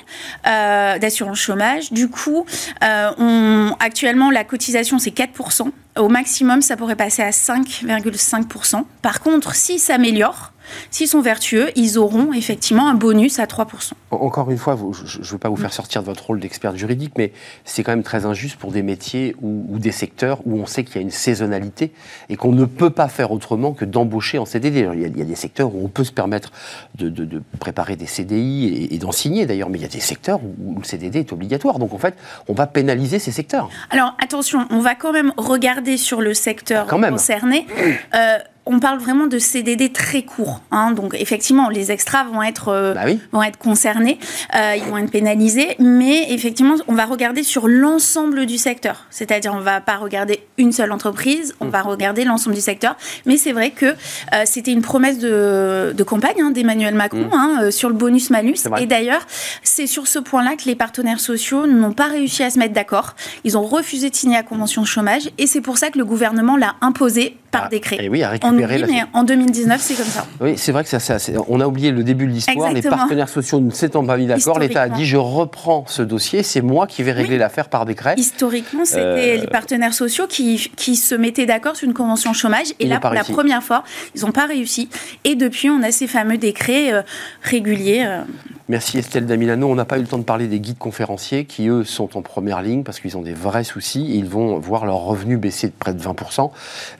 euh, 0.46 0.98
d'assurance 0.98 1.38
chômage. 1.38 1.92
Du 1.92 2.08
coup, 2.08 2.44
euh, 2.82 3.10
on, 3.18 3.76
actuellement, 3.78 4.30
la 4.30 4.42
cotisation, 4.42 4.98
c'est 4.98 5.14
4%. 5.14 5.70
Au 5.96 6.08
maximum, 6.08 6.60
ça 6.60 6.76
pourrait 6.76 6.96
passer 6.96 7.22
à 7.22 7.30
5,5%. 7.30 8.84
Par 9.00 9.20
contre, 9.20 9.54
s'ils 9.54 9.78
s'améliorent, 9.78 10.53
S'ils 10.90 11.08
sont 11.08 11.20
vertueux, 11.20 11.70
ils 11.76 11.98
auront 11.98 12.32
effectivement 12.32 12.88
un 12.88 12.94
bonus 12.94 13.38
à 13.38 13.46
3%. 13.46 13.92
Encore 14.10 14.50
une 14.50 14.58
fois, 14.58 14.78
je 14.92 15.18
ne 15.18 15.24
veux 15.24 15.38
pas 15.38 15.48
vous 15.48 15.56
faire 15.56 15.72
sortir 15.72 16.02
de 16.02 16.06
votre 16.06 16.26
rôle 16.26 16.40
d'expert 16.40 16.76
juridique, 16.76 17.12
mais 17.16 17.32
c'est 17.64 17.82
quand 17.82 17.92
même 17.92 18.02
très 18.02 18.26
injuste 18.26 18.56
pour 18.56 18.72
des 18.72 18.82
métiers 18.82 19.34
ou, 19.42 19.78
des 19.78 19.92
secteurs 19.92 20.40
où 20.46 20.58
on 20.58 20.66
sait 20.66 20.84
qu'il 20.84 20.96
y 20.96 20.98
a 20.98 21.02
une 21.02 21.10
saisonnalité 21.10 21.92
et 22.28 22.36
qu'on 22.36 22.52
ne 22.52 22.64
peut 22.64 22.90
pas 22.90 23.08
faire 23.08 23.32
autrement 23.32 23.72
que 23.72 23.84
d'embaucher 23.84 24.38
en 24.38 24.44
CDD. 24.44 24.88
il, 24.94 25.18
y 25.18 25.22
a, 25.22 25.24
des 25.24 25.34
secteurs 25.34 25.74
où 25.74 25.84
on 25.84 25.88
peut 25.88 26.04
se 26.04 26.12
permettre 26.12 26.52
de, 26.94 27.42
préparer 27.58 27.96
des 27.96 28.06
CDI 28.06 28.88
et, 28.90 28.98
d'en 28.98 29.12
signer 29.12 29.46
d'ailleurs, 29.46 29.70
mais 29.70 29.78
il 29.78 29.82
y 29.82 29.86
a 29.86 29.88
des 29.88 30.00
secteurs 30.00 30.40
où, 30.42 30.78
le 30.78 30.84
CDD 30.84 31.20
est 31.20 31.32
obligatoire. 31.32 31.78
Donc 31.78 31.92
en 31.92 31.98
fait, 31.98 32.14
on 32.48 32.54
va 32.54 32.66
pénaliser 32.66 33.18
ces 33.18 33.32
secteurs. 33.32 33.68
Alors 33.90 34.16
attention, 34.22 34.66
on 34.70 34.80
va 34.80 34.94
quand 34.94 35.12
même 35.12 35.32
regarder 35.36 35.96
sur 35.96 36.20
le 36.20 36.34
secteur 36.34 36.86
concerné. 36.86 37.66
Euh, 38.14 38.38
on 38.66 38.80
parle 38.80 38.98
vraiment 38.98 39.26
de 39.26 39.38
CDD 39.38 39.92
très 39.92 40.22
courts. 40.22 40.60
Hein. 40.70 40.92
donc 40.92 41.14
effectivement, 41.14 41.68
les 41.68 41.92
extras 41.92 42.24
vont 42.24 42.42
être, 42.42 42.68
euh, 42.68 42.94
bah 42.94 43.02
vont 43.32 43.42
être 43.42 43.58
concernés, 43.58 44.18
euh, 44.54 44.74
ils 44.76 44.84
vont 44.84 44.98
être 44.98 45.10
pénalisés, 45.10 45.76
mais 45.78 46.32
effectivement, 46.32 46.74
on 46.88 46.94
va 46.94 47.04
regarder 47.04 47.42
sur 47.42 47.68
l'ensemble 47.68 48.46
du 48.46 48.58
secteur. 48.58 49.04
C'est-à-dire, 49.10 49.52
on 49.54 49.58
ne 49.58 49.62
va 49.62 49.80
pas 49.80 49.96
regarder 49.96 50.40
une 50.58 50.72
seule 50.72 50.92
entreprise, 50.92 51.54
on 51.60 51.68
va 51.68 51.82
regarder 51.82 52.24
l'ensemble 52.24 52.56
du 52.56 52.62
secteur. 52.62 52.96
Mais 53.26 53.36
c'est 53.36 53.52
vrai 53.52 53.70
que 53.70 53.86
euh, 53.86 54.42
c'était 54.44 54.72
une 54.72 54.82
promesse 54.82 55.18
de, 55.18 55.94
campagne 56.06 56.40
hein, 56.40 56.50
d'Emmanuel 56.50 56.94
Macron 56.94 57.28
mmh. 57.32 57.34
hein, 57.34 57.70
sur 57.70 57.88
le 57.88 57.94
bonus-malus. 57.94 58.66
Et 58.78 58.86
d'ailleurs, 58.86 59.26
c'est 59.62 59.86
sur 59.86 60.06
ce 60.06 60.18
point-là 60.18 60.56
que 60.56 60.64
les 60.66 60.74
partenaires 60.74 61.20
sociaux 61.20 61.66
n'ont 61.66 61.92
pas 61.92 62.08
réussi 62.08 62.42
à 62.42 62.50
se 62.50 62.58
mettre 62.58 62.74
d'accord. 62.74 63.14
Ils 63.44 63.56
ont 63.56 63.64
refusé 63.64 64.10
de 64.10 64.14
signer 64.14 64.36
la 64.36 64.42
convention 64.42 64.82
de 64.82 64.86
chômage 64.86 65.30
et 65.38 65.46
c'est 65.46 65.60
pour 65.60 65.78
ça 65.78 65.90
que 65.90 65.98
le 65.98 66.04
gouvernement 66.04 66.56
l'a 66.56 66.74
imposé 66.80 67.36
par 67.58 67.68
décret. 67.68 67.96
Et 68.00 68.08
oui, 68.08 68.22
à 68.22 68.30
récupérer. 68.30 68.80
On 68.80 68.82
oublie, 68.82 68.92
mais 68.92 69.04
en 69.12 69.24
2019, 69.24 69.80
c'est 69.80 69.94
comme 69.94 70.04
ça. 70.06 70.26
Oui, 70.40 70.54
c'est 70.56 70.72
vrai 70.72 70.84
que 70.84 70.90
ça, 70.90 70.98
ça 70.98 71.16
on 71.48 71.60
a 71.60 71.66
oublié 71.66 71.90
le 71.90 72.02
début 72.02 72.26
de 72.26 72.32
l'histoire. 72.32 72.72
Les 72.72 72.82
partenaires 72.82 73.28
sociaux 73.28 73.60
ne 73.60 73.70
s'étant 73.70 74.04
pas 74.04 74.16
mis 74.16 74.26
d'accord, 74.26 74.58
l'État 74.58 74.82
a 74.82 74.88
dit 74.88 75.04
je 75.06 75.16
reprends 75.16 75.84
ce 75.86 76.02
dossier, 76.02 76.42
c'est 76.42 76.60
moi 76.60 76.86
qui 76.86 77.02
vais 77.02 77.12
régler 77.12 77.38
l'affaire 77.38 77.68
par 77.68 77.84
décret. 77.84 78.14
Historiquement, 78.16 78.84
c'était 78.84 79.36
euh, 79.36 79.40
les 79.40 79.46
partenaires 79.46 79.94
sociaux 79.94 80.26
qui, 80.26 80.70
qui 80.76 80.96
se 80.96 81.14
mettaient 81.14 81.46
d'accord 81.46 81.76
sur 81.76 81.86
une 81.86 81.94
convention 81.94 82.32
chômage. 82.32 82.74
Et 82.80 82.86
là, 82.86 83.00
pour 83.00 83.10
la 83.10 83.24
première 83.24 83.62
fois, 83.62 83.84
ils 84.14 84.22
n'ont 84.22 84.32
pas 84.32 84.46
réussi. 84.46 84.88
Et 85.24 85.34
depuis, 85.34 85.70
on 85.70 85.82
a 85.82 85.90
ces 85.90 86.06
fameux 86.06 86.38
décrets 86.38 86.92
euh, 86.92 87.02
réguliers. 87.42 88.04
Euh, 88.06 88.22
Merci 88.68 88.96
Estelle 88.96 89.26
Damilano. 89.26 89.68
On 89.68 89.74
n'a 89.74 89.84
pas 89.84 89.98
eu 89.98 90.00
le 90.00 90.06
temps 90.06 90.18
de 90.18 90.24
parler 90.24 90.48
des 90.48 90.58
guides 90.58 90.78
conférenciers 90.78 91.44
qui, 91.44 91.68
eux, 91.68 91.84
sont 91.84 92.16
en 92.16 92.22
première 92.22 92.62
ligne 92.62 92.82
parce 92.82 92.98
qu'ils 92.98 93.16
ont 93.18 93.22
des 93.22 93.34
vrais 93.34 93.62
soucis 93.62 94.12
et 94.12 94.16
ils 94.16 94.28
vont 94.28 94.58
voir 94.58 94.86
leurs 94.86 95.00
revenus 95.00 95.38
baisser 95.38 95.68
de 95.68 95.74
près 95.78 95.92
de 95.92 96.00
20% 96.00 96.50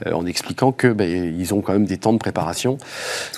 euh, 0.07 0.13
en 0.13 0.27
expliquant 0.27 0.73
qu'ils 0.73 0.93
ben, 0.93 1.53
ont 1.53 1.63
quand 1.63 1.73
même 1.73 1.87
des 1.87 1.97
temps 1.97 2.13
de 2.13 2.19
préparation 2.19 2.77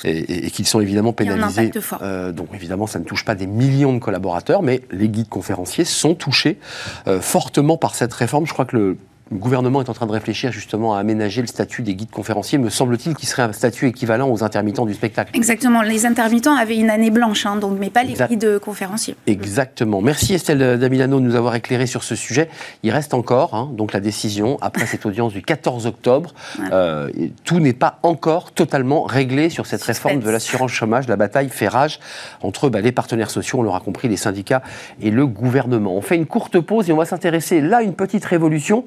et, 0.03 0.51
qu'ils 0.51 0.67
sont 0.67 0.81
évidemment 0.81 1.13
pénalisés. 1.13 1.71
Euh, 2.03 2.33
donc 2.33 2.49
évidemment, 2.53 2.89
ça 2.89 2.99
ne 2.99 3.05
touche 3.05 3.25
pas 3.25 3.37
des 3.37 3.47
millions 3.47 3.93
de 3.93 4.01
collaborateurs, 4.01 4.63
mais 4.63 4.83
les 4.91 5.09
guides 5.09 5.29
conférenciers 5.29 5.85
sont 5.85 6.17
touchés 6.17 6.59
euh, 7.07 7.21
fortement 7.21 7.77
par 7.77 7.95
cette 7.95 8.13
réforme. 8.13 8.45
Je 8.45 8.53
crois 8.53 8.65
que 8.65 8.77
le 8.77 8.99
le 9.33 9.39
gouvernement 9.39 9.81
est 9.83 9.89
en 9.89 9.93
train 9.93 10.07
de 10.07 10.13
réfléchir 10.13 10.53
justement 10.53 10.95
à 10.95 11.01
aménager 11.01 11.41
le 11.41 11.49
statut 11.49 11.83
des 11.83 11.97
guides 11.97 12.13
conférenciers, 12.13 12.59
me 12.59 12.71
semble-t-il, 12.71 13.17
qui 13.17 13.27
serait 13.27 13.43
un 13.43 13.53
statut 13.53 13.89
équivalent 13.89 14.31
aux 14.31 14.45
intermittents 14.45 14.87
du 14.87 14.95
spectacle. 14.95 15.33
Exactement. 15.35 15.83
Les 15.83 16.07
intermittents 16.07 16.55
avaient 16.55 16.77
une 16.77 16.91
année 16.91 17.11
blanche, 17.11 17.45
hein, 17.45 17.57
donc, 17.57 17.77
mais 17.81 17.91
pas 17.91 18.05
les 18.05 18.15
guides 18.15 18.61
conférenciers. 18.61 19.17
Exactement. 19.27 20.01
Merci 20.01 20.35
Estelle 20.35 20.79
Damilano 20.79 21.19
de 21.19 21.25
nous 21.25 21.35
avoir 21.35 21.57
éclairé 21.57 21.87
sur 21.87 22.05
ce 22.05 22.15
sujet. 22.15 22.49
Il 22.85 22.93
reste 22.93 23.15
encore 23.15 23.55
hein, 23.55 23.69
donc 23.73 23.93
la 23.93 23.99
décision 23.99 24.59
après 24.61 24.87
cette 24.87 25.05
audience 25.07 25.33
du 25.33 25.43
14 25.43 25.87
octobre. 25.87 26.33
Euh, 26.71 27.11
tout 27.43 27.59
n'est 27.59 27.73
pas 27.73 27.99
encore 28.05 28.53
totalement 28.53 29.03
réglé 29.03 29.51
sur 29.51 29.67
cette 29.67 29.83
réforme 29.83 30.21
de 30.21 30.31
l'assurance 30.31 30.71
chômage. 30.71 31.09
La 31.09 31.17
bataille 31.17 31.49
fait 31.49 31.69
rage 31.69 31.99
entre 32.43 32.69
bah, 32.69 32.81
les 32.81 32.93
partenaires 32.93 33.31
sociaux, 33.31 33.59
on 33.59 33.63
l'aura 33.63 33.81
compris, 33.81 34.07
les 34.07 34.17
syndicats 34.17 34.63
et 35.01 35.11
le 35.11 35.27
gouvernement. 35.27 35.95
On 35.97 36.01
fait 36.01 36.17
une 36.17 36.27
courte 36.27 36.61
pause 36.61 36.89
et 36.89 36.93
on 36.93 36.97
va 36.97 37.07
s'intéresser 37.07 37.61
là 37.61 37.79
à 37.79 37.83
une 37.83 37.95
petite 37.95 38.25
révolution 38.25 38.85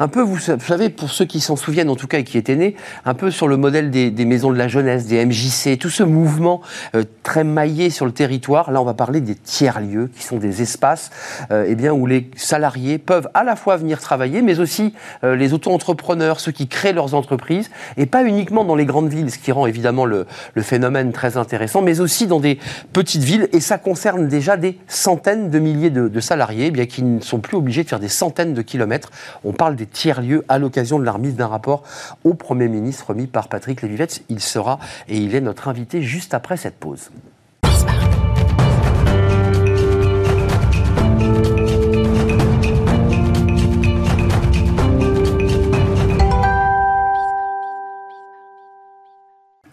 un 0.00 0.08
peu, 0.08 0.22
vous 0.22 0.38
savez, 0.38 0.88
pour 0.88 1.10
ceux 1.10 1.26
qui 1.26 1.40
s'en 1.40 1.56
souviennent 1.56 1.90
en 1.90 1.94
tout 1.94 2.06
cas 2.06 2.18
et 2.18 2.24
qui 2.24 2.38
étaient 2.38 2.56
nés, 2.56 2.74
un 3.04 3.12
peu 3.12 3.30
sur 3.30 3.48
le 3.48 3.58
modèle 3.58 3.90
des, 3.90 4.24
maisons 4.24 4.50
de 4.50 4.56
la 4.56 4.66
jeunesse, 4.66 5.06
des 5.06 5.24
MJC, 5.24 5.78
tout 5.78 5.90
ce 5.90 6.02
mouvement 6.02 6.62
euh, 6.94 7.04
très 7.22 7.44
maillé 7.44 7.90
sur 7.90 8.06
le 8.06 8.12
territoire. 8.12 8.70
Là, 8.70 8.80
on 8.80 8.84
va 8.84 8.94
parler 8.94 9.20
des 9.20 9.34
tiers-lieux, 9.34 10.10
qui 10.16 10.24
sont 10.24 10.38
des 10.38 10.62
espaces 10.62 11.10
euh, 11.50 11.66
eh 11.68 11.74
bien, 11.74 11.92
où 11.92 12.06
les 12.06 12.30
salariés 12.34 12.96
peuvent 12.96 13.28
à 13.34 13.44
la 13.44 13.56
fois 13.56 13.76
venir 13.76 14.00
travailler, 14.00 14.40
mais 14.40 14.58
aussi 14.58 14.94
euh, 15.22 15.36
les 15.36 15.52
auto-entrepreneurs, 15.52 16.40
ceux 16.40 16.52
qui 16.52 16.66
créent 16.66 16.94
leurs 16.94 17.12
entreprises, 17.12 17.70
et 17.98 18.06
pas 18.06 18.24
uniquement 18.24 18.64
dans 18.64 18.76
les 18.76 18.86
grandes 18.86 19.10
villes, 19.10 19.30
ce 19.30 19.38
qui 19.38 19.52
rend 19.52 19.66
évidemment 19.66 20.06
le, 20.06 20.26
phénomène 20.62 21.12
très 21.12 21.36
intéressant, 21.36 21.82
mais 21.82 22.00
aussi 22.00 22.26
dans 22.26 22.40
des 22.40 22.58
petites 22.94 23.22
villes, 23.22 23.50
et 23.52 23.60
ça 23.60 23.76
concerne 23.76 24.28
déjà 24.28 24.56
des 24.56 24.78
centaines 24.88 25.50
de 25.50 25.58
milliers 25.58 25.90
de, 25.90 26.20
salariés, 26.20 26.66
eh 26.66 26.70
bien, 26.70 26.86
qui 26.86 27.02
ne 27.02 27.20
sont 27.20 27.40
plus 27.40 27.58
obligés 27.58 27.84
de 27.84 27.88
faire 27.88 28.00
des 28.00 28.08
centaines 28.08 28.54
de 28.54 28.62
kilomètres. 28.62 29.10
On 29.44 29.52
parle 29.52 29.76
des 29.76 29.89
tiers-lieux 29.90 30.44
à 30.48 30.58
l'occasion 30.58 30.98
de 30.98 31.04
la 31.04 31.12
remise 31.12 31.36
d'un 31.36 31.48
rapport 31.48 31.82
au 32.24 32.34
Premier 32.34 32.68
ministre 32.68 33.08
remis 33.08 33.26
par 33.26 33.48
Patrick 33.48 33.82
Lévivette. 33.82 34.22
Il 34.28 34.40
sera 34.40 34.78
et 35.08 35.16
il 35.16 35.34
est 35.34 35.40
notre 35.40 35.68
invité 35.68 36.02
juste 36.02 36.34
après 36.34 36.56
cette 36.56 36.76
pause. 36.76 37.10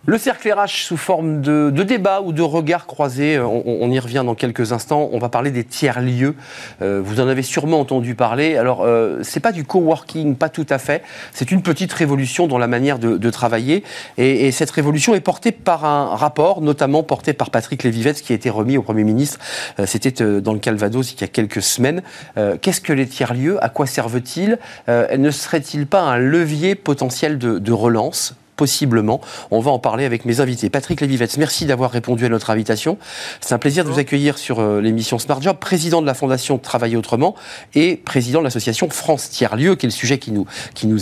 Le 0.09 0.17
cercle 0.17 0.49
RH 0.49 0.85
sous 0.85 0.95
forme 0.95 1.41
de, 1.41 1.69
débat 1.83 2.21
ou 2.21 2.31
de 2.31 2.41
regard 2.41 2.85
croisé, 2.85 3.35
euh, 3.35 3.45
on, 3.45 3.91
y 3.91 3.99
revient 3.99 4.23
dans 4.25 4.35
quelques 4.35 4.71
instants. 4.71 5.09
On 5.11 5.19
va 5.19 5.27
parler 5.27 5.51
des 5.51 5.65
tiers-lieux. 5.65 6.33
Euh, 6.81 7.01
vous 7.03 7.19
en 7.19 7.27
avez 7.27 7.41
sûrement 7.41 7.81
entendu 7.81 8.15
parler. 8.15 8.55
Alors, 8.55 8.85
euh, 8.85 9.19
c'est 9.23 9.41
pas 9.41 9.51
du 9.51 9.65
coworking, 9.65 10.37
pas 10.37 10.47
tout 10.47 10.65
à 10.69 10.77
fait. 10.77 11.03
C'est 11.33 11.51
une 11.51 11.61
petite 11.61 11.91
révolution 11.91 12.47
dans 12.47 12.57
la 12.57 12.67
manière 12.67 12.99
de, 12.99 13.29
travailler. 13.29 13.83
Et, 14.17 14.49
cette 14.53 14.71
révolution 14.71 15.13
est 15.13 15.19
portée 15.19 15.51
par 15.51 15.83
un 15.83 16.15
rapport, 16.15 16.61
notamment 16.61 17.03
porté 17.03 17.33
par 17.33 17.49
Patrick 17.49 17.83
Lévivette, 17.83 18.21
qui 18.21 18.31
a 18.31 18.35
été 18.37 18.49
remis 18.49 18.77
au 18.77 18.83
Premier 18.83 19.03
ministre. 19.03 19.39
C'était 19.83 20.23
dans 20.39 20.53
le 20.53 20.59
Calvados 20.59 21.11
il 21.11 21.19
y 21.19 21.25
a 21.25 21.27
quelques 21.27 21.61
semaines. 21.61 22.01
Qu'est-ce 22.61 22.79
que 22.79 22.93
les 22.93 23.07
tiers-lieux 23.07 23.61
À 23.61 23.67
quoi 23.67 23.85
servent-ils? 23.85 24.57
Ne 24.87 25.31
serait-il 25.31 25.85
pas 25.85 26.03
un 26.03 26.17
levier 26.17 26.75
potentiel 26.75 27.37
de 27.37 27.71
relance? 27.73 28.37
Possiblement. 28.57 29.21
On 29.51 29.61
va 29.61 29.71
en 29.71 29.79
parler 29.79 30.03
avec 30.03 30.25
mes 30.25 30.41
invités. 30.41 30.69
Patrick 30.69 30.99
Lévivette, 30.99 31.37
merci 31.37 31.65
d'avoir 31.65 31.91
répondu 31.91 32.25
à 32.25 32.29
notre 32.29 32.49
invitation. 32.49 32.97
C'est 33.39 33.53
un 33.53 33.59
plaisir 33.59 33.85
de 33.85 33.89
vous 33.89 33.99
accueillir 33.99 34.37
sur 34.37 34.59
euh, 34.59 34.81
l'émission 34.81 35.19
Smart 35.19 35.41
Job, 35.41 35.57
président 35.59 36.01
de 36.01 36.07
la 36.07 36.13
Fondation 36.13 36.57
Travailler 36.57 36.97
Autrement 36.97 37.35
et 37.75 37.95
président 37.95 38.39
de 38.39 38.43
l'association 38.43 38.89
France 38.89 39.29
Tiers 39.29 39.55
Lieu, 39.55 39.75
qui 39.75 39.85
est 39.85 39.89
le 39.89 39.93
sujet 39.93 40.17
qui 40.17 40.31
nous, 40.31 40.45
qui 40.73 40.87
nous 40.87 40.99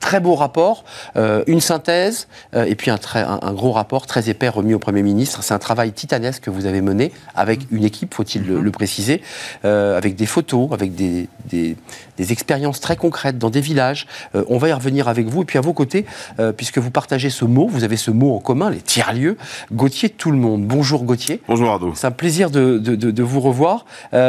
très 0.00 0.20
beau 0.20 0.34
rapport, 0.34 0.84
euh, 1.16 1.42
une 1.46 1.60
synthèse 1.60 2.28
euh, 2.54 2.64
et 2.64 2.74
puis 2.74 2.90
un, 2.90 2.98
un, 3.14 3.52
gros 3.52 3.72
rapport 3.72 4.06
très 4.06 4.28
épais 4.30 4.48
remis 4.48 4.74
au 4.74 4.78
Premier 4.78 5.02
ministre. 5.02 5.42
C'est 5.42 5.54
un 5.54 5.58
travail 5.58 5.92
titanesque 5.92 6.44
que 6.44 6.50
vous 6.50 6.66
avez 6.66 6.80
mené 6.80 7.12
avec 7.34 7.60
une 7.70 7.84
équipe, 7.84 8.14
faut-il 8.14 8.46
le, 8.46 8.60
le, 8.60 8.70
préciser, 8.70 9.22
euh, 9.64 9.96
avec 9.96 10.16
des 10.16 10.26
photos, 10.26 10.70
avec 10.72 10.94
des, 10.94 11.28
des, 11.46 11.76
des, 12.16 12.32
expériences 12.32 12.80
très 12.80 12.96
concrètes 12.96 13.38
dans 13.38 13.50
des 13.50 13.60
villages. 13.60 14.06
Euh, 14.34 14.44
on 14.48 14.58
va 14.58 14.68
y 14.68 14.72
revenir 14.72 15.08
avec 15.08 15.26
vous 15.26 15.42
et 15.42 15.44
puis 15.44 15.58
à 15.58 15.62
vos 15.62 15.72
côtés, 15.72 16.06
euh, 16.38 16.52
puisque 16.52 16.78
vous 16.78 16.90
partagez 16.90 17.30
ce 17.30 17.44
mot, 17.44 17.66
vous 17.68 17.84
avez 17.84 17.96
ce 17.96 18.10
mot 18.10 18.34
en 18.34 18.40
commun, 18.40 18.70
les 18.70 18.80
tiers-lieux. 18.80 19.36
Gauthier 19.72 20.08
Tout 20.08 20.30
le 20.30 20.38
Monde. 20.38 20.64
Bonjour 20.64 21.04
Gauthier. 21.04 21.42
Bonjour 21.48 21.70
Ardo. 21.70 21.92
C'est 21.94 22.06
un 22.06 22.12
plaisir 22.12 22.50
de, 22.50 22.78
de, 22.78 22.94
de, 22.96 23.10
de 23.10 23.22
vous 23.22 23.40
revoir. 23.40 23.84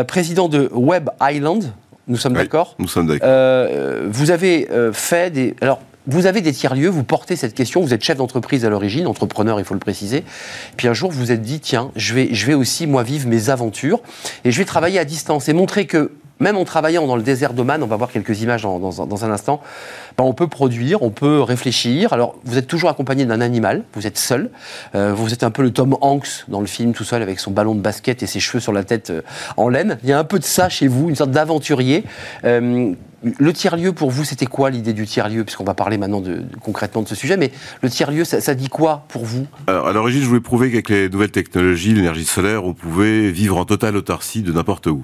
président 0.07 0.49
de 0.49 0.69
Web 0.73 1.09
Island, 1.21 1.71
nous 2.09 2.17
sommes 2.17 2.33
d'accord 2.33 2.75
Nous 2.79 2.87
sommes 2.87 3.07
d'accord. 3.07 3.29
Euh, 3.29 4.07
vous 4.09 4.31
avez 4.31 4.69
euh, 4.71 4.91
fait 4.91 5.31
des. 5.31 5.55
Alors, 5.61 5.79
vous 6.07 6.25
avez 6.25 6.41
des 6.41 6.51
tiers-lieux, 6.51 6.89
vous 6.89 7.03
portez 7.03 7.35
cette 7.35 7.53
question, 7.53 7.81
vous 7.81 7.93
êtes 7.93 8.03
chef 8.03 8.17
d'entreprise 8.17 8.65
à 8.65 8.69
l'origine, 8.69 9.05
entrepreneur, 9.05 9.59
il 9.59 9.65
faut 9.65 9.75
le 9.75 9.79
préciser. 9.79 10.23
Puis 10.75 10.87
un 10.87 10.93
jour, 10.93 11.11
vous 11.11 11.19
vous 11.19 11.31
êtes 11.31 11.43
dit, 11.43 11.59
tiens, 11.59 11.91
je 11.95 12.15
vais, 12.15 12.29
je 12.33 12.47
vais 12.47 12.55
aussi, 12.55 12.87
moi, 12.87 13.03
vivre 13.03 13.27
mes 13.27 13.49
aventures 13.49 13.99
et 14.43 14.51
je 14.51 14.57
vais 14.57 14.65
travailler 14.65 14.97
à 14.97 15.05
distance 15.05 15.49
et 15.49 15.53
montrer 15.53 15.85
que 15.85 16.11
même 16.39 16.57
en 16.57 16.65
travaillant 16.65 17.05
dans 17.05 17.15
le 17.15 17.21
désert 17.21 17.53
d'Oman, 17.53 17.83
on 17.83 17.87
va 17.87 17.95
voir 17.97 18.11
quelques 18.11 18.41
images 18.41 18.63
dans, 18.63 19.25
un 19.25 19.31
instant, 19.31 19.61
ben 20.17 20.23
on 20.23 20.33
peut 20.33 20.47
produire, 20.47 21.01
on 21.01 21.09
peut 21.09 21.41
réfléchir. 21.41 22.13
Alors, 22.13 22.35
vous 22.45 22.57
êtes 22.57 22.67
toujours 22.67 22.89
accompagné 22.89 23.25
d'un 23.25 23.41
animal, 23.41 23.83
vous 23.93 24.07
êtes 24.07 24.17
seul. 24.17 24.49
Euh, 24.95 25.13
vous 25.13 25.33
êtes 25.33 25.43
un 25.43 25.51
peu 25.51 25.61
le 25.61 25.71
Tom 25.71 25.97
Hanks 26.01 26.45
dans 26.47 26.61
le 26.61 26.67
film, 26.67 26.93
tout 26.93 27.03
seul, 27.03 27.21
avec 27.21 27.39
son 27.39 27.51
ballon 27.51 27.75
de 27.75 27.81
basket 27.81 28.23
et 28.23 28.27
ses 28.27 28.39
cheveux 28.39 28.59
sur 28.59 28.71
la 28.71 28.83
tête 28.83 29.09
euh, 29.09 29.21
en 29.57 29.69
laine. 29.69 29.97
Il 30.03 30.09
y 30.09 30.13
a 30.13 30.19
un 30.19 30.23
peu 30.23 30.39
de 30.39 30.43
ça 30.43 30.69
chez 30.69 30.87
vous, 30.87 31.09
une 31.09 31.15
sorte 31.15 31.31
d'aventurier. 31.31 32.03
Euh, 32.45 32.93
le 33.21 33.51
tiers-lieu, 33.51 33.91
pour 33.91 34.11
vous, 34.11 34.23
c'était 34.23 34.45
quoi 34.45 34.69
l'idée 34.69 34.93
du 34.93 35.05
tiers-lieu? 35.05 35.43
Puisqu'on 35.43 35.65
va 35.65 35.73
parler 35.73 35.97
maintenant 35.97 36.21
de, 36.21 36.43
concrètement 36.61 37.01
de 37.01 37.07
ce 37.09 37.15
sujet, 37.15 37.35
mais 37.35 37.51
le 37.81 37.89
tiers-lieu, 37.89 38.23
ça, 38.23 38.39
ça, 38.39 38.55
dit 38.55 38.69
quoi 38.69 39.03
pour 39.09 39.25
vous? 39.25 39.45
Alors, 39.67 39.87
à 39.87 39.91
l'origine, 39.91 40.21
je 40.21 40.27
voulais 40.27 40.39
prouver 40.39 40.69
qu'avec 40.69 40.87
les 40.87 41.09
nouvelles 41.09 41.31
technologies, 41.31 41.93
l'énergie 41.93 42.23
solaire, 42.23 42.63
on 42.63 42.73
pouvait 42.73 43.29
vivre 43.29 43.57
en 43.57 43.65
totale 43.65 43.97
autarcie 43.97 44.41
de 44.41 44.53
n'importe 44.53 44.87
où. 44.87 45.03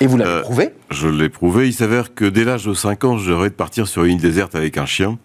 Et 0.00 0.06
vous 0.06 0.16
l'avez 0.16 0.30
euh, 0.30 0.42
prouvé 0.42 0.70
Je 0.90 1.08
l'ai 1.08 1.28
prouvé. 1.28 1.68
Il 1.68 1.72
s'avère 1.72 2.14
que 2.14 2.24
dès 2.24 2.44
l'âge 2.44 2.64
de 2.64 2.74
5 2.74 3.04
ans, 3.04 3.18
je 3.18 3.32
rêvais 3.32 3.50
de 3.50 3.54
partir 3.54 3.86
sur 3.86 4.04
une 4.04 4.16
île 4.16 4.20
déserte 4.20 4.54
avec 4.54 4.78
un 4.78 4.86
chien. 4.86 5.18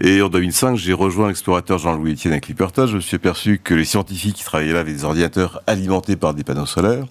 Et 0.00 0.22
en 0.22 0.28
2005, 0.28 0.76
j'ai 0.76 0.92
rejoint 0.92 1.26
l'explorateur 1.26 1.78
Jean-Louis 1.78 2.12
Etienne 2.12 2.32
à 2.32 2.40
Clipperton. 2.40 2.86
Je 2.86 2.96
me 2.96 3.00
suis 3.00 3.16
aperçu 3.16 3.60
que 3.62 3.74
les 3.74 3.84
scientifiques 3.84 4.36
qui 4.36 4.44
travaillaient 4.44 4.72
là 4.72 4.80
avaient 4.80 4.92
des 4.92 5.04
ordinateurs 5.04 5.60
alimentés 5.66 6.14
par 6.14 6.34
des 6.34 6.44
panneaux 6.44 6.66
solaires. 6.66 7.04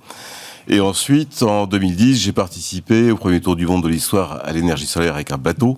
Et 0.69 0.81
ensuite, 0.81 1.43
en 1.43 1.65
2010, 1.65 2.17
j'ai 2.17 2.33
participé 2.33 3.09
au 3.11 3.15
premier 3.15 3.39
tour 3.39 3.55
du 3.55 3.65
monde 3.65 3.83
de 3.83 3.87
l'histoire 3.87 4.41
à 4.43 4.51
l'énergie 4.51 4.85
solaire 4.85 5.15
avec 5.15 5.31
un 5.31 5.37
bateau 5.37 5.77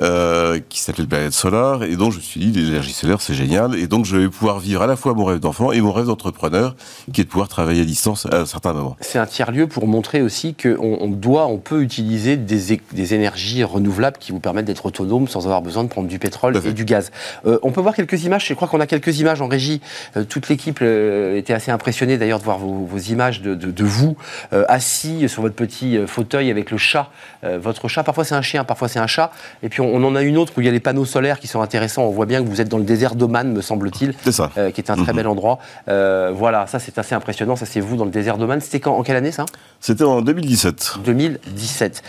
euh, 0.00 0.60
qui 0.68 0.80
s'appelle 0.80 1.08
Planète 1.08 1.32
Solar. 1.32 1.82
Et 1.82 1.96
donc, 1.96 2.12
je 2.12 2.18
me 2.18 2.22
suis 2.22 2.38
dit, 2.38 2.52
l'énergie 2.52 2.92
solaire, 2.92 3.20
c'est 3.20 3.34
génial. 3.34 3.74
Et 3.74 3.88
donc, 3.88 4.04
je 4.04 4.16
vais 4.16 4.28
pouvoir 4.28 4.60
vivre 4.60 4.80
à 4.80 4.86
la 4.86 4.94
fois 4.94 5.12
mon 5.14 5.24
rêve 5.24 5.40
d'enfant 5.40 5.72
et 5.72 5.80
mon 5.80 5.90
rêve 5.90 6.06
d'entrepreneur, 6.06 6.76
qui 7.12 7.20
est 7.20 7.24
de 7.24 7.28
pouvoir 7.28 7.48
travailler 7.48 7.82
à 7.82 7.84
distance 7.84 8.26
à 8.30 8.42
un 8.42 8.46
certain 8.46 8.72
moment. 8.72 8.96
C'est 9.00 9.18
un 9.18 9.26
tiers-lieu 9.26 9.66
pour 9.66 9.88
montrer 9.88 10.22
aussi 10.22 10.54
qu'on 10.54 10.98
on 11.00 11.08
doit, 11.08 11.48
on 11.48 11.58
peut 11.58 11.82
utiliser 11.82 12.36
des, 12.36 12.80
des, 12.92 13.14
énergies 13.14 13.64
renouvelables 13.64 14.18
qui 14.18 14.30
vous 14.30 14.40
permettent 14.40 14.66
d'être 14.66 14.86
autonome 14.86 15.26
sans 15.26 15.46
avoir 15.46 15.62
besoin 15.62 15.82
de 15.82 15.88
prendre 15.88 16.06
du 16.06 16.20
pétrole 16.20 16.60
et 16.64 16.72
du 16.72 16.84
gaz. 16.84 17.10
Euh, 17.44 17.58
on 17.64 17.72
peut 17.72 17.80
voir 17.80 17.96
quelques 17.96 18.22
images. 18.22 18.46
Je 18.46 18.54
crois 18.54 18.68
qu'on 18.68 18.80
a 18.80 18.86
quelques 18.86 19.18
images 19.18 19.42
en 19.42 19.48
régie. 19.48 19.80
Euh, 20.16 20.22
toute 20.22 20.48
l'équipe 20.48 20.80
était 20.80 21.54
assez 21.54 21.72
impressionnée 21.72 22.18
d'ailleurs 22.18 22.38
de 22.38 22.44
voir 22.44 22.58
vos, 22.58 22.86
vos 22.86 22.98
images 22.98 23.42
de, 23.42 23.56
de, 23.56 23.72
de 23.72 23.84
vous 23.84 24.11
vous, 24.52 24.64
assis 24.68 25.28
sur 25.28 25.42
votre 25.42 25.54
petit 25.54 25.98
fauteuil 26.06 26.50
avec 26.50 26.70
le 26.70 26.78
chat, 26.78 27.10
votre 27.42 27.88
chat. 27.88 28.02
Parfois 28.02 28.24
c'est 28.24 28.34
un 28.34 28.42
chien, 28.42 28.64
parfois 28.64 28.88
c'est 28.88 28.98
un 28.98 29.06
chat. 29.06 29.30
Et 29.62 29.68
puis 29.68 29.80
on, 29.80 30.02
en 30.04 30.14
a 30.14 30.22
une 30.22 30.36
autre 30.36 30.52
où 30.56 30.60
il 30.60 30.66
y 30.66 30.68
a 30.68 30.72
les 30.72 30.80
panneaux 30.80 31.04
solaires 31.04 31.38
qui 31.40 31.46
sont 31.46 31.60
intéressants. 31.60 32.02
On 32.02 32.10
voit 32.10 32.26
bien 32.26 32.42
que 32.42 32.48
vous 32.48 32.60
êtes 32.60 32.68
dans 32.68 32.78
le 32.78 32.84
désert 32.84 33.14
d'Oman, 33.14 33.52
me 33.52 33.60
semble-t-il, 33.60 34.14
qui 34.14 34.80
est 34.80 34.90
un 34.90 34.96
très 34.96 35.12
mhm. 35.12 35.16
bel 35.16 35.26
endroit. 35.26 35.58
voilà, 35.86 36.66
ça 36.66 36.78
c'est 36.78 36.98
assez 36.98 37.14
impressionnant. 37.14 37.56
Ça 37.56 37.66
c'est 37.66 37.80
vous 37.80 37.96
dans 37.96 38.04
le 38.04 38.10
désert 38.10 38.38
d'Oman. 38.38 38.60
C'était 38.60 38.80
quand, 38.80 38.96
en 38.96 39.02
quelle 39.02 39.16
année 39.16 39.32
ça? 39.32 39.46
C'était 39.80 40.04
en 40.04 40.22
2017. 40.22 40.98
2017. 41.04 42.02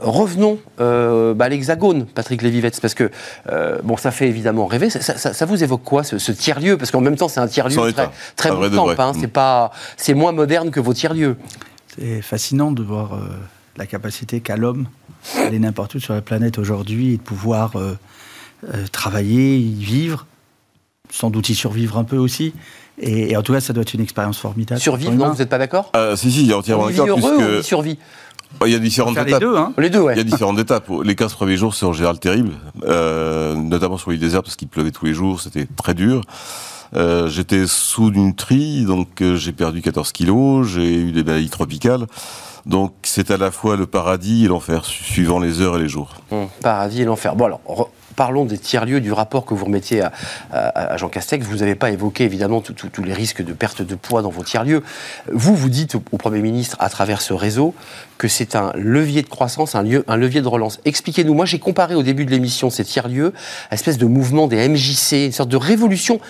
revenons 0.00 0.58
bah, 0.78 1.44
à 1.44 1.48
l'Hexagone, 1.48 2.06
Patrick 2.06 2.42
Lévivette, 2.42 2.80
parce 2.80 2.94
que 2.94 3.10
bon, 3.82 3.96
ça 3.96 4.10
fait 4.10 4.28
évidemment 4.28 4.66
rêver. 4.66 4.90
Ça, 4.90 5.46
vous 5.46 5.62
évoque 5.62 5.82
quoi, 5.82 6.04
ce, 6.04 6.32
tiers-lieu? 6.32 6.76
Parce 6.76 6.90
qu'en 6.90 7.00
même 7.00 7.16
temps, 7.16 7.28
c'est 7.28 7.40
un 7.40 7.46
tiers-lieu 7.46 7.92
très, 7.92 8.08
très 8.36 8.50
bon 8.50 8.90
hein. 8.98 9.12
C'est 9.18 9.28
pas, 9.28 9.72
c'est 9.96 10.14
moins 10.14 10.32
moderne 10.32 10.70
que 10.70 10.80
vos 10.80 10.94
tiers-lieux. 10.94 11.29
C'est 11.88 12.22
fascinant 12.22 12.72
de 12.72 12.82
voir 12.82 13.14
euh, 13.14 13.18
la 13.76 13.86
capacité 13.86 14.40
qu'a 14.40 14.56
l'homme 14.56 14.86
d'aller 15.36 15.58
n'importe 15.58 15.96
où 15.96 16.00
sur 16.00 16.14
la 16.14 16.22
planète 16.22 16.58
aujourd'hui 16.58 17.14
et 17.14 17.16
de 17.16 17.22
pouvoir 17.22 17.76
euh, 17.76 17.98
euh, 18.72 18.86
travailler, 18.90 19.58
y 19.58 19.82
vivre, 19.82 20.26
sans 21.10 21.30
doute 21.30 21.48
y 21.50 21.54
survivre 21.54 21.98
un 21.98 22.04
peu 22.04 22.16
aussi. 22.16 22.54
Et, 23.02 23.34
en 23.36 23.42
tout 23.42 23.52
cas, 23.52 23.60
ça 23.60 23.72
doit 23.72 23.82
être 23.82 23.94
une 23.94 24.02
expérience 24.02 24.38
formidable. 24.38 24.80
Survivre, 24.80 25.12
non 25.12 25.30
Vous 25.30 25.38
n'êtes 25.38 25.48
pas 25.48 25.58
d'accord? 25.58 25.90
Si, 26.16 26.30
si, 26.30 26.42
il 26.42 26.48
y 26.48 26.52
a 26.52 26.58
entièrement 26.58 26.88
d'accord. 26.88 27.06
heureux 27.08 27.58
ou 27.58 27.62
survie 27.62 27.98
il 28.66 28.72
y 28.72 28.74
a 28.74 28.78
différentes 28.78 29.14
étapes. 29.14 29.26
Les 29.26 29.38
deux, 29.38 29.56
hein 29.56 29.72
les 29.78 29.90
deux, 29.90 30.00
ouais. 30.00 30.14
Il 30.14 30.18
y 30.18 30.20
a 30.20 30.24
différentes 30.24 30.58
étapes. 30.58 30.88
Les 31.04 31.14
15 31.14 31.34
premiers 31.34 31.56
jours, 31.56 31.74
c'est 31.74 31.86
en 31.86 31.92
général 31.92 32.18
terrible, 32.18 32.52
euh, 32.84 33.54
notamment 33.54 33.96
sur 33.96 34.10
l'île 34.10 34.20
désert 34.20 34.42
parce 34.42 34.56
qu'il 34.56 34.68
pleuvait 34.68 34.90
tous 34.90 35.06
les 35.06 35.14
jours, 35.14 35.40
c'était 35.40 35.66
très 35.76 35.94
dur. 35.94 36.22
Euh, 36.96 37.28
J'étais 37.28 37.66
sous 37.66 38.12
une 38.12 38.34
tri, 38.34 38.84
donc 38.84 39.22
euh, 39.22 39.36
j'ai 39.36 39.52
perdu 39.52 39.80
14 39.82 40.12
kilos, 40.12 40.66
j'ai 40.66 40.94
eu 40.94 41.12
des 41.12 41.22
maladies 41.24 41.50
tropicales. 41.50 42.06
Donc 42.66 42.92
c'est 43.02 43.30
à 43.30 43.36
la 43.36 43.50
fois 43.50 43.76
le 43.76 43.86
paradis 43.86 44.44
et 44.44 44.48
l'enfer, 44.48 44.84
suivant 44.84 45.38
les 45.38 45.60
heures 45.60 45.78
et 45.78 45.82
les 45.82 45.88
jours. 45.88 46.14
Paradis 46.60 47.02
et 47.02 47.04
l'enfer. 47.04 47.34
Bon 47.36 47.46
alors, 47.46 47.60
parlons 48.16 48.44
des 48.44 48.58
tiers-lieux 48.58 49.00
du 49.00 49.12
rapport 49.12 49.44
que 49.44 49.54
vous 49.54 49.64
remettiez 49.64 50.02
à, 50.52 50.96
Jean 50.96 51.08
Castex. 51.08 51.46
Vous 51.46 51.56
n'avez 51.56 51.74
pas 51.74 51.90
évoqué 51.90 52.24
évidemment 52.24 52.60
tous 52.60 53.02
les 53.02 53.12
risques 53.12 53.42
de 53.42 53.52
perte 53.52 53.82
de 53.82 53.94
poids 53.94 54.22
dans 54.22 54.30
vos 54.30 54.42
tiers-lieux. 54.42 54.82
Vous, 55.32 55.54
vous 55.54 55.68
dites 55.68 55.94
au, 55.94 56.00
Premier 56.00 56.40
ministre, 56.40 56.76
à 56.80 56.88
travers 56.90 57.20
ce 57.20 57.32
réseau, 57.32 57.74
que 58.18 58.28
c'est 58.28 58.54
un 58.54 58.72
levier 58.74 59.22
de 59.22 59.28
croissance, 59.28 59.74
un, 59.74 59.82
lieu, 59.82 60.04
levier 60.08 60.42
de 60.42 60.48
relance. 60.48 60.80
Expliquez-nous. 60.84 61.32
Moi, 61.32 61.46
j'ai 61.46 61.58
comparé 61.58 61.94
au 61.94 62.02
début 62.02 62.26
de 62.26 62.30
l'émission 62.30 62.68
ces 62.68 62.84
tiers-lieux 62.84 63.32
à 63.70 63.74
espèce 63.74 63.96
de 63.96 64.06
mouvement 64.06 64.46
des 64.46 64.68
MJC, 64.68 65.26
une 65.26 65.32
sorte 65.32 65.48
de 65.48 65.56
révolution 65.56 66.20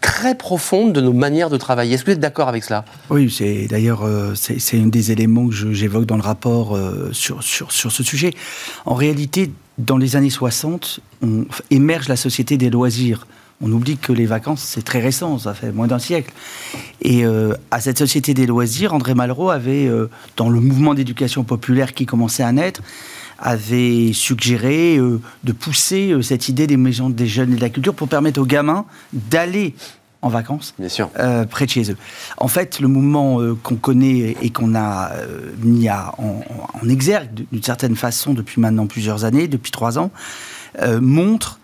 très 0.00 0.34
profonde 0.34 0.92
de 0.92 1.00
nos 1.00 1.12
manières 1.12 1.50
de 1.50 1.56
travailler. 1.56 1.94
Est-ce 1.94 2.02
que 2.02 2.10
vous 2.10 2.14
êtes 2.14 2.20
d'accord 2.20 2.48
avec 2.48 2.64
cela? 2.64 2.84
Oui, 3.10 3.32
d'ailleurs 3.70 4.02
euh, 4.02 4.34
c'est 4.34 4.78
un 4.78 4.88
des 4.88 5.12
éléments 5.12 5.48
que 5.48 5.72
j'évoque 5.72 6.06
dans 6.06 6.16
le 6.16 6.22
rapport 6.22 6.76
euh, 6.76 7.10
sur, 7.12 7.42
sur 7.42 7.70
ce 7.70 8.02
sujet. 8.02 8.34
En 8.84 8.94
réalité, 8.94 9.52
dans 9.78 9.96
les 9.96 10.16
années 10.16 10.30
60, 10.30 11.00
on 11.22 11.44
émerge 11.70 12.08
la 12.08 12.16
société 12.16 12.56
des 12.56 12.70
loisirs. 12.70 13.26
On 13.62 13.72
oublie 13.72 13.96
que 13.96 14.12
les 14.12 14.26
vacances, 14.26 14.62
c'est 14.62 14.84
très 14.84 15.00
récent, 15.00 15.38
ça 15.38 15.54
fait 15.54 15.72
moins 15.72 15.86
d'un 15.86 15.98
siècle. 15.98 16.32
Et 17.00 17.24
euh, 17.24 17.54
à 17.70 17.80
cette 17.80 17.98
société 17.98 18.34
des 18.34 18.46
loisirs, 18.46 18.92
André 18.92 19.14
Malraux 19.14 19.48
avait, 19.48 19.86
euh, 19.86 20.10
dans 20.36 20.50
le 20.50 20.60
mouvement 20.60 20.92
d'éducation 20.92 21.42
populaire 21.42 21.94
qui 21.94 22.04
commençait 22.04 22.42
à 22.42 22.52
naître, 22.52 22.82
avait 23.38 24.12
suggéré 24.12 24.98
euh, 24.98 25.20
de 25.44 25.52
pousser 25.52 26.14
cette 26.22 26.48
idée 26.48 26.66
des 26.66 26.76
maisons 26.76 27.08
des 27.08 27.26
jeunes 27.26 27.52
et 27.52 27.56
de 27.56 27.60
la 27.60 27.70
culture 27.70 27.94
pour 27.94 28.08
permettre 28.08 28.40
aux 28.40 28.46
gamins 28.46 28.84
d'aller 29.12 29.74
en 30.22 30.28
vacances, 30.28 30.74
Bien 30.78 30.88
sûr. 30.88 31.10
Euh, 31.18 31.44
près 31.44 31.66
de 31.66 31.70
chez 31.70 31.90
eux. 31.90 31.96
En 32.38 32.48
fait, 32.48 32.80
le 32.80 32.88
mouvement 32.88 33.40
euh, 33.40 33.54
qu'on 33.62 33.76
connaît 33.76 34.36
et 34.40 34.50
qu'on 34.50 34.74
a 34.74 35.12
euh, 35.12 35.52
mis 35.58 35.88
à, 35.88 36.14
en, 36.18 36.88
exergue 36.88 37.44
d'une 37.50 37.62
certaine 37.62 37.96
façon 37.96 38.32
depuis 38.32 38.60
maintenant 38.60 38.86
plusieurs 38.86 39.24
années, 39.24 39.48
depuis 39.48 39.70
trois 39.70 39.98
ans, 39.98 40.10
montre 41.00 41.58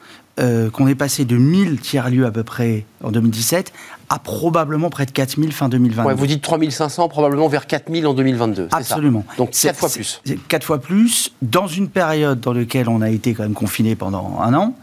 qu'on 0.73 0.89
est 0.89 0.95
passé 0.95 1.25
de 1.25 1.37
1000 1.37 1.81
tiers-lieux 1.81 2.25
à 2.25 2.31
peu 2.31 2.43
près 2.43 2.87
en 3.05 3.11
2017 3.11 3.73
à 4.09 4.19
probablement 4.19 4.91
près 4.91 5.07
de 5.07 5.11
4000 5.11 5.53
fin 5.53 5.69
2022. 5.69 6.09
Ouais, 6.09 6.15
vous 6.15 6.27
dites 6.27 6.43
3500, 6.43 7.09
probablement 7.09 7.49
vers 7.49 7.67
4000 7.67 8.07
en 8.07 8.15
2022. 8.15 8.69
Absolument. 8.73 9.25
Donc 9.39 9.51
4 9.51 9.79
fois 9.79 9.89
plus. 9.89 10.23
4 10.49 10.65
fois 10.65 10.81
plus, 10.81 11.33
dans 11.43 11.67
une 11.67 11.89
période 11.89 12.41
dans 12.41 12.53
laquelle 12.53 12.89
on 12.89 13.01
a 13.03 13.11
été 13.11 13.35
quand 13.35 13.43
même 13.43 13.55
confiné 13.55 13.95
pendant 13.95 14.41
un 14.41 14.55
an, 14.55 14.75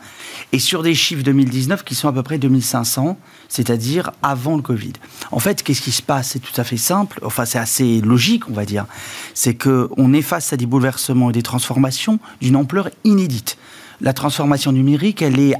et 0.51 0.59
sur 0.59 0.83
des 0.83 0.95
chiffres 0.95 1.23
2019 1.23 1.83
qui 1.83 1.95
sont 1.95 2.07
à 2.07 2.13
peu 2.13 2.23
près 2.23 2.37
2500, 2.37 3.17
c'est-à-dire 3.47 4.11
avant 4.21 4.55
le 4.55 4.61
Covid. 4.61 4.93
En 5.31 5.39
fait, 5.39 5.63
qu'est-ce 5.63 5.81
qui 5.81 5.91
se 5.91 6.01
passe? 6.01 6.29
C'est 6.29 6.39
tout 6.39 6.59
à 6.59 6.63
fait 6.63 6.77
simple, 6.77 7.19
enfin 7.23 7.45
c'est 7.45 7.59
assez 7.59 8.01
logique, 8.01 8.49
on 8.49 8.53
va 8.53 8.65
dire. 8.65 8.85
C'est 9.33 9.55
qu'on 9.55 10.13
est 10.13 10.21
face 10.21 10.53
à 10.53 10.57
des 10.57 10.65
bouleversements 10.65 11.29
et 11.29 11.33
des 11.33 11.43
transformations 11.43 12.19
d'une 12.41 12.55
ampleur 12.55 12.89
inédite. 13.03 13.57
La 14.01 14.13
transformation 14.13 14.71
numérique, 14.71 15.21
elle 15.21 15.39
est 15.39 15.53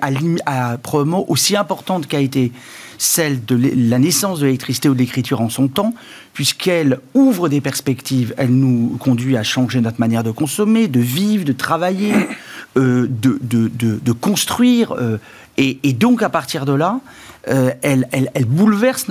à, 0.46 0.78
probablement 0.78 1.30
aussi 1.30 1.58
importante 1.58 2.08
qu'a 2.08 2.22
été 2.22 2.54
celle 3.00 3.44
de 3.46 3.58
la 3.90 3.98
naissance 3.98 4.42
de 4.42 4.46
l'électricité 4.46 4.90
ou 4.90 4.94
de 4.94 5.00
l'écriture 5.00 5.42
en 5.42 5.50
son 5.50 5.70
temps, 5.70 5.96
puisqu'elle 6.34 7.00
ouvre 7.14 7.48
des 7.50 7.62
perspectives, 7.62 8.36
elle 8.38 8.52
nous 8.52 8.98
conduit 9.00 9.38
à 9.38 9.44
changer 9.44 9.80
notre 9.82 10.00
manière 10.00 10.24
de 10.24 10.32
consommer, 10.32 10.88
de 10.88 11.00
vivre, 11.00 11.46
de 11.46 11.54
travailler, 11.54 12.14
euh, 12.78 13.08
de, 13.10 14.12
construire. 14.12 14.92
Euh, 14.92 15.18
et, 15.58 15.94
donc, 15.94 16.22
à 16.22 16.30
partir 16.30 16.66
de 16.66 16.74
là, 16.74 17.00
euh, 17.48 17.72
elle, 17.82 18.06
bouleverse 18.46 19.08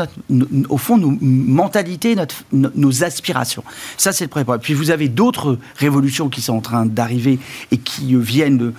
au 0.68 0.77
fond 0.77 0.98
nos 0.98 1.16
mentalités, 1.22 2.14
notre, 2.14 2.44
nos 2.53 3.05
aspirations. 3.05 3.64
Ça, 3.96 4.12
c'est 4.12 4.24
le 4.24 4.29
premier 4.29 4.44
point. 4.44 4.59
Puis 4.59 4.74
vous 4.74 4.90
avez 4.90 5.09
d'autres 5.09 5.59
révolutions 5.77 6.29
qui 6.29 6.42
sont 6.42 6.55
en 6.55 6.61
train 6.61 6.85
d'arriver 6.85 7.38
et 7.70 7.79
qui 7.79 8.14
viennent 8.16 8.72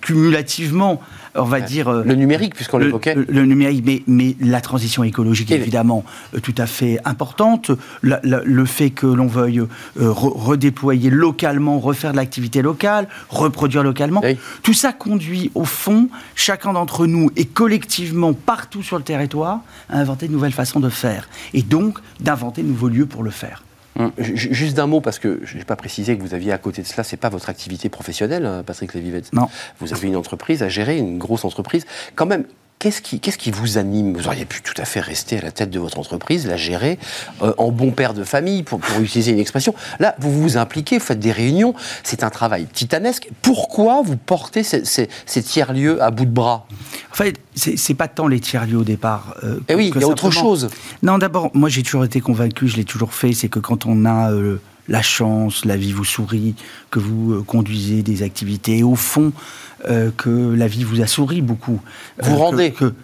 cumulativement 0.00 1.02
on 1.34 1.44
va 1.44 1.60
dire... 1.60 1.88
Euh, 1.88 2.02
le 2.04 2.14
numérique, 2.14 2.54
puisqu'on 2.54 2.78
l'évoquait. 2.78 3.14
Le, 3.14 3.44
numérique, 3.44 3.82
mais, 3.84 4.02
mais 4.06 4.36
la 4.40 4.60
transition 4.60 5.04
écologique 5.04 5.50
est 5.50 5.56
évidemment 5.56 6.04
euh, 6.34 6.40
tout 6.40 6.54
à 6.58 6.66
fait 6.66 6.98
importante. 7.04 7.70
le 8.02 8.64
fait 8.64 8.90
que 8.90 9.06
l'on 9.06 9.26
veuille 9.26 9.60
euh, 9.60 9.66
redéployer 9.96 11.10
localement, 11.10 11.78
refaire 11.78 12.12
de 12.12 12.16
l'activité 12.16 12.62
locale, 12.62 13.08
reproduire 13.28 13.82
localement, 13.82 14.22
tout 14.62 14.74
ça 14.74 14.92
conduit 14.92 15.50
au 15.54 15.64
fond, 15.64 16.08
chacun 16.34 16.72
d'entre 16.72 17.06
nous 17.06 17.30
et 17.36 17.44
collectivement 17.44 18.32
partout 18.32 18.82
sur 18.82 18.96
le 18.96 19.04
territoire, 19.04 19.60
à 19.88 19.98
inventer 19.98 20.28
de 20.28 20.32
nouvelles 20.32 20.52
façons 20.52 20.80
de 20.80 20.88
faire. 20.88 21.28
Et 21.52 21.62
donc 21.62 21.98
d'inventer 22.20 22.62
de 22.62 22.68
nouveaux 22.68 22.88
lieux 22.88 23.06
pour 23.06 23.22
le 23.22 23.30
faire. 23.30 23.62
Hum, 23.96 24.10
juste 24.18 24.76
d'un 24.76 24.86
mot, 24.86 25.00
parce 25.00 25.18
que 25.18 25.40
je 25.44 25.56
n'ai 25.56 25.64
pas 25.64 25.76
précisé 25.76 26.16
que 26.16 26.22
vous 26.22 26.34
aviez 26.34 26.52
à 26.52 26.58
côté 26.58 26.82
de 26.82 26.86
cela, 26.86 27.04
c'est 27.04 27.16
pas 27.16 27.28
votre 27.28 27.48
activité 27.48 27.88
professionnelle, 27.88 28.44
hein, 28.44 28.62
Patrick 28.66 28.92
Lévivette. 28.94 29.32
Non. 29.32 29.48
Vous 29.78 29.92
avez 29.92 30.08
une 30.08 30.16
entreprise 30.16 30.62
à 30.62 30.68
gérer, 30.68 30.98
une 30.98 31.18
grosse 31.18 31.44
entreprise. 31.44 31.86
Quand 32.16 32.26
même, 32.26 32.44
Qu'est-ce 32.84 33.00
qui, 33.00 33.18
qu'est-ce 33.18 33.38
qui, 33.38 33.50
vous 33.50 33.78
anime? 33.78 34.14
Vous 34.14 34.26
auriez 34.26 34.44
pu 34.44 34.60
tout 34.60 34.74
à 34.76 34.84
fait 34.84 35.00
rester 35.00 35.38
à 35.38 35.40
la 35.40 35.52
tête 35.52 35.70
de 35.70 35.78
votre 35.78 35.98
entreprise, 35.98 36.46
la 36.46 36.58
gérer 36.58 36.98
euh, 37.40 37.54
en 37.56 37.70
bon 37.70 37.92
père 37.92 38.12
de 38.12 38.24
famille, 38.24 38.62
pour, 38.62 38.78
pour, 38.78 39.00
utiliser 39.00 39.32
une 39.32 39.38
expression. 39.38 39.74
Là, 40.00 40.14
vous 40.18 40.30
vous 40.30 40.58
impliquez, 40.58 40.98
vous 40.98 41.04
faites 41.06 41.18
des 41.18 41.32
réunions, 41.32 41.72
c'est 42.02 42.22
un 42.24 42.28
travail 42.28 42.66
titanesque. 42.66 43.30
Pourquoi 43.40 44.02
vous 44.02 44.18
portez 44.18 44.62
ces, 44.62 44.84
ces, 44.84 45.42
tiers-lieux 45.42 46.02
à 46.02 46.10
bout 46.10 46.26
de 46.26 46.30
bras? 46.30 46.66
En 47.10 47.14
fait, 47.14 47.40
c'est, 47.54 47.78
c'est 47.78 47.94
pas 47.94 48.06
tant 48.06 48.26
les 48.26 48.40
tiers-lieux 48.40 48.76
au 48.76 48.84
départ. 48.84 49.34
Euh, 49.44 49.60
eh 49.70 49.74
oui, 49.74 49.90
il 49.94 50.02
y 50.02 50.04
a 50.04 50.06
autre 50.06 50.30
chose. 50.30 50.68
Non, 51.02 51.16
d'abord, 51.16 51.50
moi 51.54 51.70
j'ai 51.70 51.82
toujours 51.82 52.04
été 52.04 52.20
convaincu, 52.20 52.68
je 52.68 52.76
l'ai 52.76 52.84
toujours 52.84 53.14
fait, 53.14 53.32
c'est 53.32 53.48
que 53.48 53.60
quand 53.60 53.86
on 53.86 54.04
a... 54.04 54.30
Euh, 54.30 54.60
la 54.88 55.02
chance, 55.02 55.64
la 55.64 55.76
vie 55.76 55.92
vous 55.92 56.04
sourit, 56.04 56.54
que 56.90 56.98
vous 56.98 57.44
conduisez 57.44 58.02
des 58.02 58.22
activités, 58.22 58.78
et 58.78 58.82
au 58.82 58.96
fond, 58.96 59.32
euh, 59.88 60.10
que 60.16 60.54
la 60.54 60.66
vie 60.66 60.82
vous 60.82 61.02
a 61.02 61.06
souri 61.06 61.42
beaucoup. 61.42 61.80
Vous 62.22 62.34
euh, 62.34 62.38
rendez 62.38 62.72
que, 62.72 62.94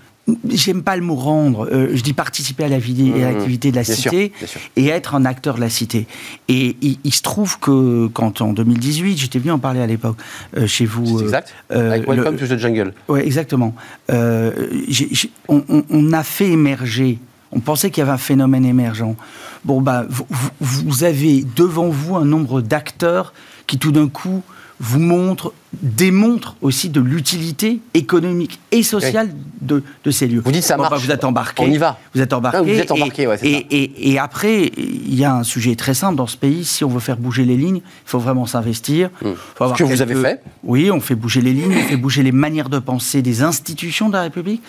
J'aime 0.48 0.82
pas 0.82 0.94
le 0.94 1.02
mot 1.02 1.16
rendre, 1.16 1.68
euh, 1.72 1.88
je 1.92 2.02
dis 2.02 2.12
participer 2.12 2.64
à 2.64 2.68
la 2.68 2.78
vie 2.78 3.10
et 3.16 3.24
à 3.24 3.30
mmh, 3.30 3.32
l'activité 3.32 3.70
de 3.72 3.76
la 3.76 3.82
cité 3.82 4.32
et 4.76 4.86
être 4.86 5.16
un 5.16 5.24
acteur 5.24 5.56
de 5.56 5.60
la 5.60 5.70
cité. 5.70 6.06
Et 6.46 6.76
il, 6.80 7.12
se 7.12 7.22
trouve 7.22 7.58
que 7.58 8.06
quand 8.06 8.40
en 8.40 8.52
2018, 8.52 9.18
j'étais 9.18 9.40
venu 9.40 9.50
en 9.50 9.58
parler 9.58 9.80
à 9.80 9.86
l'époque 9.86 10.18
chez 10.66 10.84
vous. 10.84 11.20
Exact. 11.20 11.52
Avec 11.70 12.06
Welcome 12.06 12.36
to 12.36 12.46
the 12.46 12.58
Jungle. 12.58 12.92
Oui, 13.08 13.20
exactement. 13.20 13.74
on, 14.08 16.12
a 16.12 16.22
fait 16.22 16.50
émerger 16.50 17.18
on 17.52 17.60
pensait 17.60 17.90
qu'il 17.90 18.00
y 18.00 18.02
avait 18.02 18.12
un 18.12 18.18
phénomène 18.18 18.64
émergent. 18.64 19.16
Bon, 19.64 19.84
vous, 20.08 20.26
vous 20.60 21.04
avez 21.04 21.44
devant 21.56 21.88
vous 21.88 22.16
un 22.16 22.24
nombre 22.24 22.60
d'acteurs 22.60 23.32
qui 23.66 23.78
tout 23.78 23.92
d'un 23.92 24.08
coup 24.08 24.42
vous 24.80 24.98
montrent 24.98 25.52
démontre 25.82 26.56
aussi 26.62 26.88
de 26.88 27.00
l'utilité 27.00 27.80
économique 27.94 28.58
et 28.72 28.82
sociale 28.82 29.30
de, 29.60 29.82
de, 30.04 30.10
ces 30.10 30.26
lieux. 30.26 30.42
Vous 30.44 30.50
dites 30.50 30.64
ça 30.64 30.76
Bon, 30.76 30.82
bah, 30.82 30.90
marche. 30.90 31.04
vous 31.04 31.10
êtes 31.12 31.22
embarqué. 31.24 31.62
On 31.64 31.70
y 31.70 31.78
va. 31.78 31.98
Vous 32.14 32.20
êtes 32.20 32.32
embarqué. 32.32 32.58
Ah, 32.58 32.62
vous 32.62 32.70
êtes 32.70 32.90
et- 32.90 32.92
embarqué, 32.92 33.26
ouais, 33.26 33.38
et, 33.42 33.66
et- 33.70 34.10
et 34.12 34.18
après, 34.18 34.72
il 34.76 35.14
y 35.14 35.24
a 35.24 35.34
un 35.34 35.42
sujet 35.44 35.76
très 35.76 35.94
simple 35.94 36.16
dans 36.16 36.26
ce 36.26 36.36
pays. 36.36 36.64
Si 36.64 36.82
on 36.84 36.88
veut 36.88 37.00
faire 37.00 37.16
bouger 37.18 37.44
les 37.44 37.56
lignes, 37.56 37.76
il 37.78 37.82
faut 38.06 38.18
vraiment 38.18 38.46
s'investir. 38.46 39.10
Hum. 39.24 39.34
Faut 39.54 39.64
avoir 39.64 39.78
Ce 39.78 39.84
que 39.84 39.88
vous 39.88 40.02
avez 40.02 40.14
fait. 40.16 40.42
Oui, 40.64 40.90
on 40.90 41.00
fait 41.00 41.14
bouger 41.14 41.40
les 41.40 41.52
lignes, 41.52 41.72
on 41.76 41.88
fait 41.88 41.96
bouger 41.96 42.22
les 42.22 42.32
manières 42.32 42.68
de 42.68 42.78
penser 42.78 43.22
des 43.22 43.42
institutions 43.42 44.08
de 44.08 44.14
la 44.14 44.22
République. 44.22 44.62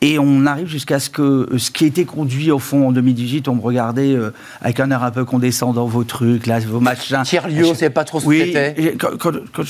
Et 0.00 0.16
on 0.20 0.46
arrive 0.46 0.68
jusqu'à 0.68 1.00
ce 1.00 1.10
que 1.10 1.48
ce 1.58 1.72
qui 1.72 1.82
a 1.82 1.86
été 1.88 2.04
conduit 2.04 2.52
au 2.52 2.60
fond 2.60 2.86
en 2.86 2.92
2018, 2.92 3.48
on 3.48 3.56
me 3.56 3.60
regardait 3.60 4.12
euh, 4.12 4.30
avec 4.60 4.78
un 4.78 4.92
air 4.92 5.02
un 5.02 5.10
peu 5.10 5.24
condescendant, 5.24 5.86
vos 5.86 6.04
trucs, 6.04 6.46
là, 6.46 6.60
vos 6.60 6.78
machins. 6.78 7.20
Tiers-lieu, 7.24 7.66
on 7.66 7.74
savait 7.74 7.90
pas 7.90 8.04
trop 8.04 8.20
ce 8.20 8.24
que 8.24 8.28
Oui, 8.28 8.42
c'était. 8.46 8.74
et 8.80 8.96
quand, 8.96 9.18
quand- 9.18 9.32
quand 9.52 9.64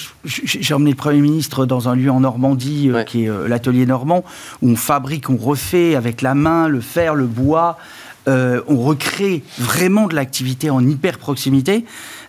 j'ai 0.69 0.75
emmené 0.75 0.91
le 0.91 0.97
Premier 0.97 1.21
ministre 1.23 1.65
dans 1.65 1.89
un 1.89 1.95
lieu 1.97 2.11
en 2.11 2.21
Normandie, 2.21 2.91
euh, 2.91 2.95
Ouais. 2.97 3.05
qui 3.07 3.25
est 3.25 3.31
euh, 3.31 3.49
l'atelier 3.49 3.87
normand, 3.87 4.23
où 4.61 4.69
on 4.71 4.77
fabrique, 4.77 5.31
on 5.31 5.37
refait 5.39 5.95
avec 5.95 6.21
la 6.21 6.35
main, 6.35 6.69
le 6.69 6.81
fer, 6.83 7.15
le 7.15 7.25
bois. 7.27 7.79
euh, 8.27 8.61
on 8.69 8.77
recrée 8.83 9.43
vraiment 9.59 10.07
de 10.07 10.15
l'activité 10.15 10.69
en 10.69 10.87
hyper 10.87 11.17
proximité. 11.17 11.87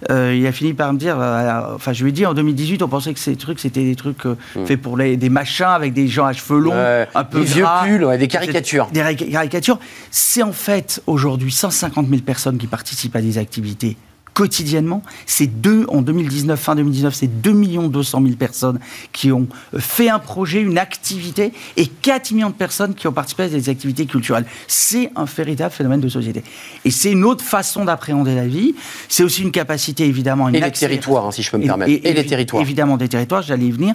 Euh, 0.09 0.33
il 0.33 0.47
a 0.47 0.53
fini 0.53 0.73
par 0.73 0.93
me 0.93 0.97
dire, 0.97 1.17
euh, 1.19 1.75
enfin 1.75 1.91
je 1.91 2.03
lui 2.05 2.11
ai 2.11 2.13
dit 2.13 2.25
en 2.25 2.33
2018, 2.33 2.81
on 2.83 2.87
pensait 2.87 3.13
que 3.13 3.19
ces 3.19 3.35
trucs 3.35 3.59
c'était 3.59 3.83
des 3.83 3.97
trucs 3.97 4.25
euh, 4.25 4.37
faits 4.65 4.81
pour 4.81 4.95
les, 4.95 5.17
des 5.17 5.27
machins 5.27 5.65
avec 5.65 5.91
des 5.91 6.07
gens 6.07 6.23
à 6.25 6.31
cheveux 6.31 6.59
longs, 6.59 6.71
Hmm. 6.71 7.05
Un 7.17 7.23
peu 7.25 7.39
des 7.39 7.45
vieux 7.45 7.65
pulls, 7.83 8.05
ouais, 8.05 8.17
des 8.17 8.29
caricatures. 8.29 8.87
Des 8.93 9.01
caricatures. 9.29 9.79
C'est 10.09 10.41
en 10.43 10.53
fait 10.53 11.01
aujourd'hui 11.05 11.51
150 11.51 12.07
000 12.07 12.21
personnes 12.21 12.57
qui 12.57 12.67
participent 12.67 13.17
à 13.17 13.21
des 13.21 13.37
activités 13.37 13.97
quotidiennement. 14.39 15.03
C'est 15.25 15.47
deux, 15.47 15.85
en 15.89 16.01
2019, 16.01 16.57
fin 16.57 16.73
2019, 16.73 17.13
c'est 17.13 17.27
2 17.27 17.51
200 17.89 18.21
000 18.23 18.35
personnes 18.37 18.79
qui 19.11 19.33
ont 19.33 19.49
euh, 19.73 19.79
fait 19.79 20.07
un 20.07 20.19
projet, 20.19 20.61
une 20.61 20.77
activité, 20.77 21.51
et 21.75 21.87
4 21.87 22.31
millions 22.31 22.49
de 22.49 22.55
personnes 22.55 22.95
qui 22.95 23.05
ont 23.09 23.11
participé 23.11 23.43
à 23.43 23.49
des 23.49 23.67
activités 23.67 24.05
culturelles. 24.05 24.45
C'est 24.67 25.11
un 25.17 25.25
véritable 25.25 25.73
phénomène 25.73 25.99
de 25.99 26.07
société. 26.07 26.41
Et 26.85 26.91
c'est 26.91 27.11
une 27.11 27.25
autre 27.25 27.43
façon 27.43 27.83
d'appréhender 27.83 28.33
la 28.33 28.47
vie. 28.47 28.75
C'est 29.09 29.23
aussi 29.23 29.41
une 29.41 29.51
capacité, 29.51 30.05
évidemment, 30.05 30.47
une 30.47 30.55
Et 30.55 30.61
les 30.61 30.71
territoires, 30.71 31.25
hein, 31.25 31.31
si 31.31 31.43
je 31.43 31.51
peux 31.51 31.57
me 31.57 31.65
permettre. 31.65 31.91
Et, 31.91 32.13
les 32.13 32.25
territoires. 32.25 32.61
Évidemment, 32.61 32.95
des 32.95 33.09
territoires, 33.09 33.41
j'allais 33.41 33.65
y 33.65 33.71
venir. 33.71 33.93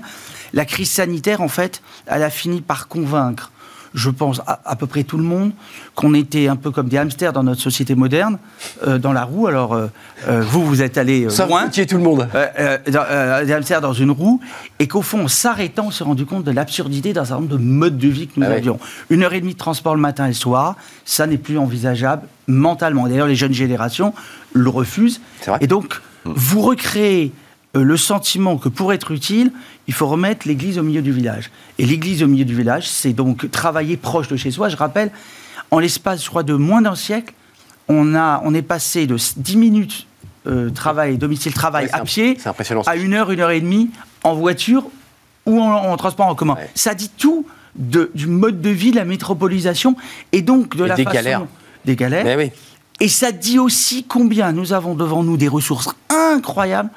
La 0.52 0.66
crise 0.66 0.90
sanitaire, 0.90 1.40
en 1.40 1.48
fait, 1.48 1.80
elle 2.06 2.22
a 2.22 2.28
fini 2.28 2.60
par 2.60 2.88
convaincre, 2.88 3.50
je 3.94 4.10
pense, 4.10 4.40
à, 4.46 4.60
à 4.64 4.76
peu 4.76 4.86
près 4.86 5.04
tout 5.04 5.16
le 5.16 5.22
monde, 5.24 5.52
qu'on 5.94 6.14
était 6.14 6.48
un 6.48 6.56
peu 6.56 6.70
comme 6.72 6.88
des 6.88 6.98
hamsters 6.98 7.32
dans 7.32 7.44
notre 7.44 7.60
société 7.60 7.94
moderne, 7.94 8.38
euh, 8.86 8.98
dans 8.98 9.12
la 9.12 9.24
roue. 9.24 9.46
Alors, 9.46 9.72
euh, 9.72 9.86
euh, 10.28 10.42
vous, 10.42 10.64
vous 10.66 10.82
êtes 10.82 10.98
allé 10.98 11.28
loin. 11.46 11.64
vous 11.66 11.84
tout 11.86 11.96
le 11.96 12.02
monde. 12.02 12.28
Dans- 12.90 13.44
des 13.46 13.52
hamsters 13.52 13.80
dans 13.80 13.92
une 13.92 14.10
roue, 14.10 14.40
et 14.78 14.88
qu'au 14.88 15.02
fond, 15.02 15.24
en 15.24 15.28
s'arrêtant, 15.28 15.86
on 15.86 15.90
s'est 15.90 16.04
rendu 16.04 16.26
compte 16.26 16.44
de 16.44 16.50
l'absurdité 16.50 17.12
d'un 17.12 17.24
certain 17.24 17.40
nombre 17.42 17.52
de 17.56 17.62
modes 17.62 17.98
de 17.98 18.08
vie 18.08 18.26
que 18.26 18.40
nous 18.40 18.46
Ah 18.48 18.54
avions. 18.54 18.78
Une 19.10 19.22
heure 19.22 19.32
et 19.34 19.40
demie 19.40 19.54
de 19.54 19.58
transport 19.58 19.94
le 19.94 20.00
matin 20.00 20.24
et 20.24 20.28
le 20.28 20.34
soir, 20.34 20.76
ça 21.04 21.26
n'est 21.26 21.38
plus 21.38 21.58
envisageable 21.58 22.22
mentalement. 22.46 23.06
D'ailleurs, 23.08 23.26
les 23.28 23.36
jeunes 23.36 23.52
générations 23.54 24.12
le 24.52 24.68
refusent. 24.68 25.20
Et 25.60 25.66
donc, 25.66 26.00
vous 26.24 26.60
recréez 26.62 27.32
le 27.82 27.96
sentiment 27.96 28.56
que 28.56 28.68
pour 28.68 28.92
être 28.92 29.10
utile, 29.10 29.52
il 29.88 29.94
faut 29.94 30.06
remettre 30.06 30.46
l'église 30.46 30.78
au 30.78 30.82
milieu 30.82 31.02
du 31.02 31.12
village. 31.12 31.50
Et 31.78 31.86
l'église 31.86 32.22
au 32.22 32.26
milieu 32.28 32.44
du 32.44 32.54
village, 32.54 32.88
c'est 32.88 33.12
donc 33.12 33.50
travailler 33.50 33.96
proche 33.96 34.28
de 34.28 34.36
chez 34.36 34.50
soi. 34.50 34.68
Je 34.68 34.76
rappelle, 34.76 35.10
en 35.70 35.78
l'espace, 35.80 36.22
je 36.24 36.28
crois, 36.28 36.42
de 36.44 36.54
moins 36.54 36.82
d'un 36.82 36.94
siècle, 36.94 37.34
on, 37.88 38.14
a, 38.14 38.40
on 38.44 38.54
est 38.54 38.62
passé 38.62 39.06
de 39.06 39.16
10 39.36 39.56
minutes 39.56 40.06
euh, 40.46 40.70
travail, 40.70 41.18
domicile-travail 41.18 41.86
Ouais, 41.86 41.94
à 41.94 42.00
pied 42.02 42.36
à 42.86 42.96
une 42.96 43.14
heure, 43.14 43.30
une 43.30 43.40
heure 43.40 43.50
et 43.50 43.60
demie 43.60 43.90
en 44.22 44.34
voiture 44.34 44.84
ou 45.46 45.60
en, 45.60 45.72
en 45.72 45.96
transport 45.96 46.26
en 46.26 46.34
commun. 46.34 46.54
Ouais. 46.54 46.70
Ça 46.74 46.94
dit 46.94 47.10
tout 47.16 47.46
de- 47.76 48.10
du 48.14 48.26
mode 48.26 48.60
de 48.60 48.70
vie, 48.70 48.90
de 48.90 48.96
la 48.96 49.04
métropolisation 49.04 49.96
et 50.32 50.42
donc 50.42 50.76
de 50.76 50.84
Et 50.84 50.88
la 50.88 50.94
des 50.96 51.04
façon... 51.04 51.14
galères. 51.14 51.46
Des 51.84 51.96
galères. 51.96 52.24
Mais 52.24 52.36
oui. 52.36 52.50
Et 53.00 53.08
ça 53.08 53.32
dit 53.32 53.58
aussi 53.58 54.04
combien 54.04 54.52
nous 54.52 54.72
avons 54.72 54.94
devant 54.94 55.22
nous 55.22 55.36
des 55.36 55.48
ressources 55.48 55.88
incroyables 56.08 56.90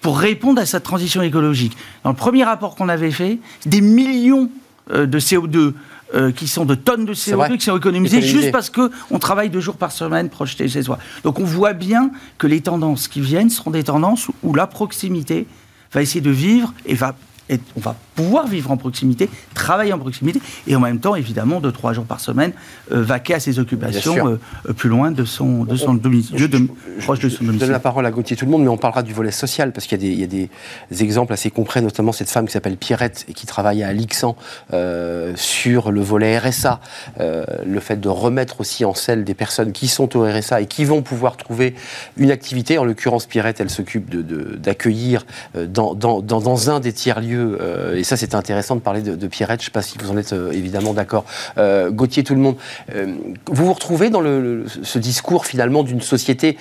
pour 0.00 0.18
répondre 0.18 0.60
à 0.60 0.66
cette 0.66 0.82
transition 0.82 1.22
écologique. 1.22 1.76
Dans 2.04 2.10
le 2.10 2.16
premier 2.16 2.44
rapport 2.44 2.74
qu'on 2.74 2.88
avait 2.88 3.10
fait, 3.10 3.38
des 3.66 3.80
millions 3.80 4.50
euh, 4.92 5.06
de 5.06 5.20
CO2 5.20 5.74
euh, 6.14 6.32
qui 6.32 6.48
sont 6.48 6.64
de 6.64 6.74
tonnes 6.74 7.04
de 7.04 7.14
C'est 7.14 7.32
vrai. 7.32 7.48
CO2 7.48 7.58
qui 7.58 7.64
sont 7.66 7.76
économisées 7.76 8.20
juste 8.22 8.50
parce 8.50 8.70
qu'on 8.70 9.18
travaille 9.20 9.50
deux 9.50 9.60
jours 9.60 9.76
par 9.76 9.92
semaine 9.92 10.28
projeté 10.28 10.66
chez 10.68 10.82
soi. 10.82 10.98
Donc 11.22 11.38
on 11.38 11.44
voit 11.44 11.72
bien 11.74 12.10
que 12.38 12.46
les 12.46 12.60
tendances 12.60 13.06
qui 13.08 13.20
viennent 13.20 13.50
seront 13.50 13.70
des 13.70 13.84
tendances 13.84 14.28
où 14.42 14.54
la 14.54 14.66
proximité 14.66 15.46
va 15.92 16.02
essayer 16.02 16.20
de 16.20 16.30
vivre 16.30 16.72
et 16.86 16.94
va 16.94 17.14
être- 17.48 17.62
on 17.76 17.80
va 17.80 17.94
pouvoir 18.20 18.46
vivre 18.46 18.70
en 18.70 18.76
proximité, 18.76 19.30
travailler 19.54 19.94
en 19.94 19.98
proximité, 19.98 20.40
et 20.66 20.76
en 20.76 20.80
même 20.80 21.00
temps, 21.00 21.14
évidemment, 21.14 21.58
deux, 21.60 21.72
trois 21.72 21.94
jours 21.94 22.04
par 22.04 22.20
semaine, 22.20 22.52
euh, 22.92 23.02
vaquer 23.02 23.32
à 23.34 23.40
ses 23.40 23.58
occupations 23.58 24.28
euh, 24.28 24.38
euh, 24.68 24.72
plus 24.74 24.90
loin 24.90 25.10
de 25.10 25.24
son, 25.24 25.64
de 25.64 25.74
son 25.74 25.94
domicile, 25.94 26.36
Je- 26.38 26.44
de- 26.46 26.58
je- 26.98 27.02
proche 27.04 27.18
de 27.20 27.28
je- 27.30 27.36
son 27.36 27.44
Je 27.46 27.52
donne 27.52 27.70
la 27.70 27.78
parole 27.80 28.04
à 28.04 28.10
Gauthier 28.10 28.36
tout 28.36 28.44
le 28.44 28.50
monde, 28.50 28.62
mais 28.62 28.68
on 28.68 28.76
parlera 28.76 29.02
du 29.02 29.14
volet 29.14 29.30
social, 29.30 29.72
parce 29.72 29.86
qu'il 29.86 29.96
y 29.98 30.04
a 30.04 30.06
des, 30.08 30.12
il 30.12 30.20
y 30.20 30.24
a 30.24 30.26
des- 30.26 31.02
exemples 31.02 31.32
assez 31.32 31.50
concrets, 31.50 31.80
notamment 31.80 32.12
cette 32.12 32.28
femme 32.28 32.44
qui 32.46 32.52
s'appelle 32.52 32.76
Pierrette 32.76 33.24
et 33.28 33.32
qui 33.32 33.46
travaille 33.46 33.82
à 33.82 33.88
Alixan 33.88 34.36
euh, 34.74 35.32
sur 35.36 35.90
le 35.92 36.02
volet 36.02 36.36
RSA, 36.38 36.80
le 37.18 37.80
fait 37.80 37.98
de 37.98 38.08
remettre 38.10 38.60
aussi 38.60 38.84
en 38.84 38.92
selle 38.94 39.24
des 39.24 39.34
personnes 39.34 39.72
qui 39.72 39.88
sont 39.88 40.14
au 40.16 40.24
RSA 40.24 40.60
et 40.60 40.66
qui 40.66 40.84
vont 40.84 41.00
pouvoir 41.00 41.36
trouver 41.38 41.74
une 42.18 42.30
activité. 42.30 42.76
En 42.76 42.84
l'occurrence, 42.84 43.24
Pierrette, 43.26 43.60
elle 43.60 43.70
s'occupe 43.70 44.10
de- 44.10 44.20
de- 44.22 44.56
d'accueillir 44.56 45.24
dans, 45.54 45.94
dans, 45.94 46.20
dans, 46.20 46.40
dans 46.40 46.70
un 46.70 46.80
des 46.80 46.92
tiers-lieux, 46.92 47.58
et 47.96 48.04
ça 48.10 48.16
c'est 48.16 48.34
intéressant 48.34 48.74
de 48.74 48.80
parler 48.80 49.02
de, 49.02 49.26
Pierrette, 49.28 49.60
je 49.60 49.66
ne 49.66 49.66
sais 49.66 49.70
pas 49.70 49.82
si 49.82 49.96
vous 49.98 50.10
en 50.10 50.16
êtes 50.16 50.32
euh, 50.32 50.50
évidemment 50.50 50.92
d'accord. 50.94 51.24
Euh, 51.58 51.92
Gauthier, 51.92 52.24
tout 52.24 52.34
le 52.34 52.40
monde, 52.40 52.56
euh, 52.92 53.14
vous 53.46 53.66
vous 53.66 53.72
retrouvez 53.72 54.10
dans 54.10 54.20
le, 54.20 54.40
le- 54.42 54.66
ce 54.68 54.98
discours 54.98 55.46
finalement 55.46 55.84
d'une 55.84 56.00
société 56.00 56.58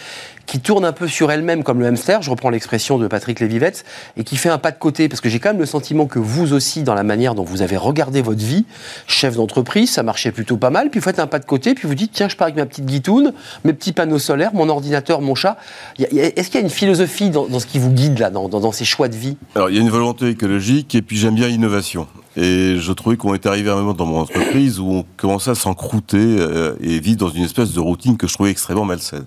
qui 0.50 0.60
tourne 0.60 0.84
un 0.84 0.94
peu 0.94 1.08
sur 1.08 1.32
elle-même 1.32 1.64
comme 1.64 1.80
le 1.80 1.86
hamster, 1.86 2.24
je 2.24 2.32
reprends 2.32 2.50
l'expression 2.50 2.98
de 2.98 3.06
Patrick 3.06 3.40
Lévivette, 3.40 3.86
et 4.18 4.24
qui 4.24 4.36
fait 4.36 4.50
un 4.50 4.58
pas 4.58 4.72
de 4.72 4.80
côté, 4.80 5.08
parce 5.08 5.22
que 5.22 5.30
j'ai 5.30 5.40
quand 5.40 5.50
même 5.50 5.60
le 5.60 5.68
sentiment 5.68 6.08
que 6.08 6.18
vous 6.18 6.54
aussi, 6.54 6.82
dans 6.82 6.96
la 6.96 7.04
manière 7.04 7.36
dont 7.36 7.44
vous 7.44 7.62
avez 7.62 7.78
regardé 7.78 8.24
votre 8.24 8.44
vie, 8.44 8.66
chef 9.06 9.36
d'entreprise, 9.36 9.92
ça 9.92 10.02
marchait 10.02 10.32
plutôt 10.32 10.58
pas 10.58 10.72
mal, 10.72 10.90
puis 10.90 11.02
vous 11.02 11.04
faites 11.04 11.20
un 11.20 11.28
pas 11.28 11.38
de 11.38 11.46
côté, 11.46 11.76
puis 11.76 11.88
vous 11.88 11.94
dites, 11.94 12.14
tiens, 12.14 12.28
je 12.30 12.36
pars 12.36 12.46
avec 12.46 12.56
ma 12.56 12.66
petite 12.66 12.88
guitoune, 12.88 13.32
mes 13.64 13.74
petits 13.74 13.92
panneaux 13.92 14.18
solaires, 14.18 14.56
mon 14.56 14.70
ordinateur, 14.70 15.22
mon 15.22 15.36
chat. 15.36 15.56
Est-ce 16.00 16.50
qu'il 16.50 16.56
y 16.56 16.64
a 16.64 16.66
une 16.66 16.72
philosophie 16.72 17.30
dans, 17.30 17.60
ce 17.60 17.68
qui 17.68 17.78
vous 17.78 17.92
guide 17.92 18.18
là, 18.18 18.32
dans 18.32 18.72
ces 18.72 18.86
choix 18.86 19.08
de 19.08 19.16
vie? 19.16 19.38
Alors, 19.54 19.70
il 19.70 19.76
y 19.76 19.80
a 19.80 19.82
une 19.82 19.92
volonté 19.92 20.30
écologique 20.30 20.96
et 20.96 21.04
puis 21.04 21.16
j'aime 21.16 21.36
bien 21.36 21.48
l'innovation. 21.48 22.08
Et 22.36 22.78
je 22.80 22.92
trouvais 22.92 23.18
qu'on 23.18 23.36
était 23.36 23.50
arrivé 23.50 23.70
à 23.70 23.74
un 23.74 23.78
moment 23.78 23.94
dans 23.94 24.06
mon 24.06 24.20
entreprise 24.20 24.80
où 24.80 24.90
on 24.90 25.06
commençait 25.18 25.52
à 25.52 25.56
s'encrouter 25.56 26.18
euh, 26.18 26.74
et 26.82 27.00
vivre 27.00 27.18
dans 27.18 27.30
une 27.30 27.44
espèce 27.44 27.74
de 27.74 27.80
routine 27.80 28.18
que 28.18 28.28
je 28.28 28.34
trouvais 28.34 28.50
extrêmement 28.50 28.86
malsaine. 28.86 29.26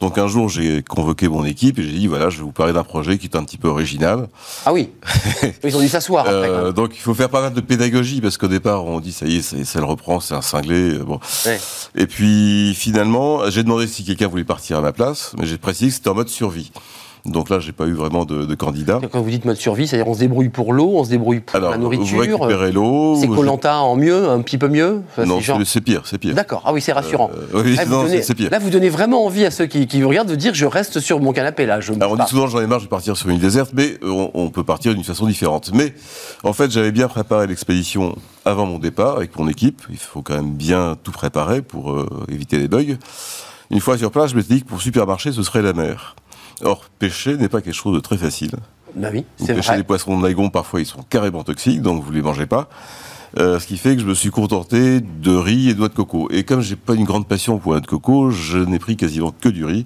Donc 0.00 0.16
un 0.16 0.28
jour, 0.28 0.48
j'ai 0.48 0.82
convoqué 0.82 1.28
mon 1.28 1.44
équipe 1.44 1.78
et 1.78 1.82
j'ai 1.82 1.90
dit, 1.90 2.06
voilà, 2.06 2.30
je 2.30 2.36
vais 2.38 2.44
vous 2.44 2.52
parler 2.52 2.72
d'un 2.72 2.84
projet 2.84 3.18
qui 3.18 3.26
est 3.26 3.36
un 3.36 3.42
petit 3.42 3.58
peu 3.58 3.66
original. 3.68 4.28
Ah 4.64 4.72
oui 4.72 4.90
Ils 5.64 5.76
ont 5.76 5.80
dû 5.80 5.88
s'asseoir 5.88 6.20
après. 6.26 6.48
Euh, 6.48 6.72
donc 6.72 6.92
il 6.94 7.00
faut 7.00 7.14
faire 7.14 7.28
pas 7.28 7.40
mal 7.40 7.52
de 7.52 7.60
pédagogie 7.60 8.20
parce 8.20 8.36
qu'au 8.38 8.46
départ, 8.48 8.84
on 8.84 9.00
dit, 9.00 9.12
ça 9.12 9.26
y 9.26 9.38
est, 9.38 9.42
ça, 9.42 9.56
ça 9.64 9.78
le 9.80 9.86
reprend, 9.86 10.20
c'est 10.20 10.34
un 10.34 10.42
cinglé. 10.42 10.94
euh, 10.94 11.04
Bon. 11.04 11.18
Ouais. 11.46 11.58
Et 11.96 12.06
puis 12.06 12.74
finalement, 12.76 13.50
j'ai 13.50 13.64
demandé 13.64 13.88
si 13.88 14.04
quelqu'un 14.04 14.28
voulait 14.28 14.44
partir 14.44 14.78
à 14.78 14.80
ma 14.80 14.92
place, 14.92 15.32
mais 15.38 15.46
j'ai 15.46 15.58
précisé 15.58 15.88
que 15.88 15.94
c'était 15.94 16.08
en 16.10 16.14
mode 16.14 16.28
survie. 16.28 16.70
Donc 17.30 17.50
là, 17.50 17.60
j'ai 17.60 17.72
pas 17.72 17.86
eu 17.86 17.92
vraiment 17.92 18.24
de, 18.24 18.44
de 18.44 18.54
candidat. 18.54 19.00
Quand 19.12 19.20
vous 19.20 19.30
dites 19.30 19.44
mode 19.44 19.56
survie, 19.56 19.86
c'est-à-dire 19.86 20.08
on 20.08 20.14
se 20.14 20.20
débrouille 20.20 20.48
pour 20.48 20.72
l'eau, 20.72 20.92
on 20.94 21.04
se 21.04 21.10
débrouille 21.10 21.40
pour 21.40 21.56
Alors, 21.56 21.70
la 21.70 21.76
vous 21.76 21.82
nourriture. 21.82 22.20
récupérez 22.20 22.72
l'eau. 22.72 23.16
C'est 23.20 23.26
vous- 23.26 23.34
Colanta 23.36 23.78
en 23.80 23.96
mieux, 23.96 24.28
un 24.28 24.40
petit 24.42 24.58
peu 24.58 24.68
mieux 24.68 25.02
Enfin, 25.10 25.24
Non, 25.26 25.36
c'est 25.38 25.44
genre- 25.44 25.58
pire, 25.84 26.02
c'est 26.04 26.18
pire. 26.18 26.34
D'accord, 26.34 26.62
ah 26.64 26.72
oui, 26.72 26.80
c'est 26.80 26.92
rassurant. 26.92 27.30
Euh, 27.54 27.62
oui, 27.64 27.76
Là, 27.76 27.84
vous 27.84 27.90
non, 27.92 28.02
donnez- 28.04 28.22
c'est- 28.22 28.34
pire. 28.34 28.48
Là, 28.50 28.58
vous 28.58 28.70
donnez 28.70 28.88
vraiment 28.88 29.24
envie 29.24 29.44
à 29.44 29.50
ceux 29.50 29.66
qui, 29.66 29.86
qui 29.86 30.00
vous 30.02 30.08
regardent 30.08 30.30
de 30.30 30.34
dire 30.34 30.54
je 30.54 30.66
reste 30.66 31.00
sur 31.00 31.20
mon 31.20 31.32
canapé 31.32 31.66
là. 31.66 31.80
Je 31.80 31.92
Alors 31.92 32.12
on 32.12 32.16
dit 32.16 32.22
souvent 32.28 32.46
j'en 32.48 32.60
ai 32.60 32.66
marre, 32.66 32.78
je 32.80 32.84
vais 32.84 32.88
partir 32.90 33.16
sur 33.16 33.28
une 33.28 33.36
île 33.36 33.40
déserte, 33.42 33.70
mais 33.74 33.98
euh, 34.02 34.10
on, 34.10 34.30
on 34.34 34.50
peut 34.50 34.64
partir 34.64 34.94
d'une 34.94 35.04
façon 35.04 35.26
différente. 35.26 35.70
Mais 35.74 35.92
en 36.44 36.52
fait, 36.52 36.70
j'avais 36.70 36.92
bien 36.92 37.08
préparé 37.08 37.46
l'expédition 37.46 38.16
avant 38.44 38.66
mon 38.66 38.78
départ 38.78 39.16
avec 39.16 39.38
mon 39.38 39.48
équipe. 39.48 39.82
Il 39.90 39.96
faut 39.98 40.22
quand 40.22 40.34
même 40.34 40.52
bien 40.52 40.96
tout 41.02 41.12
préparer 41.12 41.62
pour 41.62 41.92
euh, 41.92 42.06
éviter 42.30 42.58
les 42.58 42.68
bugs. 42.68 42.96
Une 43.70 43.80
fois 43.80 43.98
sur 43.98 44.10
place, 44.10 44.30
je 44.30 44.36
m'étais 44.36 44.54
dit 44.54 44.62
que 44.62 44.68
pour 44.68 44.80
supermarché, 44.80 45.30
ce 45.32 45.42
serait 45.42 45.60
la 45.62 45.74
mer. 45.74 46.16
Or, 46.64 46.84
pêcher 46.98 47.36
n'est 47.36 47.48
pas 47.48 47.60
quelque 47.60 47.74
chose 47.74 47.94
de 47.94 48.00
très 48.00 48.16
facile. 48.16 48.50
Bah 48.96 49.08
oui, 49.12 49.24
Vous 49.38 49.46
c'est 49.46 49.54
pêchez 49.54 49.68
vrai. 49.68 49.76
des 49.78 49.84
poissons 49.84 50.18
de 50.18 50.26
lagon, 50.26 50.50
parfois 50.50 50.80
ils 50.80 50.86
sont 50.86 51.02
carrément 51.08 51.44
toxiques, 51.44 51.82
donc 51.82 52.02
vous 52.02 52.10
les 52.10 52.22
mangez 52.22 52.46
pas. 52.46 52.68
Euh, 53.38 53.60
ce 53.60 53.66
qui 53.66 53.76
fait 53.76 53.94
que 53.94 54.00
je 54.00 54.06
me 54.06 54.14
suis 54.14 54.30
contenté 54.30 55.00
de 55.00 55.30
riz 55.36 55.68
et 55.68 55.74
de 55.74 55.78
noix 55.78 55.88
de 55.88 55.94
coco. 55.94 56.28
Et 56.30 56.44
comme 56.44 56.62
j'ai 56.62 56.76
pas 56.76 56.94
une 56.94 57.04
grande 57.04 57.28
passion 57.28 57.58
pour 57.58 57.72
la 57.72 57.76
noix 57.78 57.82
de 57.82 57.86
coco, 57.86 58.30
je 58.30 58.58
n'ai 58.58 58.78
pris 58.78 58.96
quasiment 58.96 59.32
que 59.38 59.50
du 59.50 59.64
riz. 59.66 59.84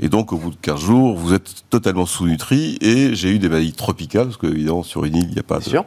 Et 0.00 0.08
donc, 0.08 0.32
au 0.32 0.36
bout 0.36 0.50
de 0.50 0.56
15 0.60 0.80
jours, 0.80 1.16
vous 1.16 1.32
êtes 1.32 1.64
totalement 1.70 2.04
sous-nutri 2.04 2.76
et 2.80 3.14
j'ai 3.14 3.30
eu 3.30 3.38
des 3.38 3.48
maladies 3.48 3.72
tropicales, 3.72 4.24
parce 4.26 4.36
qu'évidemment, 4.36 4.82
sur 4.82 5.04
une 5.04 5.16
île, 5.16 5.26
il 5.28 5.32
n'y 5.34 5.38
a 5.38 5.42
pas 5.44 5.60
de... 5.60 5.64
Sûr. 5.64 5.84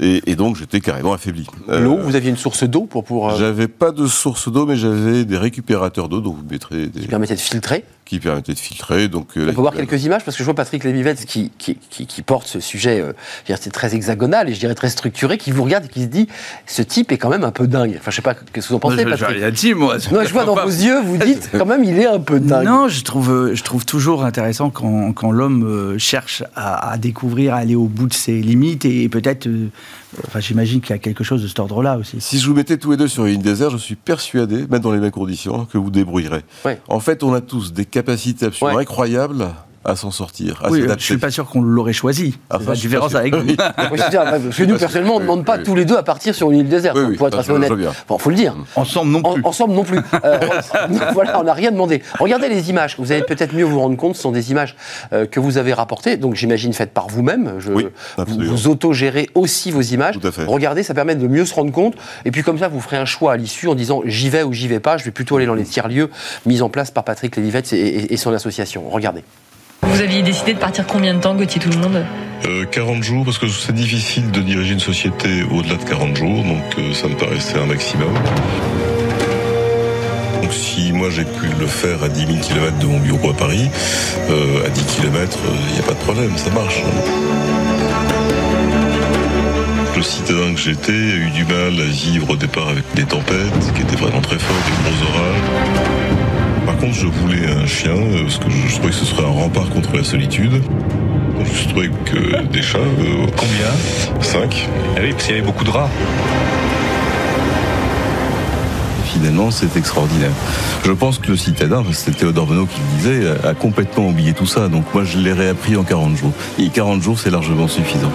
Et, 0.00 0.22
et 0.30 0.34
donc, 0.36 0.56
j'étais 0.56 0.80
carrément 0.80 1.12
affaibli. 1.12 1.46
Euh, 1.68 1.80
L'eau, 1.80 1.98
vous 1.98 2.14
aviez 2.16 2.30
une 2.30 2.36
source 2.36 2.64
d'eau 2.64 2.82
pour, 2.82 3.04
pour 3.04 3.30
euh, 3.30 3.36
J'avais 3.36 3.68
pas 3.68 3.90
de 3.92 4.06
source 4.06 4.50
d'eau, 4.50 4.64
mais 4.64 4.76
j'avais 4.76 5.24
des 5.24 5.36
récupérateurs 5.36 6.08
d'eau, 6.08 6.20
donc 6.20 6.36
vous 6.36 6.44
mettrez 6.50 6.86
des... 6.86 7.00
qui 7.00 7.06
permettait 7.08 7.34
de 7.34 7.40
filtrer. 7.40 7.84
Qui 8.08 8.20
permettait 8.20 8.54
de 8.54 8.58
filtrer. 8.58 9.08
Donc, 9.08 9.36
euh, 9.36 9.48
On 9.50 9.54
peut 9.54 9.60
voir 9.60 9.74
quelques 9.74 10.02
images 10.04 10.24
parce 10.24 10.34
que 10.34 10.42
je 10.42 10.44
vois 10.46 10.54
Patrick 10.54 10.82
Lévivette 10.82 11.26
qui, 11.26 11.52
qui, 11.58 11.76
qui, 11.90 12.22
porte 12.22 12.46
ce 12.46 12.58
sujet, 12.58 13.00
euh, 13.00 13.12
c'est 13.46 13.70
très 13.70 13.94
hexagonal 13.94 14.48
et 14.48 14.54
je 14.54 14.58
dirais 14.58 14.74
très 14.74 14.88
structuré, 14.88 15.36
qui 15.36 15.50
vous 15.50 15.62
regarde 15.62 15.84
et 15.84 15.88
qui 15.88 16.02
se 16.02 16.06
dit 16.06 16.26
ce 16.66 16.80
type 16.80 17.12
est 17.12 17.18
quand 17.18 17.28
même 17.28 17.44
un 17.44 17.50
peu 17.50 17.66
dingue. 17.66 17.96
Enfin, 17.98 18.10
je 18.10 18.16
sais 18.16 18.22
pas 18.22 18.34
ce 18.34 18.50
que 18.50 18.66
vous 18.66 18.74
en 18.76 18.78
pensez, 18.78 19.04
moi, 19.04 19.16
je, 19.16 19.24
Patrick. 19.24 19.42
Je, 19.42 19.48
dit, 19.50 19.74
moi. 19.74 19.96
Non, 20.10 20.24
je 20.24 20.32
vois 20.32 20.46
dans 20.46 20.54
vos 20.54 20.68
yeux, 20.68 21.02
vous 21.02 21.18
dites 21.18 21.50
quand 21.52 21.66
même 21.66 21.84
il 21.84 21.98
est 21.98 22.06
un 22.06 22.20
peu 22.20 22.40
dingue. 22.40 22.64
Non, 22.64 22.88
je 22.88 23.04
trouve, 23.04 23.30
euh, 23.30 23.54
je 23.54 23.62
trouve 23.62 23.84
toujours 23.84 24.24
intéressant 24.24 24.70
quand, 24.70 25.12
quand 25.12 25.30
l'homme 25.30 25.98
cherche 25.98 26.42
à, 26.56 26.92
à, 26.92 26.96
découvrir, 26.96 27.54
à 27.54 27.58
aller 27.58 27.74
au 27.74 27.86
bout 27.86 28.06
de 28.06 28.14
ses 28.14 28.40
limites 28.40 28.86
et 28.86 29.10
peut-être 29.10 29.46
Enfin, 30.26 30.40
j'imagine 30.40 30.80
qu'il 30.80 30.90
y 30.90 30.94
a 30.94 30.98
quelque 30.98 31.24
chose 31.24 31.42
de 31.42 31.48
cet 31.48 31.58
ordre-là 31.60 31.98
aussi. 31.98 32.20
Si 32.20 32.38
je 32.38 32.46
vous 32.48 32.54
mettais 32.54 32.78
tous 32.78 32.92
les 32.92 32.96
deux 32.96 33.08
sur 33.08 33.26
une 33.26 33.42
désert, 33.42 33.70
je 33.70 33.76
suis 33.76 33.94
persuadé, 33.94 34.66
même 34.66 34.80
dans 34.80 34.92
les 34.92 35.00
mêmes 35.00 35.10
conditions, 35.10 35.66
que 35.66 35.78
vous 35.78 35.90
débrouillerez. 35.90 36.42
En 36.88 37.00
fait, 37.00 37.22
on 37.22 37.34
a 37.34 37.40
tous 37.40 37.72
des 37.72 37.84
capacités 37.84 38.46
absolument 38.46 38.78
incroyables 38.78 39.48
à 39.88 39.96
s'en 39.96 40.10
sortir. 40.10 40.62
oui, 40.70 40.84
je 40.98 41.02
suis 41.02 41.18
pas 41.18 41.30
sûr 41.30 41.46
qu'on 41.46 41.62
l'aurait 41.62 41.92
choisi. 41.92 42.38
Ah, 42.50 42.58
la 42.66 42.74
différence 42.74 43.14
avec 43.14 43.34
vous. 43.34 43.54
parce 43.56 44.56
que 44.56 44.64
nous, 44.64 44.76
personnellement, 44.76 45.16
on 45.16 45.20
ne 45.20 45.24
demande 45.24 45.44
pas 45.44 45.58
tous 45.58 45.74
les 45.74 45.84
deux 45.84 45.96
à 45.96 46.02
partir 46.02 46.34
sur 46.34 46.50
une 46.50 46.60
île 46.60 46.68
déserte, 46.68 46.98
pour 47.16 47.28
être 47.28 47.38
assez 47.38 47.50
honnête. 47.50 47.72
Bon, 48.06 48.18
faut 48.18 48.30
le 48.30 48.36
dire. 48.36 48.54
Ensemble 48.76 49.10
non 49.10 49.22
plus. 49.22 49.42
ensemble 49.44 49.74
non 49.74 49.84
plus. 49.84 49.98
Euh, 50.24 50.38
voilà, 51.12 51.40
on 51.40 51.44
n'a 51.44 51.54
rien 51.54 51.70
demandé. 51.70 52.02
Regardez 52.18 52.48
les 52.48 52.70
images. 52.70 52.96
Vous 52.98 53.12
allez 53.12 53.22
peut-être 53.22 53.54
mieux 53.54 53.64
vous 53.64 53.80
rendre 53.80 53.96
compte. 53.96 54.16
Ce 54.16 54.22
sont 54.22 54.32
des 54.32 54.50
images 54.50 54.76
euh, 55.12 55.26
que 55.26 55.40
vous 55.40 55.58
avez 55.58 55.72
rapportées, 55.72 56.16
donc 56.16 56.34
j'imagine 56.34 56.72
faites 56.72 56.92
par 56.92 57.08
vous-même. 57.08 57.58
Oui, 57.74 57.86
vous, 58.18 58.40
vous 58.40 58.68
autogérez 58.68 59.30
aussi 59.34 59.70
vos 59.70 59.80
images. 59.80 60.18
Tout 60.20 60.26
à 60.26 60.32
fait. 60.32 60.44
Regardez, 60.44 60.82
ça 60.82 60.94
permet 60.94 61.14
de 61.14 61.26
mieux 61.26 61.44
se 61.44 61.54
rendre 61.54 61.72
compte. 61.72 61.94
Et 62.24 62.30
puis 62.30 62.42
comme 62.42 62.58
ça, 62.58 62.68
vous 62.68 62.80
ferez 62.80 62.96
un 62.96 63.04
choix 63.04 63.32
à 63.32 63.36
l'issue 63.36 63.68
en 63.68 63.74
disant 63.74 64.02
j'y 64.04 64.28
vais 64.28 64.42
ou 64.42 64.52
j'y 64.52 64.68
vais 64.68 64.80
pas. 64.80 64.96
Je 64.96 65.04
vais 65.04 65.10
plutôt 65.10 65.36
aller 65.36 65.46
dans 65.46 65.54
les 65.54 65.64
tiers-lieux 65.64 66.10
mis 66.46 66.62
en 66.62 66.68
place 66.68 66.90
par 66.90 67.04
Patrick 67.04 67.36
Lévivette 67.36 67.72
et 67.72 68.16
son 68.16 68.32
association. 68.32 68.88
Regardez. 68.90 69.22
Vous 69.98 70.04
aviez 70.04 70.22
décidé 70.22 70.54
de 70.54 70.60
partir 70.60 70.86
combien 70.86 71.12
de 71.12 71.18
temps, 71.18 71.34
Gauthier 71.34 71.60
Tout 71.60 71.70
le 71.70 71.78
Monde 71.78 72.04
euh, 72.46 72.64
40 72.66 73.02
jours, 73.02 73.24
parce 73.24 73.36
que 73.36 73.48
c'est 73.48 73.74
difficile 73.74 74.30
de 74.30 74.40
diriger 74.40 74.74
une 74.74 74.78
société 74.78 75.42
au-delà 75.50 75.74
de 75.74 75.82
40 75.82 76.16
jours, 76.16 76.44
donc 76.44 76.62
euh, 76.78 76.94
ça 76.94 77.08
me 77.08 77.16
paraissait 77.16 77.58
un 77.58 77.66
maximum. 77.66 78.14
Donc 80.40 80.52
si 80.52 80.92
moi 80.92 81.10
j'ai 81.10 81.24
pu 81.24 81.48
le 81.58 81.66
faire 81.66 82.00
à 82.04 82.08
10 82.08 82.26
000 82.26 82.38
km 82.38 82.78
de 82.78 82.86
mon 82.86 83.00
bureau 83.00 83.30
à 83.30 83.34
Paris, 83.34 83.68
euh, 84.30 84.64
à 84.64 84.68
10 84.68 84.84
km, 84.84 85.36
il 85.66 85.72
n'y 85.74 85.80
a 85.80 85.82
pas 85.82 85.94
de 85.94 86.04
problème, 86.04 86.30
ça 86.36 86.50
marche. 86.50 86.80
Le 89.96 90.02
citadin 90.02 90.54
que 90.54 90.60
j'étais 90.60 90.92
a 90.92 91.16
eu 91.16 91.30
du 91.30 91.44
mal 91.44 91.72
à 91.76 91.90
vivre 91.90 92.30
au 92.30 92.36
départ 92.36 92.68
avec 92.68 92.84
des 92.94 93.02
tempêtes 93.02 93.74
qui 93.74 93.82
étaient 93.82 93.96
vraiment 93.96 94.20
très 94.20 94.38
fortes, 94.38 94.64
des 94.64 94.90
gros 94.90 95.10
orages. 95.10 96.07
Par 96.68 96.76
contre, 96.76 96.96
je 96.96 97.06
voulais 97.06 97.46
un 97.46 97.66
chien, 97.66 97.96
euh, 97.96 98.24
parce 98.24 98.36
que 98.36 98.50
je, 98.50 98.74
trouvais 98.74 98.90
que 98.90 98.94
ce 98.94 99.06
serait 99.06 99.24
un 99.24 99.30
rempart 99.30 99.70
contre 99.70 99.96
la 99.96 100.04
solitude. 100.04 100.62
Je 101.42 101.68
trouvais 101.70 101.88
que 102.04 102.42
des 102.52 102.60
chats. 102.60 102.76
Euh, 102.76 103.26
Combien 103.38 104.20
Cinq. 104.20 104.68
Ah 104.94 105.00
oui, 105.02 105.12
parce 105.12 105.24
qu'il 105.24 105.36
y 105.36 105.38
avait 105.38 105.46
beaucoup 105.46 105.64
de 105.64 105.70
rats. 105.70 105.88
Finalement, 109.06 109.50
c'est 109.50 109.78
extraordinaire. 109.78 110.32
Je 110.84 110.92
pense 110.92 111.16
que 111.18 111.30
le 111.30 111.38
citadin, 111.38 111.82
c'était 111.90 112.18
Théodore 112.18 112.44
Benoît 112.44 112.66
qui 112.66 112.80
le 112.80 112.98
disait, 112.98 113.48
a 113.48 113.54
complètement 113.54 114.08
oublié 114.08 114.34
tout 114.34 114.44
ça. 114.44 114.68
Donc 114.68 114.92
moi, 114.92 115.04
je 115.04 115.16
l'ai 115.16 115.32
réappris 115.32 115.74
en 115.74 115.84
40 115.84 116.16
jours. 116.18 116.32
Et 116.58 116.68
40 116.68 117.00
jours, 117.00 117.18
c'est 117.18 117.30
largement 117.30 117.66
suffisant. 117.66 118.12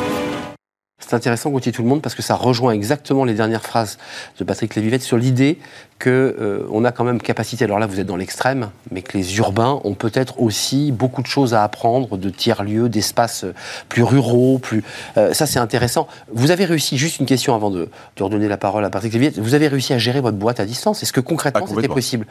C'est 1.06 1.16
intéressant, 1.16 1.50
Gauthier 1.50 1.72
Tout 1.72 1.84
le 1.84 1.90
Monde, 1.90 2.02
parce 2.02 2.16
que 2.16 2.22
ça 2.22 2.36
rejoint 2.36 2.72
exactement 2.72 3.26
les 3.26 3.34
dernières 3.34 3.64
phrases 3.64 3.98
de 4.40 4.44
Patrick 4.44 4.74
Lévivette 4.76 5.02
sur 5.02 5.18
l'idée 5.18 5.60
qu'on 6.04 6.10
euh, 6.10 6.84
a 6.84 6.92
quand 6.92 7.04
même 7.04 7.22
capacité, 7.22 7.64
alors 7.64 7.80
là 7.80 7.88
vous 7.88 8.00
êtes 8.00 8.08
dans 8.08 8.18
l'extrême, 8.18 8.70
mais 8.92 9.02
que 9.02 9.18
les 9.18 9.38
urbains 9.38 9.80
ont 9.86 9.94
peut-être 9.94 10.42
aussi 10.42 10.92
beaucoup 10.92 11.22
de 11.22 11.28
choses 11.28 11.54
à 11.54 11.64
apprendre 11.64 12.18
de 12.18 12.30
tiers-lieux, 12.30 12.90
d'espaces 12.90 13.46
euh, 13.46 13.54
plus 13.88 14.04
ruraux, 14.04 14.58
plus... 14.58 14.84
Euh, 15.18 15.34
ça 15.34 15.46
c'est 15.46 15.60
intéressant. 15.60 16.08
Vous 16.34 16.52
avez 16.52 16.66
réussi, 16.66 16.98
juste 16.98 17.20
une 17.20 17.26
question 17.26 17.56
avant 17.56 17.70
de, 17.70 17.90
redonner 18.20 18.48
la 18.48 18.58
parole 18.58 18.84
à 18.84 18.90
Patrick 18.90 19.14
Lévivette, 19.14 19.40
vous 19.40 19.54
avez 19.54 19.68
réussi 19.68 19.94
à 19.94 19.98
gérer 19.98 20.20
votre 20.20 20.38
boîte 20.38 20.60
à 20.60 20.66
distance 20.66 21.04
Est-ce 21.04 21.14
que 21.14 21.22
concrètement 21.22 21.66
ah, 21.66 21.74
c'était 21.74 21.88
possible 21.88 22.26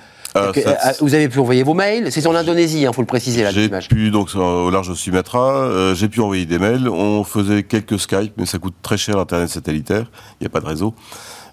Vous 1.00 1.14
avez 1.14 1.28
pu 1.28 1.38
envoyer 1.38 1.62
vos 1.62 1.74
mails 1.74 2.12
C'est 2.12 2.26
en 2.26 2.34
Indonésie, 2.34 2.82
il 2.82 2.86
hein, 2.86 2.92
faut 2.92 3.02
le 3.02 3.06
préciser 3.06 3.42
là. 3.42 3.50
J'ai 3.52 3.68
pu, 3.88 4.10
donc 4.10 4.34
au 4.34 4.70
large 4.70 4.90
de 4.90 4.94
Sumatra, 4.94 5.94
j'ai 5.94 6.08
pu 6.08 6.20
envoyer 6.20 6.46
des 6.46 6.58
mails, 6.58 6.88
on 6.88 7.24
faisait 7.24 7.62
quelques 7.62 7.98
Skype, 7.98 8.32
mais 8.36 8.46
ça 8.46 8.58
coûte 8.62 8.76
très 8.80 8.96
cher 8.96 9.16
l'Internet 9.16 9.50
satellitaire, 9.50 10.06
il 10.40 10.44
n'y 10.44 10.46
a 10.46 10.50
pas 10.50 10.60
de 10.60 10.66
réseau. 10.66 10.94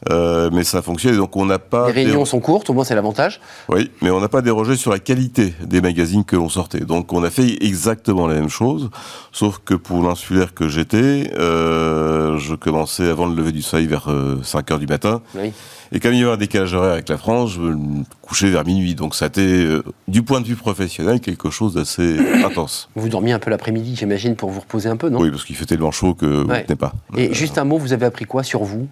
Euh, 0.09 0.49
mais 0.53 0.63
ça 0.63 0.81
fonctionne. 0.81 1.17
donc 1.17 1.35
on 1.35 1.45
n'a 1.45 1.59
pas. 1.59 1.87
Les 1.87 2.03
réunions 2.03 2.25
sont 2.25 2.39
courtes, 2.39 2.69
au 2.69 2.73
moins 2.73 2.83
c'est 2.83 2.95
l'avantage. 2.95 3.41
Oui, 3.67 3.91
mais 4.01 4.09
on 4.11 4.19
n'a 4.19 4.29
pas 4.29 4.41
dérogé 4.41 4.75
sur 4.75 4.91
la 4.91 4.99
qualité 4.99 5.53
des 5.61 5.81
magazines 5.81 6.23
que 6.23 6.35
l'on 6.35 6.49
sortait. 6.49 6.79
Donc 6.79 7.11
on 7.11 7.23
a 7.23 7.29
fait 7.29 7.57
exactement 7.61 8.27
la 8.27 8.35
même 8.35 8.49
chose, 8.49 8.89
sauf 9.31 9.59
que 9.63 9.73
pour 9.73 10.01
l'insulaire 10.01 10.53
que 10.53 10.67
j'étais, 10.69 11.31
euh, 11.37 12.37
je 12.37 12.55
commençais 12.55 13.09
avant 13.09 13.25
le 13.25 13.35
lever 13.35 13.51
du 13.51 13.61
soleil 13.61 13.87
vers 13.87 14.09
5 14.43 14.71
euh, 14.71 14.73
heures 14.73 14.79
du 14.79 14.87
matin. 14.87 15.21
Oui. 15.35 15.51
Et 15.91 15.99
comme 15.99 16.13
il 16.13 16.19
y 16.19 16.23
avait 16.23 16.33
un 16.33 16.37
décalage 16.37 16.73
horaire 16.75 16.93
avec 16.93 17.09
la 17.09 17.17
France, 17.17 17.53
je 17.53 17.61
me 17.61 18.03
couchais 18.21 18.51
vers 18.51 18.63
minuit. 18.63 18.93
Donc 18.93 19.15
ça 19.15 19.25
a 19.25 19.27
été, 19.27 19.67
du 20.07 20.21
point 20.21 20.39
de 20.39 20.45
vue 20.45 20.55
professionnel, 20.55 21.19
quelque 21.19 21.49
chose 21.49 21.73
d'assez 21.73 22.19
intense. 22.45 22.89
Vous 22.95 23.09
dormiez 23.09 23.33
un 23.33 23.39
peu 23.39 23.49
l'après-midi, 23.49 23.95
j'imagine, 23.95 24.35
pour 24.35 24.51
vous 24.51 24.59
reposer 24.59 24.87
un 24.87 24.97
peu, 24.97 25.09
non? 25.09 25.19
Oui, 25.19 25.31
parce 25.31 25.43
qu'il 25.43 25.55
fait 25.55 25.65
tellement 25.65 25.91
chaud 25.91 26.13
que 26.13 26.25
vous 26.25 26.47
ne 26.47 26.59
tenez 26.61 26.75
pas. 26.75 26.93
Et 27.17 27.33
juste 27.33 27.57
un 27.57 27.63
mot, 27.63 27.79
vous 27.79 27.91
avez 27.91 28.05
appris 28.05 28.25
quoi 28.25 28.43
sur 28.43 28.63
vous? 28.63 28.87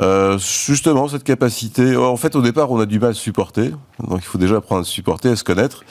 Euh, 0.00 0.38
justement, 0.38 1.08
cette 1.08 1.24
capacité. 1.24 1.96
En 1.96 2.16
fait, 2.16 2.36
au 2.36 2.42
départ, 2.42 2.70
on 2.70 2.78
a 2.78 2.86
du 2.86 3.00
mal 3.00 3.10
à 3.10 3.14
supporter. 3.14 3.70
Donc, 3.98 4.20
il 4.20 4.26
faut 4.26 4.38
déjà 4.38 4.56
apprendre 4.56 4.82
à 4.82 4.84
supporter, 4.84 5.30
à 5.30 5.36
se 5.36 5.44
connaître 5.44 5.84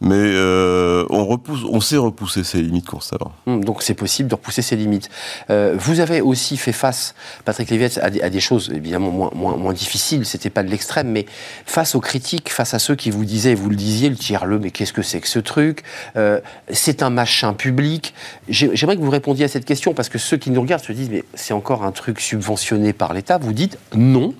mais 0.00 0.16
euh, 0.16 1.04
on, 1.10 1.24
repousse, 1.26 1.64
on 1.68 1.80
sait 1.80 1.96
repousser 1.96 2.44
ses 2.44 2.62
limites 2.62 2.86
constamment. 2.86 3.32
Hum, 3.46 3.64
donc 3.64 3.82
c'est 3.82 3.94
possible 3.94 4.28
de 4.28 4.34
repousser 4.34 4.62
ses 4.62 4.76
limites. 4.76 5.10
Euh, 5.50 5.74
vous 5.78 6.00
avez 6.00 6.20
aussi 6.20 6.56
fait 6.56 6.72
face, 6.72 7.14
Patrick 7.44 7.70
Léviette, 7.70 7.98
à 7.98 8.10
des, 8.10 8.40
choses 8.40 8.70
évidemment 8.74 9.10
moins, 9.10 9.30
moins, 9.34 9.56
moins 9.56 9.72
difficiles, 9.72 10.26
c'était 10.26 10.50
pas 10.50 10.62
de 10.62 10.68
l'extrême, 10.68 11.08
mais 11.08 11.26
face 11.66 11.94
aux 11.94 12.00
critiques, 12.00 12.50
face 12.50 12.74
à 12.74 12.78
ceux 12.78 12.94
qui 12.94 13.10
vous 13.10 13.24
disaient, 13.24 13.54
vous 13.54 13.70
le 13.70 13.76
disiez, 13.76 14.08
le 14.10 14.16
tiers-le, 14.16 14.58
mais 14.58 14.70
qu'est-ce 14.70 14.92
que 14.92 15.02
c'est 15.02 15.20
que 15.20 15.28
ce 15.28 15.38
truc? 15.38 15.82
Euh, 16.16 16.40
C'est 16.70 17.02
un 17.02 17.10
machin 17.10 17.52
public. 17.54 18.14
J'aimerais 18.48 18.96
que 18.96 19.02
vous 19.02 19.10
répondiez 19.10 19.44
à 19.44 19.48
cette 19.48 19.64
question, 19.64 19.94
parce 19.94 20.08
que 20.08 20.18
ceux 20.18 20.36
qui 20.36 20.50
nous 20.50 20.60
regardent 20.60 20.84
se 20.84 20.92
disent, 20.92 21.10
mais 21.10 21.24
c'est 21.34 21.54
encore 21.54 21.84
un 21.84 21.92
truc 21.92 22.20
subventionné 22.20 22.92
par 22.92 23.14
l'État. 23.14 23.38
Vous 23.38 23.52
dites 23.52 23.78
non. 23.94 24.34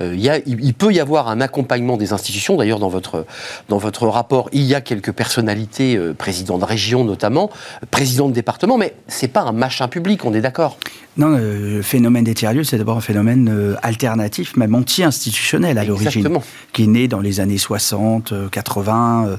Euh, 0.00 0.40
il, 0.46 0.74
peut 0.74 0.92
y 0.92 1.00
avoir 1.00 1.28
un 1.28 1.40
accompagnement 1.40 1.96
des 1.96 2.12
institutions. 2.12 2.56
D'ailleurs, 2.56 2.78
dans 2.78 2.88
votre, 2.88 3.26
dans 3.68 3.78
votre 3.78 4.06
rapport, 4.06 4.48
il 4.52 4.62
y 4.62 4.74
a 4.74 4.80
quelques 4.80 5.12
personnalités, 5.12 5.96
euh, 5.96 6.14
présidents 6.14 6.58
de 6.58 6.64
région 6.64 7.04
notamment, 7.04 7.50
présidents 7.90 8.28
de 8.28 8.34
département, 8.34 8.78
mais 8.78 8.94
c'est 9.06 9.28
pas 9.28 9.42
un 9.42 9.52
machin 9.52 9.88
public, 9.88 10.24
on 10.24 10.34
est 10.34 10.40
d'accord? 10.40 10.78
Non, 11.16 11.36
le 11.36 11.82
phénomène 11.82 12.22
des 12.24 12.34
tiers-lieux, 12.34 12.62
c'est 12.62 12.78
d'abord 12.78 12.96
un 12.96 13.00
phénomène 13.00 13.48
euh, 13.52 13.74
alternatif, 13.82 14.56
même 14.56 14.74
anti-institutionnel 14.74 15.76
à 15.76 15.84
l'origine, 15.84 16.28
qui 16.72 16.84
est 16.84 16.86
né 16.86 17.08
dans 17.08 17.20
les 17.20 17.40
années 17.40 17.58
60, 17.58 18.32
80, 18.50 19.38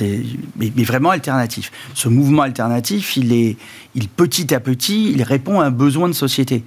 mais, 0.00 0.72
mais, 0.76 0.82
vraiment 0.82 1.10
alternatif. 1.10 1.70
Ce 1.94 2.08
mouvement 2.08 2.42
alternatif, 2.42 3.16
il 3.16 3.32
est, 3.32 3.56
il, 3.94 4.08
petit 4.08 4.52
à 4.52 4.58
petit, 4.58 5.12
il 5.12 5.22
répond 5.22 5.60
à 5.60 5.66
un 5.66 5.70
besoin 5.70 6.08
de 6.08 6.14
société. 6.14 6.64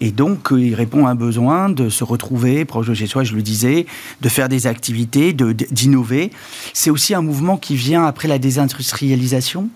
Et 0.00 0.10
donc, 0.10 0.52
euh, 0.52 0.60
il 0.60 0.74
répond 0.74 1.06
à 1.06 1.10
un 1.10 1.14
besoin 1.14 1.68
de 1.68 1.88
se 1.88 2.04
retrouver 2.04 2.64
proche 2.64 2.86
de 2.86 2.94
chez 2.94 3.06
soi, 3.06 3.24
je 3.24 3.34
le 3.34 3.42
disais, 3.42 3.86
de 4.20 4.28
faire 4.28 4.48
des 4.48 4.66
activités, 4.66 5.32
d'innover. 5.32 6.30
C'est 6.72 6.90
aussi 6.90 7.14
un 7.14 7.22
mouvement 7.22 7.56
qui 7.56 7.76
vient 7.76 8.04
après 8.04 8.28
la 8.28 8.38
désindustrialisation. 8.38 9.68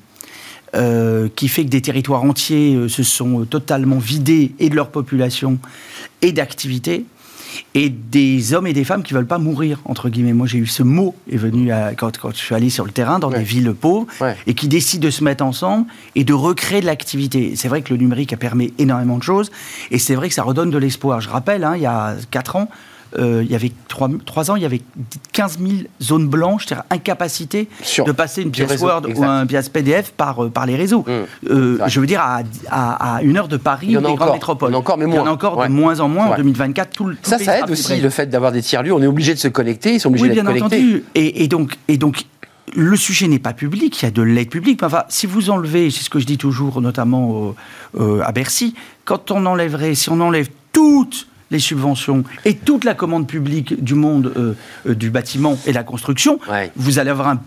Euh, 0.75 1.29
qui 1.37 1.49
fait 1.49 1.67
que 1.67 1.69
des 1.69 1.83
territoires 1.83 2.23
entiers 2.23 2.75
euh, 2.75 2.89
se 2.89 3.03
sont 3.03 3.45
totalement 3.45 3.99
vidés 3.99 4.53
et 4.59 4.71
de 4.71 4.75
leur 4.75 4.89
population 4.89 5.59
et 6.23 6.33
d'activités 6.33 7.05
et 7.75 7.89
des 7.89 8.55
hommes 8.55 8.67
et 8.67 8.73
des 8.73 8.85
femmes 8.85 9.03
qui 9.03 9.15
veulent 9.15 9.27
pas 9.27 9.39
mourir 9.39 9.81
entre 9.85 10.09
guillemets. 10.09 10.33
Moi, 10.33 10.47
j'ai 10.47 10.59
eu 10.59 10.67
ce 10.67 10.83
mot 10.83 11.15
est 11.31 11.37
venu 11.37 11.71
quand, 11.97 12.19
quand, 12.19 12.33
je 12.33 12.39
suis 12.39 12.55
allé 12.55 12.71
sur 12.71 12.85
le 12.85 12.91
terrain 12.91 13.19
dans 13.19 13.31
des 13.31 13.43
villes 13.43 13.73
pauvres 13.73 14.07
et 14.47 14.55
qui 14.55 14.69
décident 14.69 15.05
de 15.05 15.11
se 15.11 15.25
mettre 15.25 15.45
ensemble 15.45 15.87
et 16.15 16.25
de 16.25 16.33
recréer 16.33 16.81
de 16.81 16.87
l'activité. 16.87 17.55
C'est 17.57 17.69
vrai 17.69 17.83
que 17.83 17.93
le 17.93 17.99
numérique 17.99 18.33
a 18.33 18.37
permis 18.37 18.73
énormément 18.79 19.19
de 19.19 19.23
choses 19.23 19.51
et 19.91 19.99
c'est 19.99 20.15
vrai 20.15 20.29
que 20.29 20.35
ça 20.35 20.43
redonne 20.43 20.71
de 20.71 20.79
l'espoir. 20.79 21.21
Je 21.21 21.29
rappelle, 21.29 21.65
hein, 21.65 21.77
il 21.77 21.83
y 21.83 21.87
a 21.87 22.17
quatre 22.31 22.57
ans, 22.57 22.69
euh, 23.19 23.43
il 23.45 23.51
y 23.51 23.55
avait 23.55 23.73
trois, 23.89 24.51
ans, 24.51 24.57
il 24.57 24.63
y 24.63 24.67
avait 24.67 24.81
15 25.33 25.59
000 25.59 25.73
zones 26.01 26.29
blanches, 26.29 26.67
c'est-à-dire 26.67 26.85
incapacité 26.91 27.69
de 28.05 28.13
passer 28.13 28.43
une 28.43 28.51
pièce 28.51 28.81
Word 28.81 29.03
ou 29.15 29.25
un 29.25 29.47
pièce 29.47 29.69
PDF 29.69 30.13
par, 30.13 30.45
euh, 30.45 30.49
par 30.49 30.67
les 30.67 30.77
réseaux. 30.77 31.05
Mmh. 31.07 31.51
Euh, 31.51 31.79
je 31.87 32.01
veux 32.01 32.07
dire, 32.07 32.21
à, 32.21 32.43
à, 32.71 33.23
une 33.23 33.37
heure 33.37 33.49
de 33.49 33.57
Paris 33.57 33.97
ou 33.97 34.01
des 34.01 34.15
grandes 34.15 34.33
métropoles. 34.33 34.71
Il 34.71 34.75
y 34.75 34.77
en 34.77 34.79
a 34.79 34.81
encore, 34.81 34.99
mais 34.99 35.07
moins. 35.07 35.15
Il 35.15 35.19
y 35.19 35.21
en 35.21 35.27
a 35.27 35.31
encore 35.31 35.63
de 35.63 35.69
moins 35.69 36.01
en 36.01 36.09
moins 36.09 36.27
en 36.29 36.37
2024. 36.37 36.91
Tout, 36.91 37.11
tout 37.11 37.17
ça, 37.23 37.39
ça 37.39 37.59
aide 37.59 37.71
aussi 37.71 38.01
le 38.01 38.11
fait 38.11 38.27
d'avoir 38.27 38.53
des 38.53 38.63
tiers-lieux. 38.63 38.93
On 38.93 39.03
est 39.03 39.07
obligé 39.07 39.35
de 39.35 39.39
se 39.39 39.49
connecter, 39.49 39.95
ils 39.95 40.01
sont 40.01 40.09
obligés 40.09 40.29
oui, 40.29 40.35
d'être 40.35 40.47
connectés. 40.47 40.65
Entendu. 40.65 41.05
Et, 41.15 41.45
et, 41.45 41.49
donc, 41.49 41.77
et 41.89 41.99
donc, 41.99 42.25
le 42.75 42.97
sujet 42.97 43.29
n'est 43.29 43.39
pas 43.39 43.53
public, 43.53 44.01
il 44.01 44.05
y 44.07 44.09
a 44.09 44.11
de 44.11 44.23
l'aide 44.23 44.49
publique. 44.49 44.83
Enfin, 44.83 45.05
si 45.09 45.27
vous 45.27 45.51
enlevez, 45.51 45.91
c'est 45.91 46.03
ce 46.03 46.11
que 46.11 46.19
je 46.19 46.27
dis 46.27 46.39
toujours, 46.39 46.81
notamment 46.81 47.55
à 47.99 48.33
Bercy, 48.33 48.75
quand 49.05 49.31
on 49.31 49.45
enlèverait, 49.45 49.95
si 49.95 50.09
on 50.11 50.21
enlève 50.21 50.49
toutes 50.73 51.27
les 51.53 51.61
subventions 51.61 52.25
et 52.45 52.57
toute 52.57 52.85
la 52.85 52.95
commande 52.95 53.29
publique 53.29 53.85
du 53.85 53.95
monde 53.95 54.33
euh, 54.37 54.55
euh, 54.89 54.95
du 54.97 55.11
bâtiment 55.11 55.57
et 55.67 55.71
de 55.71 55.77
la 55.77 55.85
construction, 55.85 56.41
vous 56.75 56.99
allez 56.99 57.11
avoir 57.11 57.29
un 57.29 57.41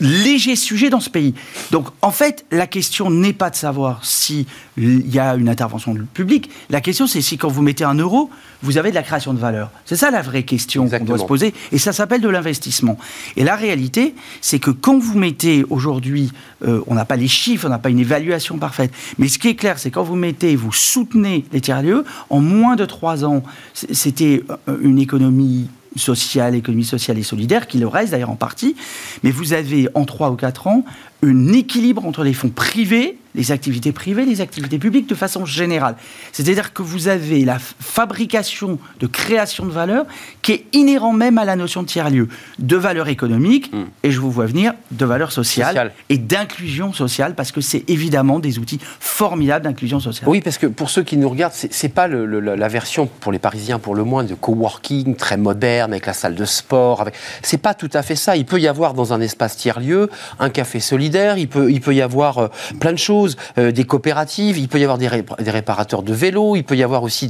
léger 0.00 0.56
sujet 0.56 0.90
dans 0.90 1.00
ce 1.00 1.10
pays. 1.10 1.34
Donc, 1.70 1.88
en 2.02 2.10
fait, 2.10 2.44
la 2.50 2.66
question 2.66 3.10
n'est 3.10 3.32
pas 3.32 3.50
de 3.50 3.56
savoir 3.56 4.04
si 4.04 4.46
il 4.76 5.10
y 5.10 5.18
a 5.18 5.34
une 5.34 5.48
intervention 5.48 5.94
du 5.94 6.02
public. 6.02 6.50
La 6.70 6.80
question, 6.80 7.06
c'est 7.06 7.20
si 7.20 7.38
quand 7.38 7.48
vous 7.48 7.62
mettez 7.62 7.84
un 7.84 7.94
euro, 7.94 8.30
vous 8.62 8.78
avez 8.78 8.90
de 8.90 8.94
la 8.94 9.02
création 9.02 9.32
de 9.32 9.38
valeur. 9.38 9.70
C'est 9.84 9.96
ça 9.96 10.10
la 10.10 10.22
vraie 10.22 10.42
question 10.42 10.88
qu'on 10.88 11.04
doit 11.04 11.18
se 11.18 11.24
poser. 11.24 11.54
Et 11.72 11.78
ça 11.78 11.92
s'appelle 11.92 12.20
de 12.20 12.28
l'investissement. 12.28 12.98
Et 13.36 13.44
la 13.44 13.56
réalité, 13.56 14.14
c'est 14.40 14.58
que 14.58 14.70
quand 14.70 14.98
vous 14.98 15.18
mettez 15.18 15.64
aujourd'hui, 15.68 16.32
euh, 16.66 16.82
on 16.86 16.94
n'a 16.94 17.04
pas 17.04 17.16
les 17.16 17.28
chiffres, 17.28 17.66
on 17.66 17.70
n'a 17.70 17.78
pas 17.78 17.90
une 17.90 17.98
évaluation 17.98 18.58
parfaite, 18.58 18.92
mais 19.18 19.28
ce 19.28 19.38
qui 19.38 19.48
est 19.48 19.54
clair, 19.54 19.78
c'est 19.78 19.90
quand 19.90 20.02
vous 20.02 20.16
mettez, 20.16 20.56
vous 20.56 20.72
soutenez 20.72 21.44
les 21.52 21.60
tiers-lieux, 21.60 22.04
en 22.28 22.40
moins 22.40 22.76
de 22.76 22.84
trois 22.84 23.24
ans, 23.24 23.42
c'était 23.74 24.42
euh, 24.68 24.78
une 24.82 24.98
économie 24.98 25.68
sociale, 25.96 26.54
économie 26.54 26.84
sociale 26.84 27.18
et 27.18 27.22
solidaire, 27.22 27.66
qui 27.66 27.78
le 27.78 27.86
reste 27.86 28.12
d'ailleurs 28.12 28.30
en 28.30 28.36
partie, 28.36 28.76
mais 29.22 29.30
vous 29.30 29.52
avez 29.52 29.88
en 29.94 30.04
trois 30.04 30.30
ou 30.30 30.36
quatre 30.36 30.66
ans 30.66 30.84
un 31.22 31.52
équilibre 31.52 32.06
entre 32.06 32.24
les 32.24 32.32
fonds 32.32 32.48
privés, 32.48 33.18
les 33.34 33.52
activités 33.52 33.92
privées, 33.92 34.24
les 34.24 34.40
activités 34.40 34.78
publiques 34.78 35.08
de 35.08 35.14
façon 35.14 35.44
générale. 35.44 35.94
C'est-à-dire 36.32 36.72
que 36.72 36.82
vous 36.82 37.08
avez 37.08 37.44
la 37.44 37.58
fabrication 37.58 38.78
de 38.98 39.06
création 39.06 39.66
de 39.66 39.70
valeur 39.70 40.06
qui 40.42 40.52
est 40.52 40.64
inhérent 40.72 41.12
même 41.12 41.38
à 41.38 41.44
la 41.44 41.56
notion 41.56 41.82
de 41.82 41.86
tiers-lieu, 41.86 42.28
de 42.58 42.76
valeur 42.76 43.08
économique, 43.08 43.72
hmm. 43.72 43.84
et 44.02 44.10
je 44.10 44.20
vous 44.20 44.30
vois 44.30 44.46
venir, 44.46 44.72
de 44.90 45.04
valeur 45.04 45.32
sociale, 45.32 45.92
et 46.08 46.18
d'inclusion 46.18 46.92
sociale, 46.92 47.34
parce 47.34 47.52
que 47.52 47.60
c'est 47.60 47.88
évidemment 47.88 48.38
des 48.40 48.58
outils 48.58 48.80
formidables 48.98 49.64
d'inclusion 49.64 50.00
sociale. 50.00 50.28
Oui, 50.28 50.40
parce 50.40 50.58
que 50.58 50.66
pour 50.66 50.90
ceux 50.90 51.02
qui 51.02 51.16
nous 51.16 51.28
regardent, 51.28 51.54
c'est 51.54 51.88
pas 51.88 52.08
la 52.08 52.68
version 52.68 53.06
pour 53.06 53.32
les 53.32 53.38
Parisiens 53.38 53.78
pour 53.78 53.94
le 53.94 54.04
moins 54.04 54.24
de 54.24 54.34
coworking 54.34 55.14
très 55.14 55.36
moderne 55.36 55.92
avec 55.92 56.06
la 56.06 56.14
salle 56.14 56.34
de 56.34 56.44
sport. 56.44 57.02
Avec... 57.02 57.14
C'est 57.42 57.58
pas 57.58 57.74
tout 57.74 57.90
à 57.92 58.02
fait 58.02 58.16
ça. 58.16 58.36
Il 58.36 58.46
peut 58.46 58.60
y 58.60 58.66
avoir 58.66 58.94
dans 58.94 59.12
un 59.12 59.20
espace 59.20 59.56
tiers-lieu 59.56 60.10
un 60.38 60.50
café 60.50 60.80
solidaire 61.10 61.38
il 61.38 61.48
peut, 61.48 61.70
il 61.70 61.80
peut 61.80 61.94
y 61.94 62.02
avoir 62.02 62.38
euh, 62.38 62.48
plein 62.78 62.92
de 62.92 62.98
choses, 62.98 63.36
euh, 63.58 63.72
des 63.72 63.84
coopératives, 63.84 64.58
il 64.58 64.68
peut 64.68 64.78
y 64.78 64.84
avoir 64.84 64.98
des, 64.98 65.08
réparateurs 65.08 66.02
de 66.02 66.12
vélos, 66.12 66.56
il 66.56 66.64
peut 66.64 66.76
y 66.76 66.82
avoir 66.82 67.02
aussi 67.02 67.28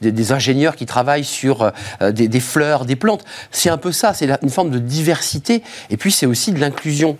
des 0.00 0.32
ingénieurs 0.32 0.76
qui 0.76 0.86
travaillent 0.86 1.24
sur 1.24 1.72
euh, 2.02 2.12
des, 2.12 2.40
fleurs, 2.40 2.84
des 2.84 2.96
plantes. 2.96 3.24
C'est 3.50 3.70
un 3.70 3.78
peu 3.78 3.92
ça, 3.92 4.14
c'est 4.14 4.28
une 4.42 4.50
forme 4.50 4.70
de 4.70 4.78
diversité. 4.78 5.62
Et 5.90 5.96
puis 5.96 6.12
c'est 6.12 6.26
aussi 6.26 6.52
de 6.52 6.60
l'inclusion 6.60 7.16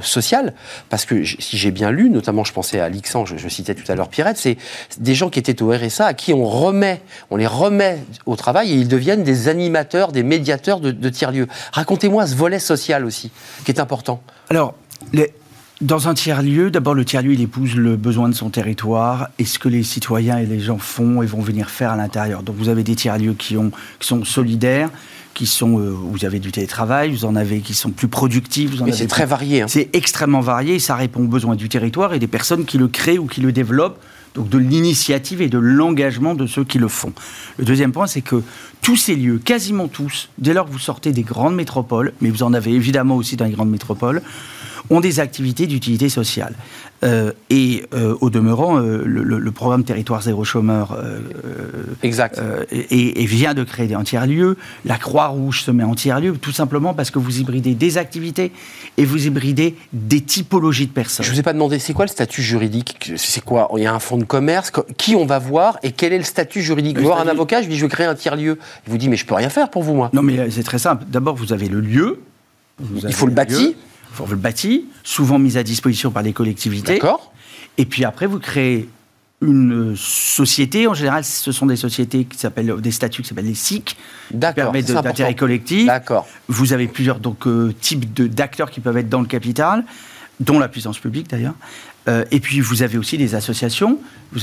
sociale, 0.00 0.54
parce 0.90 1.04
que 1.04 1.24
si 1.24 1.56
j'ai 1.56 1.70
bien 1.70 1.90
lu, 1.90 2.10
notamment 2.10 2.44
je 2.44 2.52
pensais 2.52 2.80
à 2.80 2.88
Lixan, 2.88 3.24
je, 3.24 3.48
citais 3.48 3.74
tout 3.74 3.90
à 3.90 3.94
l'heure 3.94 4.08
Pirette, 4.08 4.36
c'est 4.36 4.56
des 4.98 5.14
gens 5.14 5.30
qui 5.30 5.38
étaient 5.38 5.62
au 5.62 5.70
RSA 5.70 6.06
à 6.06 6.14
qui 6.14 6.32
on 6.32 6.44
remet, 6.44 7.00
on 7.30 7.36
les 7.36 7.46
remet 7.46 7.98
au 8.26 8.36
travail 8.36 8.72
et 8.72 8.74
ils 8.74 8.88
deviennent 8.88 9.22
des 9.22 9.48
animateurs, 9.48 10.12
des 10.12 10.22
médiateurs 10.22 10.80
de, 10.80 10.90
de 10.90 11.08
tiers-lieux. 11.08 11.48
Racontez-moi 11.72 12.26
ce 12.26 12.34
volet 12.34 12.58
social 12.58 13.04
aussi, 13.04 13.30
qui 13.64 13.70
est 13.70 13.80
important. 13.80 14.22
Alors, 14.50 14.74
dans 15.80 16.08
un 16.08 16.14
tiers-lieu, 16.14 16.70
d'abord 16.72 16.94
le 16.94 17.04
tiers-lieu, 17.04 17.34
il 17.34 17.40
épouse 17.40 17.76
le 17.76 17.96
besoin 17.96 18.28
de 18.28 18.34
son 18.34 18.50
territoire 18.50 19.28
et 19.38 19.44
ce 19.44 19.60
que 19.60 19.68
les 19.68 19.84
citoyens 19.84 20.38
et 20.38 20.46
les 20.46 20.58
gens 20.58 20.78
font 20.78 21.22
et 21.22 21.26
vont 21.26 21.40
venir 21.40 21.70
faire 21.70 21.92
à 21.92 21.96
l'intérieur? 21.96 22.42
Donc 22.42 22.56
vous 22.56 22.68
avez 22.68 22.82
des 22.82 22.96
tiers-lieux 22.96 23.34
qui, 23.34 23.56
sont 24.00 24.24
solidaires, 24.24 24.90
qui 25.38 25.46
sont, 25.46 25.78
euh, 25.78 25.90
vous 25.90 26.24
avez 26.24 26.40
du 26.40 26.50
télétravail, 26.50 27.12
vous 27.12 27.24
en 27.24 27.36
avez 27.36 27.60
qui 27.60 27.72
sont 27.72 27.90
plus 27.90 28.08
productifs. 28.08 28.72
c'est 28.92 29.06
très 29.06 29.24
varié. 29.24 29.62
Hein. 29.62 29.68
C'est 29.68 29.88
extrêmement 29.92 30.40
varié, 30.40 30.80
ça 30.80 30.96
répond 30.96 31.22
aux 31.22 31.28
besoins 31.28 31.54
du 31.54 31.68
territoire 31.68 32.12
et 32.12 32.18
des 32.18 32.26
personnes 32.26 32.64
qui 32.64 32.76
le 32.76 32.88
créent 32.88 33.18
ou 33.18 33.26
qui 33.26 33.40
le 33.40 33.52
développent 33.52 34.00
donc 34.34 34.48
de 34.48 34.58
l'initiative 34.58 35.40
et 35.40 35.48
de 35.48 35.58
l'engagement 35.58 36.34
de 36.34 36.48
ceux 36.48 36.64
qui 36.64 36.78
le 36.78 36.88
font. 36.88 37.12
Le 37.56 37.64
deuxième 37.64 37.92
point, 37.92 38.08
c'est 38.08 38.20
que 38.20 38.42
tous 38.82 38.96
ces 38.96 39.14
lieux, 39.14 39.38
quasiment 39.38 39.86
tous, 39.86 40.28
dès 40.38 40.54
lors 40.54 40.66
que 40.66 40.72
vous 40.72 40.78
sortez 40.80 41.12
des 41.12 41.22
grandes 41.22 41.54
métropoles, 41.54 42.12
mais 42.20 42.30
vous 42.30 42.42
en 42.42 42.52
avez 42.52 42.72
évidemment 42.72 43.14
aussi 43.14 43.36
dans 43.36 43.44
les 43.44 43.52
grandes 43.52 43.70
métropoles, 43.70 44.22
ont 44.90 45.00
des 45.00 45.20
activités 45.20 45.66
d'utilité 45.66 46.08
sociale. 46.08 46.54
Euh, 47.04 47.32
et 47.48 47.84
euh, 47.94 48.16
au 48.20 48.28
demeurant, 48.28 48.80
euh, 48.80 49.04
le, 49.04 49.52
programme 49.52 49.84
Territoire 49.84 50.22
zéro 50.22 50.44
chômeur 50.44 50.96
exact. 52.02 52.40
Et, 52.70 53.26
vient 53.26 53.54
de 53.54 53.64
créer 53.64 53.86
des 53.86 53.96
tiers-lieux. 54.04 54.56
La 54.84 54.96
Croix-Rouge 54.96 55.62
se 55.62 55.70
met 55.70 55.84
en 55.84 55.94
tiers-lieu, 55.94 56.36
tout 56.36 56.52
simplement 56.52 56.94
parce 56.94 57.10
que 57.10 57.18
vous 57.18 57.38
hybridez 57.38 57.74
des 57.74 57.98
activités 57.98 58.52
et 58.96 59.04
vous 59.04 59.26
hybridez 59.26 59.76
des 59.92 60.20
typologies 60.20 60.86
de 60.86 60.92
personnes. 60.92 61.24
Je 61.24 61.30
ne 61.30 61.34
vous 61.34 61.40
ai 61.40 61.42
pas 61.42 61.52
demandé, 61.52 61.78
c'est 61.78 61.92
quoi 61.92 62.04
le 62.04 62.10
statut 62.10 62.42
juridique 62.42 63.12
C'est 63.16 63.42
quoi? 63.42 63.68
Il 63.76 63.82
y 63.82 63.86
a 63.86 63.94
un 63.94 63.98
fonds 63.98 64.18
de 64.18 64.24
commerce 64.24 64.70
Qui 64.96 65.14
on 65.16 65.26
va 65.26 65.38
voir 65.38 65.78
Et 65.82 65.92
quel 65.92 66.12
est 66.12 66.18
le 66.18 66.24
statut 66.24 66.62
juridique? 66.62 66.98
Vous 66.98 67.04
voir 67.04 67.20
un 67.20 67.28
avocat, 67.28 67.62
je 67.62 67.66
lui 67.66 67.74
dis 67.74 67.78
je 67.78 67.84
veux 67.84 67.90
créer 67.90 68.06
un 68.06 68.14
tiers-lieu. 68.14 68.58
Il 68.86 68.90
vous 68.90 68.98
dit 68.98 69.08
mais 69.08 69.16
je 69.16 69.26
peux 69.26 69.34
rien 69.34 69.50
faire 69.50 69.70
pour 69.70 69.82
vous, 69.82 69.94
moi. 69.94 70.10
Non, 70.12 70.22
mais 70.22 70.50
c'est 70.50 70.62
très 70.62 70.78
simple. 70.78 71.04
D'abord, 71.08 71.36
vous 71.36 71.52
avez 71.52 71.68
le 71.68 71.80
lieu. 71.80 72.20
Il 73.04 73.12
faut 73.12 73.26
le 73.26 73.32
bâti 74.12 74.28
le 74.28 74.36
bâti, 74.36 74.86
souvent 75.04 75.38
mis 75.38 75.56
à 75.56 75.62
disposition 75.62 76.10
par 76.10 76.22
les 76.22 76.32
collectivités. 76.32 76.94
D'accord. 76.94 77.32
Et 77.76 77.84
puis 77.84 78.04
après, 78.04 78.26
vous 78.26 78.38
créez 78.38 78.88
une 79.40 79.94
société. 79.96 80.86
En 80.86 80.94
général, 80.94 81.24
ce 81.24 81.52
sont 81.52 81.66
des 81.66 81.76
sociétés 81.76 82.24
qui 82.24 82.38
s'appellent 82.38 82.80
des 82.80 82.90
statuts 82.90 83.22
qui 83.22 83.28
s'appellent 83.28 83.46
les 83.46 83.54
SIC, 83.54 83.96
qui 84.30 84.36
permettent 84.54 84.90
d'intérêt 84.90 85.34
collectif. 85.34 85.86
D'accord. 85.86 86.26
Vous 86.48 86.72
avez 86.72 86.88
plusieurs 86.88 87.20
donc 87.20 87.46
euh, 87.46 87.72
types 87.80 88.12
d'acteurs 88.14 88.70
qui 88.70 88.80
peuvent 88.80 88.96
être 88.96 89.08
dans 89.08 89.20
le 89.20 89.26
capital, 89.26 89.84
dont 90.40 90.58
la 90.58 90.68
puissance 90.68 90.98
publique 90.98 91.30
d'ailleurs. 91.30 91.54
Euh, 92.08 92.24
et 92.30 92.40
puis 92.40 92.60
vous 92.60 92.82
avez 92.82 92.96
aussi 92.98 93.18
des 93.18 93.34
associations, 93.34 93.98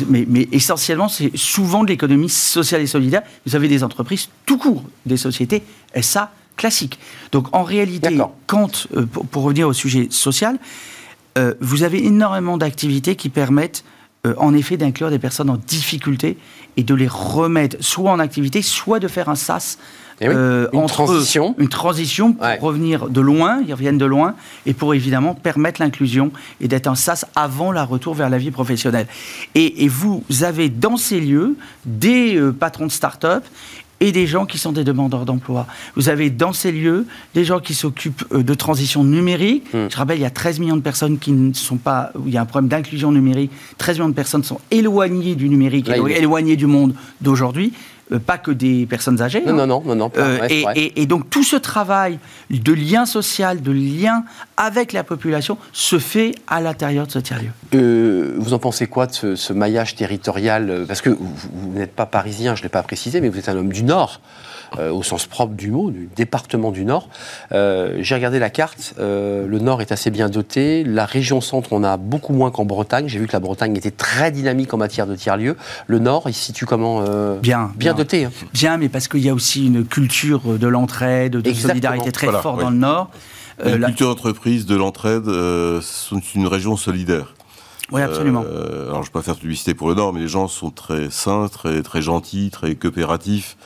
mais, 0.08 0.26
mais 0.30 0.48
essentiellement 0.52 1.10
c'est 1.10 1.36
souvent 1.36 1.84
de 1.84 1.90
l'économie 1.90 2.30
sociale 2.30 2.82
et 2.82 2.88
solidaire. 2.88 3.24
Vous 3.46 3.56
avez 3.56 3.68
des 3.68 3.84
entreprises 3.84 4.30
tout 4.46 4.58
court, 4.58 4.84
des 5.06 5.18
sociétés 5.18 5.64
SA 6.02 6.32
classique. 6.56 7.00
Donc 7.32 7.48
en 7.54 7.64
réalité, 7.64 8.18
quand, 8.48 8.88
euh, 8.96 9.06
pour, 9.06 9.44
revenir 9.44 9.68
au 9.68 9.74
sujet 9.74 10.08
social, 10.10 10.58
euh, 11.38 11.54
vous 11.60 11.84
avez 11.84 12.06
énormément 12.06 12.58
d'activités 12.58 13.16
qui 13.16 13.30
permettent 13.30 13.84
euh, 14.26 14.34
en 14.38 14.54
effet 14.54 14.78
d'inclure 14.78 15.10
des 15.10 15.20
personnes 15.20 15.50
en 15.50 15.58
difficulté 15.58 16.38
et 16.78 16.84
de 16.84 16.96
les 16.96 17.08
remettre 17.08 17.78
soit 17.82 18.12
en 18.12 18.20
activité, 18.20 18.62
soit 18.62 19.00
de 19.00 19.08
faire 19.08 19.30
un 19.30 19.36
SAS. 19.36 19.78
Eh 20.22 20.28
une 20.28 20.86
transition. 20.88 21.56
une 21.58 21.68
transition 21.68 22.32
pour 22.32 22.70
revenir 22.70 23.10
de 23.10 23.20
loin, 23.20 23.62
ils 23.68 23.74
reviennent 23.74 23.98
de 23.98 24.06
loin, 24.06 24.36
et 24.66 24.74
pour 24.74 24.94
évidemment 24.94 25.36
permettre 25.36 25.82
l'inclusion 25.82 26.32
et 26.62 26.70
d'être 26.70 26.88
un 26.88 26.96
SAS 26.96 27.26
avant 27.36 27.74
la 27.74 27.84
retour 27.84 28.14
vers 28.14 28.30
la 28.30 28.38
vie 28.38 28.50
professionnelle. 28.50 29.08
Et, 29.56 29.84
et 29.84 29.90
vous 29.90 30.24
avez 30.44 30.70
dans 30.70 30.96
ces 30.96 31.20
lieux 31.20 31.58
des 31.86 32.40
patrons 32.58 32.86
de 32.86 32.94
start-up 32.94 33.44
et 34.00 34.12
des 34.12 34.28
gens 34.28 34.46
qui 34.46 34.58
sont 34.58 34.72
des 34.72 34.84
demandeurs 34.84 35.26
d'emploi. 35.26 35.68
Vous 35.96 36.10
avez 36.10 36.30
dans 36.30 36.54
ces 36.54 36.72
lieux 36.72 37.06
des 37.34 37.46
gens 37.46 37.60
qui 37.60 37.74
s'occupent 37.74 38.26
euh, 38.34 38.44
de 38.44 38.54
transition 38.54 39.04
numérique. 39.04 39.66
Hmm. 39.74 39.88
Je 39.90 39.98
rappelle, 39.98 40.18
il 40.18 40.22
y 40.22 40.26
a 40.26 40.30
13 40.30 40.60
millions 40.60 40.78
de 40.78 40.82
personnes 40.82 41.18
qui 41.18 41.32
ne 41.32 41.54
sont 41.54 41.78
pas, 41.78 42.12
il 42.26 42.34
y 42.34 42.38
a 42.38 42.42
un 42.42 42.46
problème 42.46 42.70
d'inclusion 42.70 43.12
numérique. 43.12 43.52
13 43.78 43.98
millions 43.98 44.10
de 44.10 44.16
personnes 44.16 44.44
sont 44.44 44.60
éloignées 44.72 45.36
du 45.36 45.50
numérique, 45.50 45.90
éloignées 45.90 46.56
du 46.56 46.66
monde 46.68 46.94
d'aujourd'hui. 47.22 47.74
Euh, 48.12 48.20
pas 48.20 48.38
que 48.38 48.52
des 48.52 48.86
personnes 48.86 49.20
âgées. 49.22 49.42
Non, 49.42 49.58
hein. 49.58 49.66
non, 49.66 49.82
non, 49.84 49.96
non, 49.96 50.12
euh, 50.18 50.48
et, 50.76 51.06
donc 51.08 51.30
tout 51.32 51.44
ce 51.44 51.56
travail 51.56 52.20
de 52.52 52.72
lien 52.72 53.08
social, 53.08 53.62
de 53.62 53.72
lien 53.72 54.24
avec 54.58 54.94
la 54.94 55.04
population 55.04 55.58
se 55.74 55.98
fait 55.98 56.36
à 56.48 56.62
l'intérieur 56.62 57.08
de 57.08 57.12
ce 57.12 57.18
tiers-lieu. 57.18 57.50
Euh, 57.74 58.36
vous 58.38 58.54
en 58.54 58.60
pensez 58.60 58.86
quoi 58.86 59.08
de 59.08 59.36
ce, 59.36 59.54
maillage 59.54 59.96
territorial? 59.96 60.86
Parce 60.88 61.02
que 61.02 61.10
vous, 61.10 61.34
vous 61.52 61.80
n'êtes 61.80 61.96
pas 61.96 62.06
parisien, 62.06 62.54
je 62.54 62.62
ne 62.62 62.66
l'ai 62.66 62.70
pas 62.70 62.84
précisé, 62.84 63.22
mais 63.22 63.30
vous 63.30 63.40
êtes 63.40 63.50
un 63.50 63.58
homme 63.58 63.74
du 63.74 63.84
Nord. 63.84 64.22
Euh, 64.80 64.92
au 64.92 65.04
sens 65.04 65.26
propre 65.26 65.54
du 65.54 65.72
mot, 65.72 65.92
du 65.92 66.10
département 66.16 66.72
du 66.72 66.86
Nord. 66.86 67.08
Euh, 67.52 67.98
j'ai 68.00 68.16
regardé 68.16 68.40
la 68.40 68.50
carte, 68.50 68.96
euh, 69.00 69.48
le 69.48 69.60
Nord 69.60 69.82
est 69.82 69.92
assez 69.92 70.10
bien 70.10 70.28
doté, 70.28 70.84
la 70.84 71.06
région 71.06 71.40
centre, 71.40 71.72
on 71.72 71.84
a 71.84 71.98
beaucoup 71.98 72.34
moins 72.34 72.52
qu'en 72.52 72.66
Bretagne. 72.66 73.08
J'ai 73.08 73.20
vu 73.20 73.28
que 73.28 73.34
la 73.34 73.40
Bretagne 73.40 73.76
était 73.78 73.92
très 73.92 74.32
dynamique 74.32 74.74
en 74.74 74.78
matière 74.78 75.08
de 75.08 75.16
tiers-lieux. 75.16 75.56
Le 75.88 76.00
Nord, 76.00 76.24
il 76.28 76.34
se 76.34 76.44
situe 76.44 76.66
comment 76.66 77.04
bien, 77.42 77.72
bien, 77.76 77.94
doté. 77.94 78.26
Hein. 78.26 78.32
Bien, 78.54 78.78
mais 78.78 78.90
parce 78.90 79.08
qu'il 79.08 79.22
y 79.22 79.30
a 79.30 79.34
aussi 79.34 79.68
une 79.68 79.86
culture 79.86 80.42
de 80.42 80.68
l'entraide, 80.68 81.34
de 81.34 81.54
solidarité 81.54 82.12
très 82.12 82.28
forte 82.28 82.60
dans 82.60 82.70
le 82.70 82.78
Nord. 82.78 83.12
la, 83.64 83.78
culture 83.88 84.10
d'entreprise, 84.10 84.66
de 84.66 84.76
l'entraide, 84.76 85.26
c'est 85.82 86.36
une 86.36 86.48
région 86.48 86.76
solidaire. 86.76 87.34
Oui, 87.92 88.02
absolument. 88.02 88.42
alors, 88.42 88.96
je 88.96 89.00
ne 89.00 89.04
vais 89.04 89.12
pas 89.12 89.22
faire 89.22 89.38
publicité 89.38 89.74
pour 89.74 89.88
le 89.88 89.96
Nord, 89.96 90.12
mais 90.12 90.22
les 90.22 90.28
gens 90.28 90.48
sont 90.48 90.72
très 90.72 91.10
sains, 91.12 91.48
très, 91.48 91.82
très 91.84 92.02
gentils, 92.02 92.50
très 92.52 92.76
coopératifs. 92.76 93.58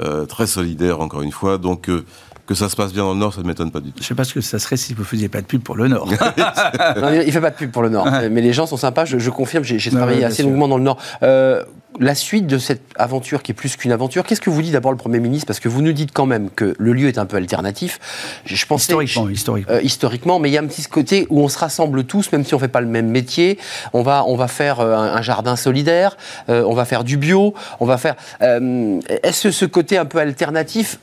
Euh, 0.00 0.24
très 0.24 0.46
solidaire 0.46 1.02
encore 1.02 1.20
une 1.20 1.32
fois. 1.32 1.58
Donc 1.58 1.90
euh, 1.90 2.06
que 2.46 2.54
ça 2.54 2.70
se 2.70 2.76
passe 2.76 2.94
bien 2.94 3.02
dans 3.02 3.12
le 3.12 3.18
Nord, 3.18 3.34
ça 3.34 3.42
ne 3.42 3.46
m'étonne 3.46 3.70
pas 3.70 3.80
du 3.80 3.92
tout. 3.92 3.98
Je 3.98 4.04
ne 4.04 4.08
sais 4.08 4.14
pas 4.14 4.24
ce 4.24 4.32
que 4.32 4.40
ça 4.40 4.58
serait 4.58 4.78
si 4.78 4.94
vous 4.94 5.02
ne 5.02 5.06
faisiez 5.06 5.28
pas 5.28 5.42
de 5.42 5.46
pub 5.46 5.62
pour 5.62 5.76
le 5.76 5.86
Nord. 5.86 6.08
il 6.10 7.26
ne 7.26 7.30
fait 7.30 7.40
pas 7.40 7.50
de 7.50 7.56
pub 7.56 7.70
pour 7.70 7.82
le 7.82 7.90
Nord, 7.90 8.08
mais 8.30 8.40
les 8.40 8.54
gens 8.54 8.64
sont 8.64 8.78
sympas, 8.78 9.04
je, 9.04 9.30
confirme, 9.30 9.64
j'ai 9.64 9.90
travaillé 9.90 10.24
assez 10.24 10.42
longuement 10.42 10.66
dans 10.66 10.78
le 10.78 10.82
Nord. 10.82 10.96
Euh, 11.22 11.62
la 12.00 12.14
suite 12.14 12.46
de 12.46 12.58
cette 12.58 12.82
aventure 12.96 13.42
qui 13.42 13.52
est 13.52 13.54
plus 13.54 13.76
qu'une 13.76 13.92
aventure, 13.92 14.24
qu'est-ce 14.24 14.40
que 14.40 14.50
vous 14.50 14.62
dit 14.62 14.70
d'abord 14.70 14.92
le 14.92 14.96
Premier 14.96 15.20
ministre? 15.20 15.46
Parce 15.46 15.60
que 15.60 15.68
vous 15.68 15.82
nous 15.82 15.92
dites 15.92 16.12
quand 16.12 16.26
même 16.26 16.50
que 16.50 16.74
le 16.78 16.92
lieu 16.92 17.08
est 17.08 17.18
un 17.18 17.26
peu 17.26 17.36
alternatif. 17.36 18.00
Je, 18.44 18.64
pense 18.66 18.82
historiquement, 18.82 19.28
historiquement. 19.28 19.74
Euh, 19.74 19.80
historiquement, 19.82 20.38
mais 20.38 20.50
il 20.50 20.52
y 20.52 20.58
a 20.58 20.60
un 20.60 20.66
petit 20.66 20.84
côté 20.84 21.26
où 21.30 21.40
on 21.40 21.48
se 21.48 21.58
rassemble 21.58 22.04
tous, 22.04 22.32
même 22.32 22.44
si 22.44 22.54
on 22.54 22.56
ne 22.56 22.62
fait 22.62 22.68
pas 22.68 22.80
le 22.80 22.86
même 22.86 23.08
métier. 23.08 23.58
On 23.92 24.02
va, 24.02 24.24
on 24.26 24.36
va 24.36 24.48
faire 24.48 24.80
euh, 24.80 24.94
un, 24.94 25.22
jardin 25.22 25.56
solidaire, 25.56 26.16
euh, 26.48 26.64
on 26.66 26.74
va 26.74 26.84
faire 26.84 27.04
du 27.04 27.16
bio, 27.16 27.54
on 27.80 27.86
va 27.86 27.98
faire. 27.98 28.16
Est-ce 28.40 29.44
que 29.44 29.50
ce 29.50 29.64
côté 29.64 29.98
un 29.98 30.04
peu 30.04 30.18
alternatif 30.18 30.98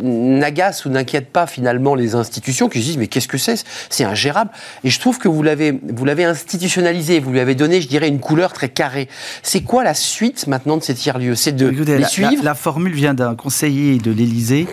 n'agace 0.00 0.84
ou 0.84 0.90
n'inquiète 0.90 1.28
pas 1.30 1.46
finalement 1.46 1.94
les 1.94 2.14
institutions 2.14 2.68
qui 2.68 2.80
se 2.80 2.84
disent 2.84 2.98
mais 2.98 3.06
qu'est-ce 3.06 3.28
que 3.28 3.38
c'est? 3.38 3.64
C'est 3.90 4.04
ingérable. 4.04 4.50
Et 4.84 4.90
je 4.90 5.00
trouve 5.00 5.18
que 5.18 5.28
vous 5.28 5.42
l'avez, 5.42 5.78
vous 5.82 6.04
l'avez 6.04 6.24
institutionnalisé, 6.24 7.20
vous 7.20 7.30
lui 7.30 7.40
avez 7.40 7.54
donné, 7.54 7.80
je 7.80 7.88
dirais, 7.88 8.08
une 8.08 8.20
couleur 8.20 8.52
très 8.52 8.68
carrée. 8.68 9.08
C'est 9.42 9.62
quoi 9.62 9.84
la 9.84 9.94
suite 9.98 10.46
maintenant 10.46 10.76
de 10.76 10.82
ces 10.82 10.94
tiers-lieux 10.94 11.34
C'est 11.34 11.52
de 11.52 11.66
les 11.66 11.98
la, 11.98 12.08
suivre 12.08 12.42
la, 12.42 12.54
formule 12.54 12.92
vient 12.92 13.14
d'un 13.14 13.34
conseiller 13.34 13.98
de 13.98 14.10
l'Élysée. 14.10 14.66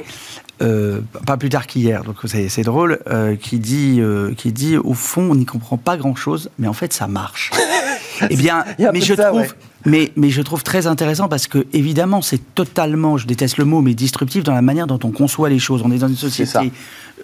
Euh, 0.61 1.01
pas 1.25 1.35
plus 1.35 1.49
tard 1.49 1.67
qu'hier, 1.67 2.05
donc 2.05 2.15
c'est 2.27 2.61
drôle, 2.61 2.99
euh, 3.07 3.35
qui, 3.35 3.59
dit, 3.59 3.97
euh, 3.99 4.33
qui 4.35 4.53
dit 4.53 4.77
au 4.77 4.93
fond, 4.93 5.31
on 5.31 5.35
n'y 5.35 5.45
comprend 5.45 5.75
pas 5.75 5.97
grand-chose, 5.97 6.49
mais 6.57 6.69
en 6.69 6.73
fait, 6.73 6.93
ça 6.93 7.07
marche. 7.07 7.51
eh 8.29 8.37
bien, 8.37 8.63
mais 8.93 9.01
je, 9.01 9.15
trouve, 9.15 9.53
mais, 9.83 10.13
mais 10.15 10.29
je 10.29 10.41
trouve 10.41 10.63
très 10.63 10.87
intéressant 10.87 11.27
parce 11.27 11.47
que, 11.47 11.65
évidemment, 11.73 12.21
c'est 12.21 12.39
totalement, 12.55 13.17
je 13.17 13.27
déteste 13.27 13.57
le 13.57 13.65
mot, 13.65 13.81
mais 13.81 13.93
disruptif 13.93 14.45
dans 14.45 14.53
la 14.53 14.61
manière 14.61 14.87
dont 14.87 14.99
on 15.03 15.11
conçoit 15.11 15.49
les 15.49 15.59
choses. 15.59 15.81
On 15.83 15.91
est 15.91 15.97
dans 15.97 16.07
une 16.07 16.15
société 16.15 16.71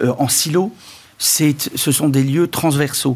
en 0.02 0.28
silo, 0.28 0.74
ce 1.22 1.92
sont 1.92 2.10
des 2.10 2.24
lieux 2.24 2.48
transversaux. 2.48 3.16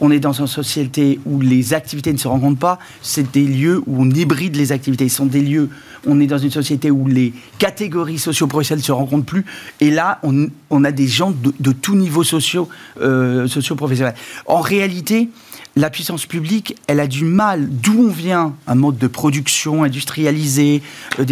On 0.00 0.10
est 0.10 0.20
dans 0.20 0.32
une 0.32 0.46
société 0.46 1.20
où 1.26 1.40
les 1.40 1.74
activités 1.74 2.10
ne 2.12 2.18
se 2.18 2.26
rencontrent 2.26 2.58
pas, 2.58 2.78
c'est 3.02 3.30
des 3.30 3.44
lieux 3.44 3.82
où 3.86 4.02
on 4.02 4.10
hybride 4.10 4.56
les 4.56 4.72
activités. 4.72 5.08
Ce 5.10 5.16
sont 5.16 5.26
des 5.26 5.42
lieux, 5.42 5.68
on 6.06 6.18
est 6.18 6.26
dans 6.26 6.38
une 6.38 6.50
société 6.50 6.90
où 6.90 7.06
les 7.06 7.34
catégories 7.58 8.18
socio-professionnelles 8.18 8.80
ne 8.80 8.86
se 8.86 8.92
rencontrent 8.92 9.26
plus, 9.26 9.44
et 9.80 9.90
là, 9.90 10.18
on, 10.22 10.84
a 10.84 10.92
des 10.92 11.06
gens 11.06 11.30
de, 11.30 11.52
de 11.60 11.72
tous 11.72 11.94
niveaux 11.94 12.24
sociaux, 12.24 12.68
euh. 13.00 13.46
En 14.46 14.60
réalité, 14.60 15.28
la 15.76 15.90
puissance 15.90 16.26
publique, 16.26 16.76
elle 16.86 17.00
a 17.00 17.06
du 17.06 17.24
mal, 17.24 17.68
d'où 17.68 18.06
on 18.06 18.10
vient, 18.10 18.54
un 18.66 18.74
mode 18.74 18.98
de 18.98 19.06
production 19.06 19.84
industrialisé, 19.84 20.82
euh, 21.18 21.24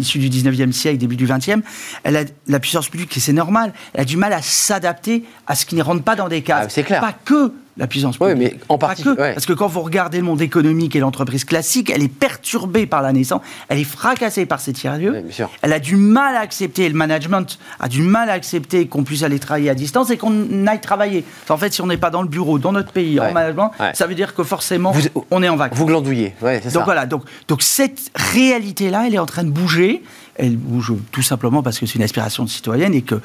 issu 0.00 0.18
du 0.18 0.28
19e 0.28 0.72
siècle, 0.72 0.98
début 0.98 1.16
du 1.16 1.26
20e, 1.26 1.62
elle 2.04 2.16
a, 2.16 2.24
la 2.46 2.60
puissance 2.60 2.88
publique, 2.88 3.16
et 3.16 3.20
c'est 3.20 3.32
normal, 3.32 3.72
elle 3.94 4.02
a 4.02 4.04
du 4.04 4.16
mal 4.16 4.32
à 4.32 4.42
s'adapter 4.42 5.24
à 5.46 5.54
ce 5.54 5.66
qui 5.66 5.74
ne 5.74 5.82
rentre 5.82 6.02
pas 6.02 6.16
dans 6.16 6.28
des 6.28 6.42
cases. 6.42 6.66
Ah, 6.66 6.70
c'est 6.70 6.84
clair. 6.84 7.00
Pas 7.00 7.12
que 7.12 7.52
la 7.76 7.86
puissance 7.86 8.18
publique. 8.18 8.36
Oui, 8.36 8.50
mais 8.52 8.60
en 8.68 8.78
partie. 8.78 9.04
Parce 9.16 9.46
que 9.46 9.52
quand 9.52 9.66
vous 9.66 9.82
regardez 9.82 10.18
le 10.18 10.24
monde 10.24 10.40
économique 10.40 10.94
et 10.96 11.00
l'entreprise 11.00 11.44
classique, 11.44 11.90
elle 11.90 12.02
est 12.02 12.08
perturbée 12.08 12.86
par 12.86 13.02
la 13.02 13.12
naissance, 13.12 13.40
elle 13.68 13.78
est 13.78 13.84
fracassée 13.84 14.46
par 14.46 14.60
ces 14.60 14.72
tiers-lieux. 14.72 15.24
elle 15.62 15.72
a 15.72 15.80
du 15.80 15.96
mal 15.96 16.36
à 16.36 16.40
accepter, 16.40 16.88
le 16.88 16.94
management 16.94 17.58
a 17.80 17.88
du 17.88 18.02
mal 18.02 18.30
à 18.30 18.34
accepter 18.34 18.86
qu'on 18.86 19.04
puisse 19.04 19.22
aller 19.22 19.38
travailler 19.38 19.70
à 19.70 19.74
distance 19.74 20.10
et 20.10 20.16
qu'on 20.16 20.66
aille 20.66 20.80
travailler. 20.80 21.24
En 21.48 21.56
fait, 21.56 21.72
si 21.72 21.80
on 21.80 21.86
n'est 21.86 21.96
pas 21.96 22.10
dans 22.10 22.22
le 22.22 22.28
bureau, 22.28 22.58
dans 22.58 22.72
notre 22.72 22.92
pays, 22.92 23.18
en 23.18 23.32
management, 23.32 23.72
ça 23.94 24.06
veut 24.06 24.14
dire 24.14 24.34
que 24.34 24.44
forcément, 24.44 24.92
on 25.30 25.42
est 25.42 25.48
en 25.48 25.56
vacances. 25.56 25.78
Vous 25.78 25.86
glandouillez, 25.86 26.34
c'est 26.40 26.64
ça. 26.64 26.70
Donc 26.70 26.84
voilà, 26.84 27.06
donc, 27.06 27.22
donc 27.48 27.62
cette 27.62 28.10
réalité-là, 28.14 29.04
elle 29.06 29.14
est 29.14 29.18
en 29.18 29.26
train 29.26 29.44
de 29.44 29.50
bouger 29.50 30.02
elle 30.36 30.56
bouge 30.56 30.92
tout 31.12 31.22
simplement 31.22 31.62
parce 31.62 31.78
que 31.78 31.86
c'est 31.86 31.94
une 31.94 32.02
aspiration 32.02 32.44
citoyenne 32.48 32.92
et 32.92 33.02
que 33.02 33.20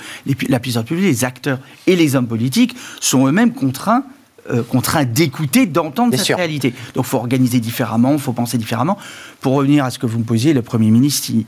la 0.47 0.59
puissance 0.59 0.85
publique, 0.85 1.07
les 1.07 1.25
acteurs 1.25 1.57
et 1.87 1.95
les 1.95 2.15
hommes 2.15 2.27
politiques 2.27 2.75
sont 2.99 3.27
eux-mêmes 3.27 3.51
contraints 3.51 4.03
euh, 4.51 4.63
contraint 4.63 5.05
d'écouter, 5.05 5.65
d'entendre 5.65 6.17
cette 6.17 6.35
réalité. 6.35 6.73
Donc 6.95 7.05
il 7.05 7.09
faut 7.09 7.17
organiser 7.17 7.59
différemment, 7.59 8.13
il 8.13 8.19
faut 8.19 8.33
penser 8.33 8.57
différemment. 8.57 8.97
Pour 9.41 9.53
revenir 9.53 9.85
à 9.85 9.91
ce 9.91 9.99
que 9.99 10.05
vous 10.05 10.19
me 10.19 10.23
posiez, 10.23 10.53
le 10.53 10.61
Premier 10.61 10.89
ministre, 10.89 11.29
il, 11.29 11.45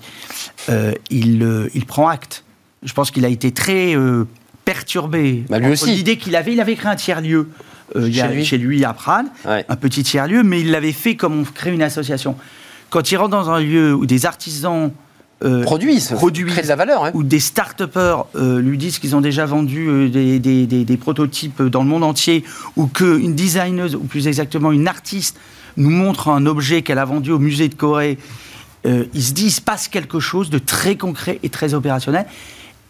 euh, 0.69 0.93
euh, 1.11 1.69
il, 1.73 1.85
prend 1.85 2.09
acte. 2.09 2.43
Je 2.83 2.93
pense 2.93 3.09
qu'il 3.09 3.25
a 3.25 3.29
été 3.29 3.51
très 3.51 3.95
perturbé. 4.65 5.45
Bah, 5.49 5.59
lui 5.59 5.71
aussi. 5.71 5.95
L'idée 5.95 6.17
qu'il 6.17 6.35
avait, 6.35 6.53
il 6.53 6.61
avait 6.61 6.75
créé 6.75 6.91
un 6.91 6.95
tiers-lieu. 6.95 7.49
chez, 8.43 8.57
lui. 8.57 8.85
à 8.85 8.93
Prades, 8.93 9.27
un 9.45 9.75
petit 9.75 10.03
tiers-lieu, 10.03 10.43
mais 10.43 10.61
il 10.61 10.71
l'avait 10.71 10.91
fait 10.91 11.15
comme 11.15 11.39
on 11.39 11.43
crée 11.43 11.73
une 11.73 11.83
association. 11.83 12.35
Quand 12.91 13.11
il 13.11 13.17
rentre 13.17 13.31
dans 13.31 13.49
un 13.49 13.59
lieu 13.59 13.95
où 13.95 14.05
des 14.05 14.25
artisans 14.25 14.91
euh, 15.43 15.63
produisent, 15.63 16.11
de 16.11 16.67
la 16.67 16.75
valeur. 16.75 17.05
Hein. 17.05 17.11
Ou 17.13 17.23
des 17.23 17.39
start-upers 17.39 18.25
euh, 18.35 18.59
lui 18.59 18.77
disent 18.77 18.99
qu'ils 18.99 19.15
ont 19.15 19.21
déjà 19.21 19.45
vendu 19.45 19.87
euh, 19.87 20.09
des, 20.09 20.39
des, 20.39 20.65
des, 20.65 20.97
prototypes 20.97 21.63
dans 21.63 21.81
le 21.81 21.89
monde 21.89 22.03
entier, 22.03 22.43
ou 22.75 22.87
qu'une 22.87 23.33
designeuse, 23.33 23.95
ou 23.95 24.01
plus 24.01 24.27
exactement 24.27 24.71
une 24.71 24.87
artiste, 24.87 25.37
nous 25.77 25.89
montre 25.89 26.29
un 26.29 26.45
objet 26.45 26.81
qu'elle 26.81 26.99
a 26.99 27.05
vendu 27.05 27.31
au 27.31 27.39
musée 27.39 27.69
de 27.69 27.75
Corée, 27.75 28.17
ils 28.83 29.23
se 29.23 29.33
disent 29.33 29.47
il 29.47 29.51
se 29.51 29.61
passe 29.61 29.87
quelque 29.87 30.19
chose 30.19 30.49
de 30.49 30.57
très 30.57 30.95
concret 30.95 31.39
et 31.43 31.49
très 31.49 31.75
opérationnel 31.75 32.25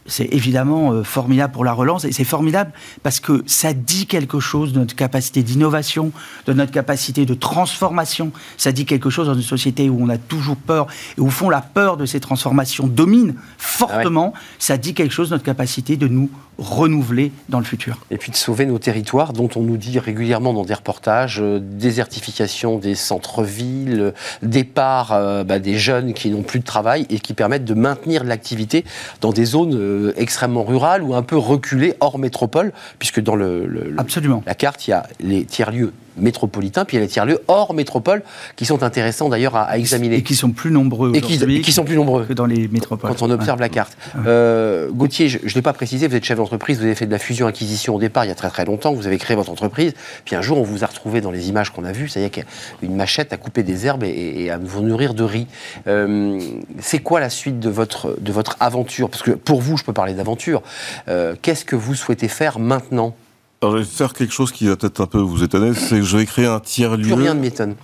c'est 0.05 0.33
évidemment 0.33 0.91
euh, 0.91 1.03
formidable 1.03 1.53
pour 1.53 1.63
la 1.63 1.73
relance 1.73 2.05
et 2.05 2.11
c'est 2.11 2.23
formidable 2.23 2.71
parce 3.03 3.19
que 3.19 3.43
ça 3.45 3.73
dit 3.73 4.07
quelque 4.07 4.39
chose 4.39 4.73
de 4.73 4.79
notre 4.79 4.95
capacité 4.95 5.43
d'innovation, 5.43 6.11
de 6.47 6.53
notre 6.53 6.71
capacité 6.71 7.25
de 7.25 7.33
transformation. 7.33 8.31
Ça 8.57 8.71
dit 8.71 8.85
quelque 8.85 9.09
chose 9.09 9.27
dans 9.27 9.35
une 9.35 9.41
société 9.41 9.89
où 9.89 9.97
on 10.01 10.09
a 10.09 10.17
toujours 10.17 10.57
peur 10.57 10.87
et 11.17 11.21
où, 11.21 11.27
au 11.27 11.29
fond, 11.29 11.49
la 11.49 11.61
peur 11.61 11.97
de 11.97 12.05
ces 12.05 12.19
transformations 12.19 12.87
domine 12.87 13.35
fortement. 13.57 14.33
Ah 14.35 14.39
ça 14.59 14.77
dit 14.77 14.93
quelque 14.93 15.13
chose 15.13 15.29
de 15.29 15.35
notre 15.35 15.45
capacité 15.45 15.97
de 15.97 16.07
nous 16.07 16.29
renouveler 16.61 17.31
dans 17.49 17.57
le 17.59 17.65
futur. 17.65 17.97
Et 18.11 18.17
puis 18.17 18.31
de 18.31 18.35
sauver 18.35 18.65
nos 18.65 18.77
territoires 18.77 19.33
dont 19.33 19.49
on 19.55 19.61
nous 19.61 19.77
dit 19.77 19.97
régulièrement 19.97 20.53
dans 20.53 20.63
des 20.63 20.75
reportages, 20.75 21.39
euh, 21.41 21.59
désertification 21.59 22.77
des 22.77 22.93
centres-villes, 22.93 24.13
départ 24.43 25.11
euh, 25.11 25.43
bah, 25.43 25.59
des 25.59 25.77
jeunes 25.77 26.13
qui 26.13 26.29
n'ont 26.29 26.43
plus 26.43 26.59
de 26.59 26.65
travail 26.65 27.07
et 27.09 27.19
qui 27.19 27.33
permettent 27.33 27.65
de 27.65 27.73
maintenir 27.73 28.23
de 28.23 28.29
l'activité 28.29 28.85
dans 29.21 29.31
des 29.31 29.45
zones 29.45 29.75
euh, 29.75 30.13
extrêmement 30.17 30.63
rurales 30.63 31.01
ou 31.01 31.15
un 31.15 31.23
peu 31.23 31.37
reculées 31.37 31.95
hors 31.99 32.19
métropole, 32.19 32.73
puisque 32.99 33.21
dans 33.21 33.35
le, 33.35 33.95
Absolument. 33.97 34.43
la 34.45 34.53
carte, 34.53 34.87
il 34.87 34.91
y 34.91 34.93
a 34.93 35.07
les 35.19 35.45
tiers-lieux 35.45 35.93
métropolitains, 36.17 36.85
puis 36.85 36.97
il 36.97 36.99
y 36.99 37.03
a 37.03 37.05
les 37.05 37.09
tiers-lieux 37.09 37.39
hors 37.47 37.73
métropole 37.73 38.23
qui 38.55 38.65
sont 38.65 38.83
intéressants 38.83 39.29
d'ailleurs 39.29 39.55
à, 39.55 39.77
examiner. 39.77 40.17
Et 40.17 40.23
qui 40.23 40.35
sont 40.35 40.51
plus 40.51 40.71
nombreux 40.71 41.11
et 41.15 41.21
qui, 41.21 41.71
sont 41.71 41.83
plus 41.83 41.95
nombreux 41.95 42.25
que 42.25 42.33
dans 42.33 42.45
les 42.45 42.67
métropoles. 42.67 43.11
Quand 43.11 43.21
on 43.21 43.31
observe 43.31 43.59
la 43.59 43.69
carte. 43.69 43.97
Euh, 44.25 44.89
Gauthier, 44.91 45.29
je 45.29 45.39
ne 45.43 45.53
l'ai 45.53 45.61
pas 45.61 45.73
précisé, 45.73 46.07
vous 46.07 46.15
êtes 46.15 46.23
chef 46.23 46.37
d'entreprise, 46.37 46.77
vous 46.77 46.85
avez 46.85 46.95
fait 46.95 47.05
de 47.05 47.11
la 47.11 47.19
fusion-acquisition 47.19 47.95
au 47.95 47.99
départ 47.99 48.25
il 48.25 48.29
y 48.29 48.31
a 48.31 48.35
très 48.35 48.49
très 48.49 48.65
longtemps, 48.65 48.93
vous 48.93 49.07
avez 49.07 49.17
créé 49.17 49.35
votre 49.35 49.51
entreprise, 49.51 49.93
puis 50.25 50.35
un 50.35 50.41
jour 50.41 50.57
on 50.57 50.63
vous 50.63 50.83
a 50.83 50.87
retrouvé 50.87 51.21
dans 51.21 51.31
les 51.31 51.49
images 51.49 51.71
qu'on 51.71 51.83
a 51.85 51.91
vues, 51.91 52.09
ça 52.09 52.19
y 52.19 52.23
est, 52.23 52.45
une 52.81 52.95
machette 52.95 53.33
à 53.33 53.37
couper 53.37 53.63
des 53.63 53.85
herbes 53.85 54.03
et, 54.03 54.49
à 54.49 54.57
vous 54.57 54.81
nourrir 54.81 55.13
de 55.13 55.23
riz. 55.23 55.47
Euh, 55.87 56.39
c'est 56.79 56.99
quoi 56.99 57.19
la 57.19 57.29
suite 57.29 57.59
de 57.59 57.69
votre, 57.69 58.17
de 58.19 58.31
votre 58.31 58.57
aventure? 58.59 59.09
Parce 59.09 59.23
que 59.23 59.31
pour 59.31 59.61
vous, 59.61 59.77
je 59.77 59.83
peux 59.83 59.93
parler 59.93 60.13
d'aventure. 60.13 60.61
Euh, 61.07 61.35
qu'est-ce 61.41 61.65
que 61.65 61.75
vous 61.75 61.95
souhaitez 61.95 62.27
faire 62.27 62.59
maintenant? 62.59 63.15
Alors, 63.61 63.77
je 63.77 63.83
vais 63.83 63.85
faire 63.85 64.13
quelque 64.13 64.33
chose 64.33 64.51
qui 64.51 64.65
va 64.65 64.75
peut-être 64.75 65.01
un 65.01 65.05
peu 65.05 65.19
vous 65.19 65.43
étonner, 65.43 65.75
c'est 65.75 65.97
que 65.97 66.01
je 66.01 66.17
vais 66.17 66.25
créer 66.25 66.47
un 66.47 66.59
tiers-lieu. 66.59 67.03
Plus 67.03 67.13
rien 67.13 67.35
ne 67.35 67.41
m'étonne. 67.41 67.75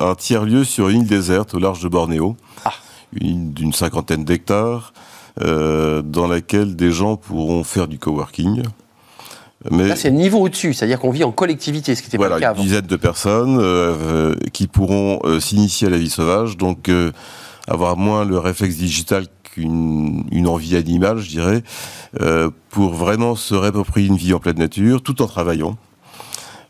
Un 0.00 0.16
tiers-lieu 0.16 0.64
sur 0.64 0.88
une 0.88 1.02
île 1.02 1.06
déserte 1.06 1.54
au 1.54 1.60
large 1.60 1.80
de 1.80 1.88
Bornéo. 1.88 2.36
Ah. 2.64 2.72
Une 3.20 3.28
île 3.28 3.54
d'une 3.54 3.72
cinquantaine 3.72 4.24
d'hectares, 4.24 4.92
euh, 5.40 6.02
dans 6.02 6.26
laquelle 6.26 6.74
des 6.74 6.90
gens 6.90 7.16
pourront 7.16 7.62
faire 7.62 7.86
du 7.86 8.00
coworking. 8.00 8.64
Mais 9.70 9.86
Là, 9.86 9.94
c'est 9.94 10.10
le 10.10 10.16
niveau 10.16 10.40
au-dessus, 10.40 10.74
c'est-à-dire 10.74 10.98
qu'on 10.98 11.12
vit 11.12 11.22
en 11.22 11.30
collectivité, 11.30 11.94
ce 11.94 12.02
qui 12.02 12.08
était 12.08 12.18
pas 12.18 12.28
le 12.28 12.40
cas 12.40 12.50
avant. 12.50 12.60
Une 12.60 12.66
dizaine 12.66 12.86
de 12.86 12.96
personnes 12.96 13.58
euh, 13.60 14.34
qui 14.52 14.66
pourront 14.66 15.20
euh, 15.22 15.38
s'initier 15.38 15.86
à 15.86 15.90
la 15.90 15.98
vie 15.98 16.10
sauvage, 16.10 16.56
donc 16.56 16.90
avoir 17.68 17.96
moins 17.96 18.24
le 18.24 18.38
réflexe 18.38 18.76
digital 18.76 19.28
une, 19.56 20.46
envie 20.46 20.76
animale, 20.76 21.18
je 21.18 21.28
dirais, 21.28 21.62
euh, 22.20 22.50
pour 22.70 22.94
vraiment 22.94 23.34
se 23.34 23.54
réapproprier 23.54 24.08
une 24.08 24.16
vie 24.16 24.34
en 24.34 24.38
pleine 24.38 24.58
nature, 24.58 25.02
tout 25.02 25.22
en 25.22 25.26
travaillant. 25.26 25.76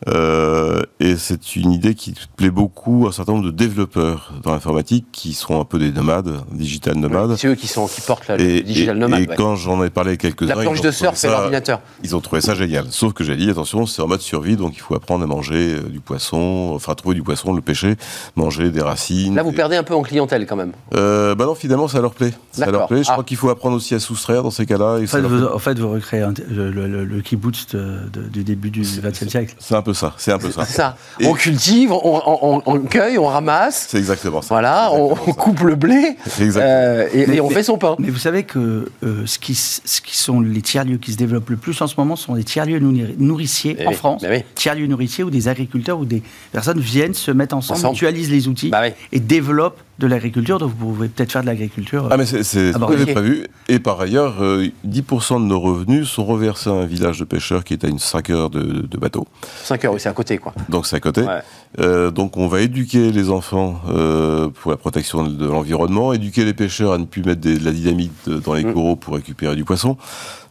Euh, 0.09 0.83
et 1.01 1.17
c'est 1.17 1.57
une 1.57 1.73
idée 1.73 1.95
qui 1.95 2.15
plaît 2.37 2.51
beaucoup 2.51 3.07
à 3.07 3.09
un 3.09 3.13
certain 3.13 3.33
nombre 3.33 3.47
de 3.47 3.51
développeurs 3.51 4.33
dans 4.43 4.53
l'informatique 4.53 5.07
qui 5.13 5.33
sont 5.33 5.61
un 5.61 5.65
peu 5.65 5.79
des 5.79 5.93
nomades, 5.93 6.45
digital 6.53 6.97
nomades. 6.97 7.37
c'est 7.37 7.49
eux 7.49 7.55
qui, 7.55 7.67
sont, 7.67 7.87
qui 7.87 8.01
portent 8.01 8.29
la, 8.29 8.37
le 8.37 8.61
digital 8.63 8.99
nomade. 8.99 9.21
Et 9.21 9.27
quand 9.27 9.57
j'en 9.57 9.83
ai 9.85 9.91
parlé 9.91 10.17
quelques-uns. 10.17 10.55
La 10.55 10.57
planche 10.57 10.81
de 10.81 10.91
surf, 10.91 11.17
c'est 11.17 11.29
l'ordinateur. 11.29 11.81
Ils 12.03 12.15
ont 12.15 12.21
trouvé 12.21 12.41
ça 12.41 12.55
génial. 12.55 12.87
Sauf 12.91 13.13
que 13.13 13.25
j'ai 13.25 13.37
dit, 13.37 13.51
attention, 13.51 13.87
c'est 13.87 14.03
en 14.03 14.09
mode 14.09 14.21
survie, 14.21 14.57
donc 14.57 14.75
il 14.77 14.81
faut 14.81 14.95
apprendre 14.95 15.25
à 15.25 15.27
manger 15.27 15.75
euh, 15.75 15.89
du 15.89 16.01
poisson, 16.01 16.73
enfin 16.75 16.95
trouver 16.95 17.15
du 17.15 17.23
poisson, 17.23 17.53
le 17.53 17.63
pêcher, 17.63 17.97
manger 18.37 18.71
des 18.71 18.83
racines. 18.83 19.35
Là, 19.35 19.43
vous 19.43 19.53
perdez 19.53 19.77
un 19.77 19.83
peu 19.83 19.95
en 19.95 20.03
clientèle 20.03 20.47
quand 20.47 20.57
même. 20.57 20.73
Euh, 20.95 21.35
bah 21.35 21.47
non, 21.47 21.55
finalement, 21.55 21.89
ça 21.89 22.01
leur 22.01 22.15
plaît. 22.15 22.35
Ça 22.53 22.71
leur 22.71 22.87
plaît. 22.87 23.03
Je 23.03 23.11
crois 23.11 23.19
ah. 23.21 23.25
qu'il 23.25 23.37
faut 23.37 23.49
apprendre 23.49 23.77
aussi 23.77 23.95
à 23.95 24.01
soustraire 24.01 24.43
dans 24.43 24.51
ces 24.51 24.67
cas-là. 24.67 24.99
En, 25.03 25.59
fait, 25.59 25.79
vous, 25.79 25.91
recréez 25.91 26.25
le, 26.49 26.71
le, 26.71 27.21
kibbutz 27.21 27.75
du 27.75 28.45
début 28.45 28.71
du 28.71 28.83
XXe 28.83 29.29
siècle. 29.29 29.55
C'est 29.59 29.75
un 29.75 29.83
peu 29.83 29.94
ça, 29.95 30.15
c'est 30.19 30.33
un 30.33 30.39
peu 30.39 30.51
ça. 30.51 30.65
C'est 30.65 30.75
ça. 30.75 30.97
Et- 31.21 31.27
On 31.27 31.35
cultive, 31.35 31.93
on, 31.93 31.99
on- 32.05 32.39
on- 32.57 32.63
on 32.67 32.79
cueille, 32.81 33.17
on 33.19 33.27
ramasse. 33.27 33.87
C'est 33.89 33.99
exactement 33.99 34.43
ça. 34.43 34.49
Voilà, 34.51 34.91
on, 34.93 35.15
coupe 35.15 35.61
le 35.61 35.75
blé 35.77 36.17
Exactement. 36.41 36.65
euh, 36.67 37.09
et, 37.13 37.27
Mais- 37.27 37.37
et 37.37 37.41
on 37.41 37.49
mais- 37.49 37.55
fait 37.55 37.63
son 37.63 37.79
pain. 37.79 37.97
Mais 37.99 38.11
vous 38.11 38.19
savez 38.19 38.43
que 38.45 38.89
euh, 39.05 39.23
ce, 39.27 39.39
qui, 39.39 39.53
s- 39.53 39.81
ce 39.85 40.01
qui 40.01 40.17
sont 40.17 40.41
les 40.41 40.61
tiers-lieux 40.63 40.99
qui 40.99 41.13
se 41.13 41.17
développent 41.17 41.51
le 41.51 41.57
plus 41.57 41.81
en 41.81 41.87
ce 41.87 41.95
moment 41.97 42.17
sont 42.17 42.35
les 42.35 42.45
tiers-lieux 42.45 42.81
nourri- 42.81 43.15
nourriciers 43.19 43.77
Eh 43.79 43.87
en 43.87 43.91
oui, 43.91 43.95
France. 43.97 44.23
bah 44.23 44.29
oui. 44.31 44.43
Tiers-lieux 44.55 44.87
nourriciers 44.87 45.25
où 45.25 45.31
des 45.31 45.49
agriculteurs 45.49 45.99
ou 45.99 46.05
des 46.05 46.23
personnes 46.53 46.81
viennent 46.81 47.15
se 47.15 47.31
mettre 47.31 47.57
ensemble, 47.57 47.79
Ensemble. 47.79 47.93
mutualisent 47.95 48.31
les 48.31 48.49
outils 48.49 48.69
Bah 48.71 48.81
oui. 48.83 48.91
et 49.13 49.21
développent 49.21 49.81
de 49.99 50.07
l'agriculture. 50.07 50.59
Donc 50.59 50.71
vous 50.79 50.93
pouvez 50.93 51.09
peut-être 51.09 51.33
faire 51.33 51.43
de 51.43 51.47
l'agriculture. 51.47 52.09
Ah 52.11 52.17
mais 52.17 52.27
c'est 52.27 52.41
à 52.41 52.43
fait 52.73 53.03
ok. 53.03 53.13
prévu. 53.13 53.47
Et 53.69 53.79
par 53.79 54.01
ailleurs, 54.01 54.43
euh, 54.43 54.69
10% 54.87 55.41
de 55.41 55.47
nos 55.47 55.61
revenus 55.61 56.09
sont 56.09 56.25
reversés 56.25 56.71
à 56.71 56.73
un 56.73 56.85
village 56.87 57.19
de 57.21 57.25
pêcheurs 57.25 57.63
qui 57.65 57.75
est 57.75 57.85
à 57.85 57.89
une 57.89 57.99
5 57.99 58.31
heures 58.31 58.51
de, 58.51 58.63
de 58.63 58.99
bateau. 58.99 59.27
5 59.63 59.85
heures, 59.85 59.93
oui, 59.95 60.01
c'est 60.01 60.09
à 60.09 60.13
côté, 60.13 60.39
quoi. 60.39 60.53
Donc 60.69 60.87
c'est 60.87 60.97
à 60.97 61.01
côté. 61.01 61.23
Ouais. 61.23 61.41
Euh, 61.81 62.11
donc 62.11 62.37
on 62.37 62.47
va 62.49 62.61
éduquer 62.61 63.11
les 63.13 63.31
enfants 63.31 63.81
euh, 63.89 64.49
pour 64.49 64.71
la 64.71 64.77
protection 64.77 65.25
de 65.25 65.47
l'environnement, 65.47 66.13
éduquer 66.13 66.45
les 66.45 66.55
pêcheurs 66.55 66.93
à 66.93 66.99
ne 66.99 67.05
plus 67.05 67.23
mettre 67.23 67.41
des- 67.41 67.59
de 67.59 67.65
la 67.65 67.73
dynamite 67.73 68.29
dans 68.29 68.55
les 68.55 68.65
Mm. 68.65 68.73
coraux 68.75 68.97
pour 68.97 69.15
récupérer 69.15 69.57
du 69.57 69.65
poisson. 69.65 69.97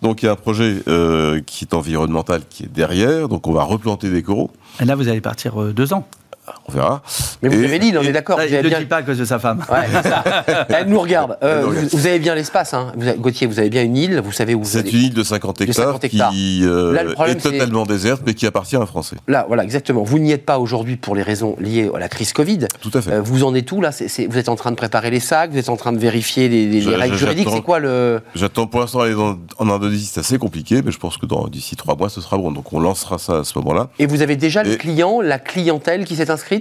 Donc 0.02 0.22
il 0.22 0.26
y 0.26 0.30
a 0.30 0.34
un 0.34 0.36
projet 0.36 0.84
euh, 0.88 1.42
qui 1.46 1.64
est 1.66 1.74
environnemental 1.74 2.42
qui 2.50 2.64
est 2.64 2.74
derrière. 2.74 3.30
Donc 3.30 3.48
on 3.48 3.54
va 3.54 3.64
replanter 3.64 4.10
des 4.10 4.22
coraux. 4.24 4.52
Et 4.82 4.86
là, 4.86 4.96
vous 4.96 5.08
allez 5.08 5.22
partir 5.22 5.62
euh, 5.62 5.74
deux 5.74 5.94
ans. 5.94 6.08
On 6.70 6.72
verra. 6.72 7.02
Mais 7.42 7.50
vous 7.50 7.62
Et- 7.62 7.66
avez 7.66 7.80
l'île, 7.80 7.98
on 7.98 8.04
est 8.04 8.12
d'accord. 8.14 8.40
Il 8.42 8.54
ne 8.56 8.62
bien- 8.62 8.80
le 8.80 8.86
dit 8.86 8.90
pas 8.90 8.98
à 8.98 9.02
cause 9.04 9.18
de 9.18 9.26
sa 9.26 9.38
femme. 9.40 9.60
Ouais, 9.70 9.80
c'est 9.92 10.10
ça. 10.10 10.24
Elle 10.70 10.88
nous 10.88 11.00
regarde. 11.00 11.38
Euh, 11.44 11.56
Elle 11.58 11.60
nous 11.60 11.64
vous, 11.64 11.70
regarde. 11.76 11.90
vous 11.94 12.08
avez 12.08 12.20
bien 12.20 12.36
l'espace, 12.36 12.74
hein. 12.74 12.94
Vous 12.96 13.08
avez- 13.08 13.18
Gauthier, 13.18 13.48
vous 13.48 13.60
avez 13.60 13.70
bien 13.70 13.84
une 13.84 13.98
île, 13.98 14.22
vous 14.24 14.32
savez 14.32 14.56
où 14.56 14.60
vous 14.64 14.70
C'est 14.70 14.92
une 14.92 15.00
île 15.00 15.14
de 15.14 15.24
50 15.24 15.60
De 15.60 15.64
hectares, 15.66 15.86
50 15.88 16.04
hectares. 16.06 16.32
qui 16.32 16.62
euh, 16.64 16.94
Là, 16.94 17.04
le 17.04 17.12
problème, 17.14 17.38
est 17.38 17.42
totalement 17.42 17.86
déserte, 17.86 18.22
mais 18.26 18.34
qui 18.34 18.46
appartient 18.46 18.76
à 18.78 18.80
un 18.80 18.86
Français. 18.86 19.18
Là, 19.28 19.44
voilà, 19.48 19.64
exactement. 19.64 20.04
Vous 20.04 20.20
n'y 20.20 20.32
êtes 20.32 20.46
pas 20.46 20.58
aujourd'hui 20.60 20.96
pour 20.96 21.16
les 21.16 21.22
raisons 21.24 21.56
liées 21.60 21.90
à 21.94 22.00
la 22.00 22.08
crise 22.08 22.32
Covid. 22.34 22.60
Tout 22.82 22.92
à 22.94 23.02
fait. 23.02 23.12
Euh, 23.12 23.22
vous 23.22 23.44
en 23.44 23.54
êtes 23.56 23.72
où 23.72 23.82
là? 23.82 23.90
Vous 24.30 24.38
êtes 24.38 24.50
en 24.50 24.56
train 24.56 24.72
de 24.72 24.76
préparer 24.78 25.12
les 25.12 25.20
sacs, 25.20 25.52
vous 25.52 25.58
êtes 25.58 25.70
en 25.70 25.76
train 25.78 25.92
de 25.92 26.00
vérifier 26.00 26.48
les, 26.48 26.66
les- 26.66 26.82
Je- 26.82 26.90
les 26.90 26.96
règles 26.96 27.18
juridiques. 27.18 27.50
C'est 27.52 27.62
quoi 27.62 27.80
le 27.80 28.22
J'attends 28.36 28.68
pour 28.68 28.80
l'instant 28.80 29.02
aller 29.02 29.14
dans- 29.16 29.38
en 29.58 29.70
Indonésie, 29.70 30.10
c'est 30.12 30.22
assez 30.22 30.38
compliqué, 30.38 30.82
mais 30.84 30.92
je 30.92 30.98
pense 31.00 31.18
que 31.18 31.26
d'ici 31.50 31.76
trois 31.76 31.96
mois, 31.96 32.10
ce 32.10 32.22
sera 32.22 32.38
bon. 32.38 32.52
Donc 32.52 32.72
on 32.74 32.80
lancera 32.80 33.18
ça 33.18 33.40
à 33.40 33.44
ce 33.44 33.58
moment-là. 33.60 33.90
Et 34.00 34.06
vous 34.06 34.22
avez 34.22 34.36
déjà 34.38 34.64
le 34.64 34.76
client, 34.76 35.20
la 35.22 35.40
clientèle 35.40 36.06
qui 36.06 36.16
s'est 36.16 36.32
inscrite? 36.32 36.53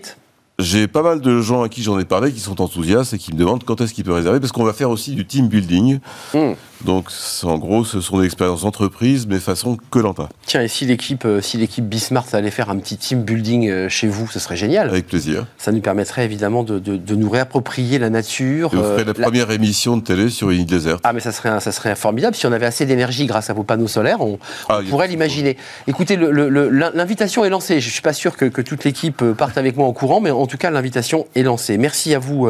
J'ai 0.59 0.87
pas 0.87 1.03
mal 1.03 1.21
de 1.21 1.41
gens 1.41 1.63
à 1.63 1.69
qui 1.69 1.83
j'en 1.83 1.99
ai 1.99 2.05
parlé 2.05 2.33
qui 2.33 2.41
sont 2.41 2.61
enthousiastes 2.61 3.15
et 3.15 3.19
qui 3.19 3.33
me 3.33 3.39
demandent 3.39 3.65
quand 3.65 3.81
est-ce 3.81 3.95
qu'ils 3.95 4.05
peuvent 4.05 4.15
réserver, 4.15 4.39
parce 4.39 4.53
qu'on 4.53 4.65
va 4.65 4.73
faire 4.73 4.91
aussi 4.91 5.15
du 5.15 5.27
team 5.27 5.49
building. 5.49 5.99
Hmm. 6.35 6.53
Donc 6.85 7.09
en 7.45 7.59
gros, 7.59 7.85
ce 7.85 8.01
sont 8.01 8.19
des 8.21 8.27
expériences 8.27 8.63
d'entreprise, 8.63 9.27
mais 9.27 9.39
façon 9.39 9.77
Colanta. 9.91 10.29
Tiens, 10.47 10.63
et 10.63 10.69
si 10.69 10.85
l'équipe, 10.85 11.25
euh, 11.25 11.41
si 11.41 11.57
l'équipe 11.57 11.85
Bismart 11.89 12.27
allait 12.33 12.51
faire 12.51 12.71
un 12.71 12.77
petit 12.79 12.97
team 12.97 13.23
building 13.23 13.69
euh, 13.71 13.89
chez 13.89 14.09
vous, 14.09 14.29
ce 14.29 14.39
serait 14.39 14.57
génial. 14.57 14.89
Avec 14.89 15.07
plaisir. 15.07 15.47
Ça 15.59 15.71
nous 15.73 15.81
permettrait 15.81 16.25
évidemment 16.25 16.63
de, 16.65 16.79
de- 16.79 16.97
de 16.97 17.15
nous 17.15 17.31
réapproprier 17.31 17.99
la 17.99 18.11
nature. 18.11 18.71
Et 18.73 18.77
vous 18.77 18.83
euh, 18.83 18.93
ferez 18.97 19.05
la 19.05 19.13
la- 19.17 19.25
première 19.27 19.51
émission 19.51 19.97
de 19.97 20.03
télé 20.03 20.29
sur 20.31 20.51
une 20.51 20.61
île 20.61 20.67
déserte. 20.67 21.01
Ah 21.05 21.13
mais 21.13 21.21
ça 21.21 21.33
serait, 21.33 21.61
ça 21.61 21.73
serait 21.73 21.95
formidable. 21.95 22.35
Si 22.37 22.47
on 22.47 22.53
avait 22.53 22.67
assez 22.67 22.85
d'énergie 22.87 23.27
grâce 23.27 23.49
à 23.51 23.53
vos 23.53 23.63
panneaux 23.65 23.89
solaires, 23.89 24.21
on, 24.21 24.39
Ah, 24.69 24.81
on 24.85 24.89
pourrait 24.89 25.09
l'imaginer. 25.09 25.57
Écoutez, 25.87 26.17
l'invitation 26.17 27.45
est 27.45 27.51
lancée. 27.51 27.81
Je 27.81 27.91
suis 27.91 28.03
pas 28.03 28.13
sûr 28.13 28.37
que, 28.37 28.45
que 28.47 28.61
toute 28.63 28.85
l'équipe 28.85 29.23
parte 29.33 29.57
avec 29.59 29.77
moi 29.77 29.87
en 29.87 29.93
courant, 29.93 30.21
mais 30.21 30.31
en 30.31 30.47
tout 30.47 30.57
cas 30.59 30.71
l'invitation 30.71 31.27
est 31.35 31.43
lancée. 31.43 31.79
Merci 31.79 32.15
à 32.15 32.19
vous, 32.19 32.49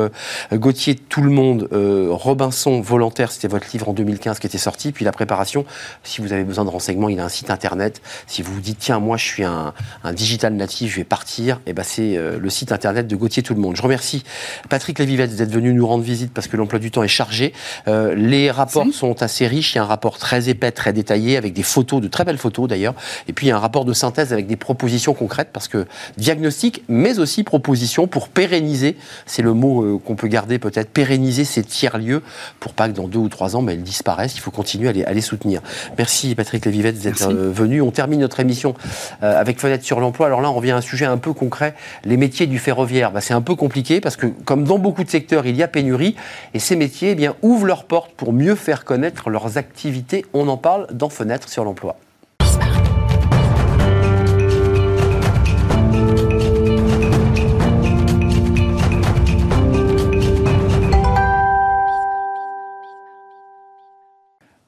Gauthier, 0.53 0.95
tout 0.95 1.23
le 1.23 1.31
monde. 1.31 1.69
Robinson 2.11 2.81
volontaire, 2.81 3.31
c'était 3.33 3.49
votre 3.49 3.67
livre 3.73 3.89
en 3.89 3.93
2015 3.93 4.22
qui 4.23 4.47
était 4.47 4.59
sorti. 4.59 4.93
Puis 4.93 5.05
la 5.05 5.13
préparation. 5.13 5.65
Si 6.05 6.21
vous 6.21 6.33
avez 6.33 6.45
besoin 6.45 6.65
de 6.65 6.71
renseignements, 6.71 7.09
il 7.09 7.21
a 7.21 7.25
un 7.25 7.29
site 7.29 7.51
internet. 7.51 8.01
Si 8.27 8.43
vous 8.43 8.55
vous 8.55 8.61
dites 8.61 8.79
tiens 8.79 9.01
moi 9.01 9.17
je 9.17 9.25
suis 9.25 9.45
un, 9.45 9.75
un 10.05 10.13
digital 10.13 10.55
natif, 10.55 10.93
je 10.93 10.97
vais 10.97 11.05
partir, 11.05 11.61
et 11.67 11.73
ben 11.73 11.83
c'est 11.83 12.17
euh, 12.17 12.39
le 12.39 12.51
site 12.51 12.73
internet 12.73 13.07
de 13.07 13.17
Gauthier 13.17 13.43
tout 13.43 13.55
le 13.55 13.61
monde. 13.61 13.77
Je 13.77 13.83
remercie 13.83 14.23
Patrick 14.69 14.99
Lévivette 14.99 15.35
d'être 15.35 15.51
venu 15.51 15.73
nous 15.73 15.87
rendre 15.87 16.05
visite 16.05 16.33
parce 16.33 16.47
que 16.47 16.57
l'emploi 16.57 16.79
du 16.79 16.91
temps 16.91 17.03
est 17.03 17.09
chargé. 17.09 17.53
Euh, 17.89 18.15
les 18.15 18.51
rapports 18.51 18.87
sont 18.93 19.23
assez 19.23 19.47
riches. 19.47 19.75
Il 19.75 19.77
y 19.77 19.79
a 19.79 19.83
un 19.83 19.87
rapport 19.87 20.19
très 20.19 20.49
épais, 20.49 20.71
très 20.71 20.93
détaillé, 20.93 21.37
avec 21.37 21.53
des 21.53 21.63
photos, 21.63 22.01
de 22.01 22.09
très 22.09 22.25
belles 22.25 22.39
photos 22.39 22.69
d'ailleurs. 22.69 22.95
Et 23.29 23.33
puis 23.33 23.47
il 23.47 23.49
y 23.51 23.53
a 23.53 23.57
un 23.57 23.61
rapport 23.61 23.85
de 23.85 23.93
synthèse 23.93 24.33
avec 24.33 24.47
des 24.47 24.57
propositions 24.57 25.15
concrètes 25.15 25.51
parce 25.53 25.69
que 25.69 25.87
diagnostic, 26.17 26.85
mais 26.89 27.19
aussi 27.19 27.43
propositions 27.43 28.07
pour 28.07 28.29
pérenniser, 28.29 28.97
c'est 29.27 29.43
le 29.43 29.55
mot 29.55 29.83
euh, 29.83 29.99
qu'on 29.99 30.17
peut 30.17 30.29
garder 30.29 30.59
peut-être, 30.59 30.91
pérenniser 30.91 31.45
ces 31.45 31.65
tiers-lieux 31.65 32.23
pour 32.61 32.75
pas 32.75 32.89
que 32.89 32.95
dans 32.95 33.09
deux 33.09 33.19
ou 33.19 33.29
trois 33.29 33.57
ans, 33.57 33.63
ben, 33.63 33.73
elles 33.73 33.83
disparaissent. 33.83 34.12
Il 34.21 34.41
faut 34.41 34.51
continuer 34.51 34.89
à 34.89 34.93
les, 34.93 35.05
à 35.05 35.13
les 35.13 35.21
soutenir. 35.21 35.61
Merci 35.99 36.35
Patrick 36.35 36.65
Lévivette 36.65 37.01
d'être 37.01 37.29
euh, 37.29 37.51
venu. 37.51 37.81
On 37.83 37.91
termine 37.91 38.21
notre 38.21 38.41
émission 38.41 38.75
euh, 39.23 39.39
avec 39.39 39.61
Fenêtre 39.61 39.85
sur 39.85 40.01
l'emploi. 40.01 40.27
Alors 40.27 40.41
là, 40.41 40.51
on 40.51 40.55
revient 40.55 40.73
à 40.73 40.77
un 40.77 40.81
sujet 40.81 41.07
un 41.07 41.19
peu 41.19 41.33
concret, 41.33 41.75
les 42.05 42.17
métiers 42.17 42.47
du 42.47 42.59
ferroviaire. 42.59 43.13
Bah, 43.13 43.21
c'est 43.21 43.35
un 43.35 43.43
peu 43.43 43.55
compliqué 43.55 44.01
parce 44.01 44.17
que, 44.17 44.27
comme 44.27 44.65
dans 44.65 44.79
beaucoup 44.79 45.05
de 45.05 45.11
secteurs, 45.11 45.47
il 45.47 45.57
y 45.57 45.63
a 45.63 45.69
pénurie 45.69 46.17
et 46.55 46.59
ces 46.59 46.77
métiers 46.77 47.11
eh 47.11 47.15
bien, 47.15 47.35
ouvrent 47.43 47.67
leurs 47.67 47.85
portes 47.85 48.13
pour 48.13 48.33
mieux 48.33 48.55
faire 48.55 48.85
connaître 48.85 49.31
leurs 49.31 49.59
activités. 49.59 50.25
On 50.33 50.49
en 50.49 50.57
parle 50.57 50.87
dans 50.93 51.09
Fenêtre 51.09 51.49
sur 51.49 51.65
l'emploi. 51.65 51.97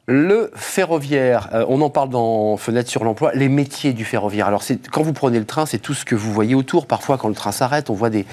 Le 0.07 0.51
ferroviaire, 0.55 1.49
euh, 1.55 1.65
on 1.67 1.81
en 1.81 1.89
parle 1.89 2.11
dans 2.11 2.59
Fenêtre 2.59 2.91
sur 2.91 3.05
l'emploi, 3.05 3.33
les 3.35 3.49
métiers 3.49 3.95
du 3.95 4.05
ferroviaire. 4.05 4.47
Alors, 4.47 4.63
quand 4.93 5.01
vous 5.03 5.15
prenez 5.15 5.39
le 5.39 5.47
train, 5.47 5.65
c'est 5.65 5.79
tout 5.79 5.95
ce 5.95 6.05
que 6.05 6.15
vous 6.15 6.31
voyez 6.31 6.55
autour. 6.55 6.87
Parfois, 6.87 7.17
quand 7.17 7.29
le 7.29 7.35
train 7.35 7.53
s'arrête, 7.53 7.89
on 7.89 7.95
voit 7.95 8.11
des, 8.11 8.27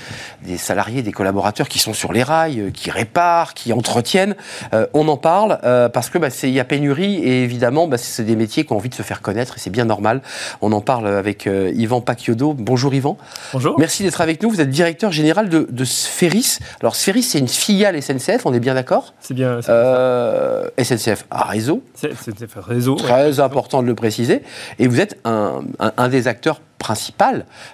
des 0.43 0.57
salariés, 0.57 1.01
des 1.01 1.13
collaborateurs 1.13 1.69
qui 1.69 1.80
sont 1.80 1.93
sur 1.93 2.11
les 2.11 2.24
rails, 2.24 2.59
euh, 2.59 2.72
qui 2.72 2.91
réparent, 2.91 3.53
qui 3.53 3.72
entretiennent. 3.72 4.36
Euh, 4.74 4.86
on 4.93 5.07
en 5.07 5.15
parle 5.15 5.59
euh, 5.63 5.88
parce 5.88 6.09
que 6.09 6.17
bah, 6.17 6.28
il 6.43 6.49
y 6.49 6.59
a 6.59 6.65
pénurie 6.65 7.15
et 7.24 7.43
évidemment, 7.43 7.88
bah, 7.88 7.97
c'est 7.97 8.24
des 8.26 8.36
métiers 8.36 8.65
qui 8.65 8.74
ont 8.74 8.76
envie 8.76 8.89
de 8.89 8.95
se 8.95 9.03
faire 9.03 9.22
connaître 9.22 9.55
et 9.55 9.59
c'est 9.61 9.69
bien 9.69 9.86
normal. 9.86 10.22
On 10.59 10.74
en 10.74 10.82
parle 10.82 11.07
avec 11.07 11.45
Yvan 11.45 12.01
Pacchiodo. 12.01 12.53
Bonjour 12.53 12.93
Yvan. 12.93 13.17
Bonjour. 13.53 13.80
Merci 13.80 14.03
d'être 14.03 14.19
avec 14.19 14.43
nous. 14.43 14.49
Vous 14.49 14.59
êtes 14.59 14.69
directeur 14.69 15.13
général 15.13 15.47
de, 15.47 15.65
de 15.72 15.86
Sphéris. 15.86 16.57
Alors, 16.82 16.97
Sphéris, 16.97 17.24
c'est 17.24 17.39
une 17.39 17.47
filiale 17.47 18.01
SNCF, 18.01 18.45
on 18.45 18.53
est 18.53 18.59
bien 18.59 18.74
d'accord? 18.74 19.13
C'est 19.22 19.34
bien. 19.34 19.61
euh, 19.69 20.67
SNCF 20.78 21.26
à 21.32 21.43
réseau, 21.62 21.84
C'est 21.95 22.12
un 22.12 22.62
réseau. 22.62 22.95
ouais. 22.95 23.03
très 23.03 23.39
important 23.39 23.82
de 23.84 23.88
le 23.88 23.95
préciser, 23.95 24.41
et 24.80 24.88
vous 24.88 24.99
êtes 24.99 25.20
un, 25.26 25.62
un- 25.80 25.91
un 25.97 26.09
des 26.09 26.28
acteurs 26.28 26.62
principaux 26.80 27.26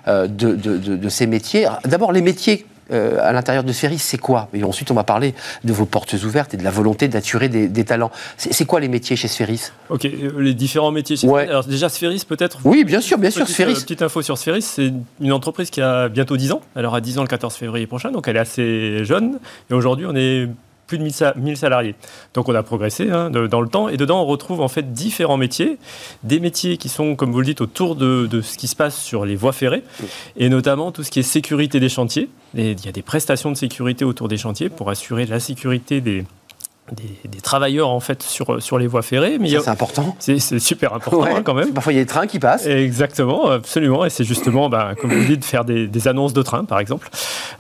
euh, 0.08 0.28
de, 0.28 0.54
de- 0.56 0.78
de- 0.78 0.96
de 0.98 1.10
ces 1.10 1.28
métiers. 1.28 1.68
D'abord, 1.86 2.12
les 2.12 2.22
métiers 2.22 2.66
euh, 2.92 3.18
à 3.22 3.34
l'intérieur 3.34 3.66
de 3.66 3.72
Sphéris, 3.74 4.00
c'est 4.00 4.18
quoi? 4.18 4.48
Et 4.54 4.64
ensuite, 4.64 4.92
on 4.92 4.94
va 4.94 5.04
parler 5.04 5.34
de 5.66 5.74
vos 5.74 5.86
portes 5.86 6.14
ouvertes 6.14 6.54
et 6.54 6.58
de 6.58 6.64
la 6.64 6.72
volonté 6.72 7.10
d'attirer 7.10 7.50
des, 7.50 7.68
des 7.68 7.84
talents. 7.84 8.12
C'est 8.38 8.54
c'est 8.54 8.64
quoi 8.66 8.80
les 8.80 8.88
métiers 8.88 9.18
chez 9.18 9.28
Sphéris? 9.28 9.72
Ok, 9.90 10.06
euh, 10.06 10.32
les 10.40 10.54
différents 10.54 10.92
métiers. 10.92 11.18
chez 11.18 11.28
Ouais. 11.28 11.42
Sphéris. 11.42 11.50
Alors 11.50 11.66
déjà, 11.66 11.90
Sphéris 11.90 12.24
peut-être. 12.28 12.60
Oui, 12.64 12.86
bien 12.86 13.02
sûr, 13.02 13.18
bien 13.18 13.30
sûr, 13.30 13.42
Petite, 13.44 13.56
Sphéris. 13.56 13.74
euh, 13.74 13.82
petite 13.82 14.02
info 14.04 14.22
sur 14.22 14.38
Sphéris, 14.38 14.62
c'est 14.62 14.94
une 15.20 15.32
entreprise 15.34 15.70
qui 15.70 15.82
a 15.82 16.08
bientôt 16.08 16.38
10 16.38 16.54
ans. 16.54 16.62
Elle 16.76 16.86
aura 16.86 17.02
10 17.02 17.18
ans 17.20 17.24
le 17.24 17.28
14 17.28 17.56
février 17.56 17.88
prochain, 17.88 18.12
donc 18.12 18.28
elle 18.30 18.38
est 18.38 18.40
assez 18.40 19.04
jeune. 19.04 19.38
Et 19.70 19.74
aujourd'hui, 19.74 20.06
on 20.08 20.16
est 20.16 20.48
plus 20.88 20.98
de 20.98 21.04
1000 21.04 21.14
sa- 21.14 21.34
1000 21.36 21.58
salariés. 21.58 21.96
Donc 22.34 22.50
on 22.50 22.56
a 22.56 22.64
progressé 22.64 23.10
hein, 23.12 23.30
de- 23.30 23.46
dans 23.48 23.62
le 23.62 23.68
temps. 23.68 23.90
Et 23.90 23.98
dedans, 23.98 24.22
on 24.22 24.26
retrouve 24.26 24.62
en 24.62 24.68
fait 24.70 24.94
différents 24.94 25.38
métiers. 25.38 25.78
Des 26.24 26.40
métiers 26.40 26.78
qui 26.78 26.90
sont, 26.90 27.16
comme 27.16 27.32
vous 27.32 27.40
le 27.40 27.46
dites, 27.46 27.62
autour 27.62 27.96
de, 27.96 28.26
de 28.26 28.42
ce 28.42 28.58
qui 28.58 28.68
se 28.68 28.76
passe 28.76 28.98
sur 29.00 29.26
les 29.26 29.36
voies 29.36 29.52
ferrées. 29.54 29.84
Et 30.38 30.50
notamment 30.50 30.92
tout 30.92 31.04
ce 31.04 31.12
qui 31.12 31.20
est 31.20 31.24
sécurité 31.24 31.80
des 31.80 31.90
chantiers. 31.90 32.30
Et 32.56 32.72
il 32.72 32.86
y 32.86 32.88
a 32.88 32.92
des 32.94 33.02
prestations 33.02 33.52
de 33.52 33.58
sécurité 33.58 34.06
autour 34.06 34.28
des 34.30 34.38
chantiers 34.38 34.70
pour 34.70 34.90
assurer 34.90 35.26
la 35.26 35.40
sécurité 35.40 36.00
des, 36.02 36.24
des, 36.92 37.30
des 37.30 37.42
travailleurs 37.42 37.90
en 37.90 38.00
fait 38.00 38.24
sur, 38.24 38.62
sur 38.62 38.78
les 38.78 38.88
voies 38.88 39.02
ferrées. 39.02 39.38
Mais 39.40 39.50
C'est 39.50 39.68
important. 39.70 40.16
c'est 40.20 40.40
super 40.60 40.94
important 40.94 41.22
Ouais. 41.22 41.32
hein, 41.36 41.42
quand 41.44 41.54
même. 41.54 41.74
Parfois, 41.74 41.94
il 41.94 41.98
y 41.98 42.00
a 42.00 42.04
des 42.04 42.08
trains 42.08 42.28
qui 42.28 42.40
passent. 42.40 42.66
Exactement, 42.66 43.50
absolument. 43.50 44.06
Et 44.06 44.10
c'est 44.10 44.24
justement, 44.24 44.70
bah, 44.70 44.94
comme 45.00 45.12
vous 45.14 45.26
dites, 45.26 45.44
faire 45.46 45.66
des, 45.66 45.88
des 45.88 46.08
annonces 46.08 46.34
de 46.34 46.42
train, 46.42 46.64
par 46.66 46.80
exemple. 46.80 47.10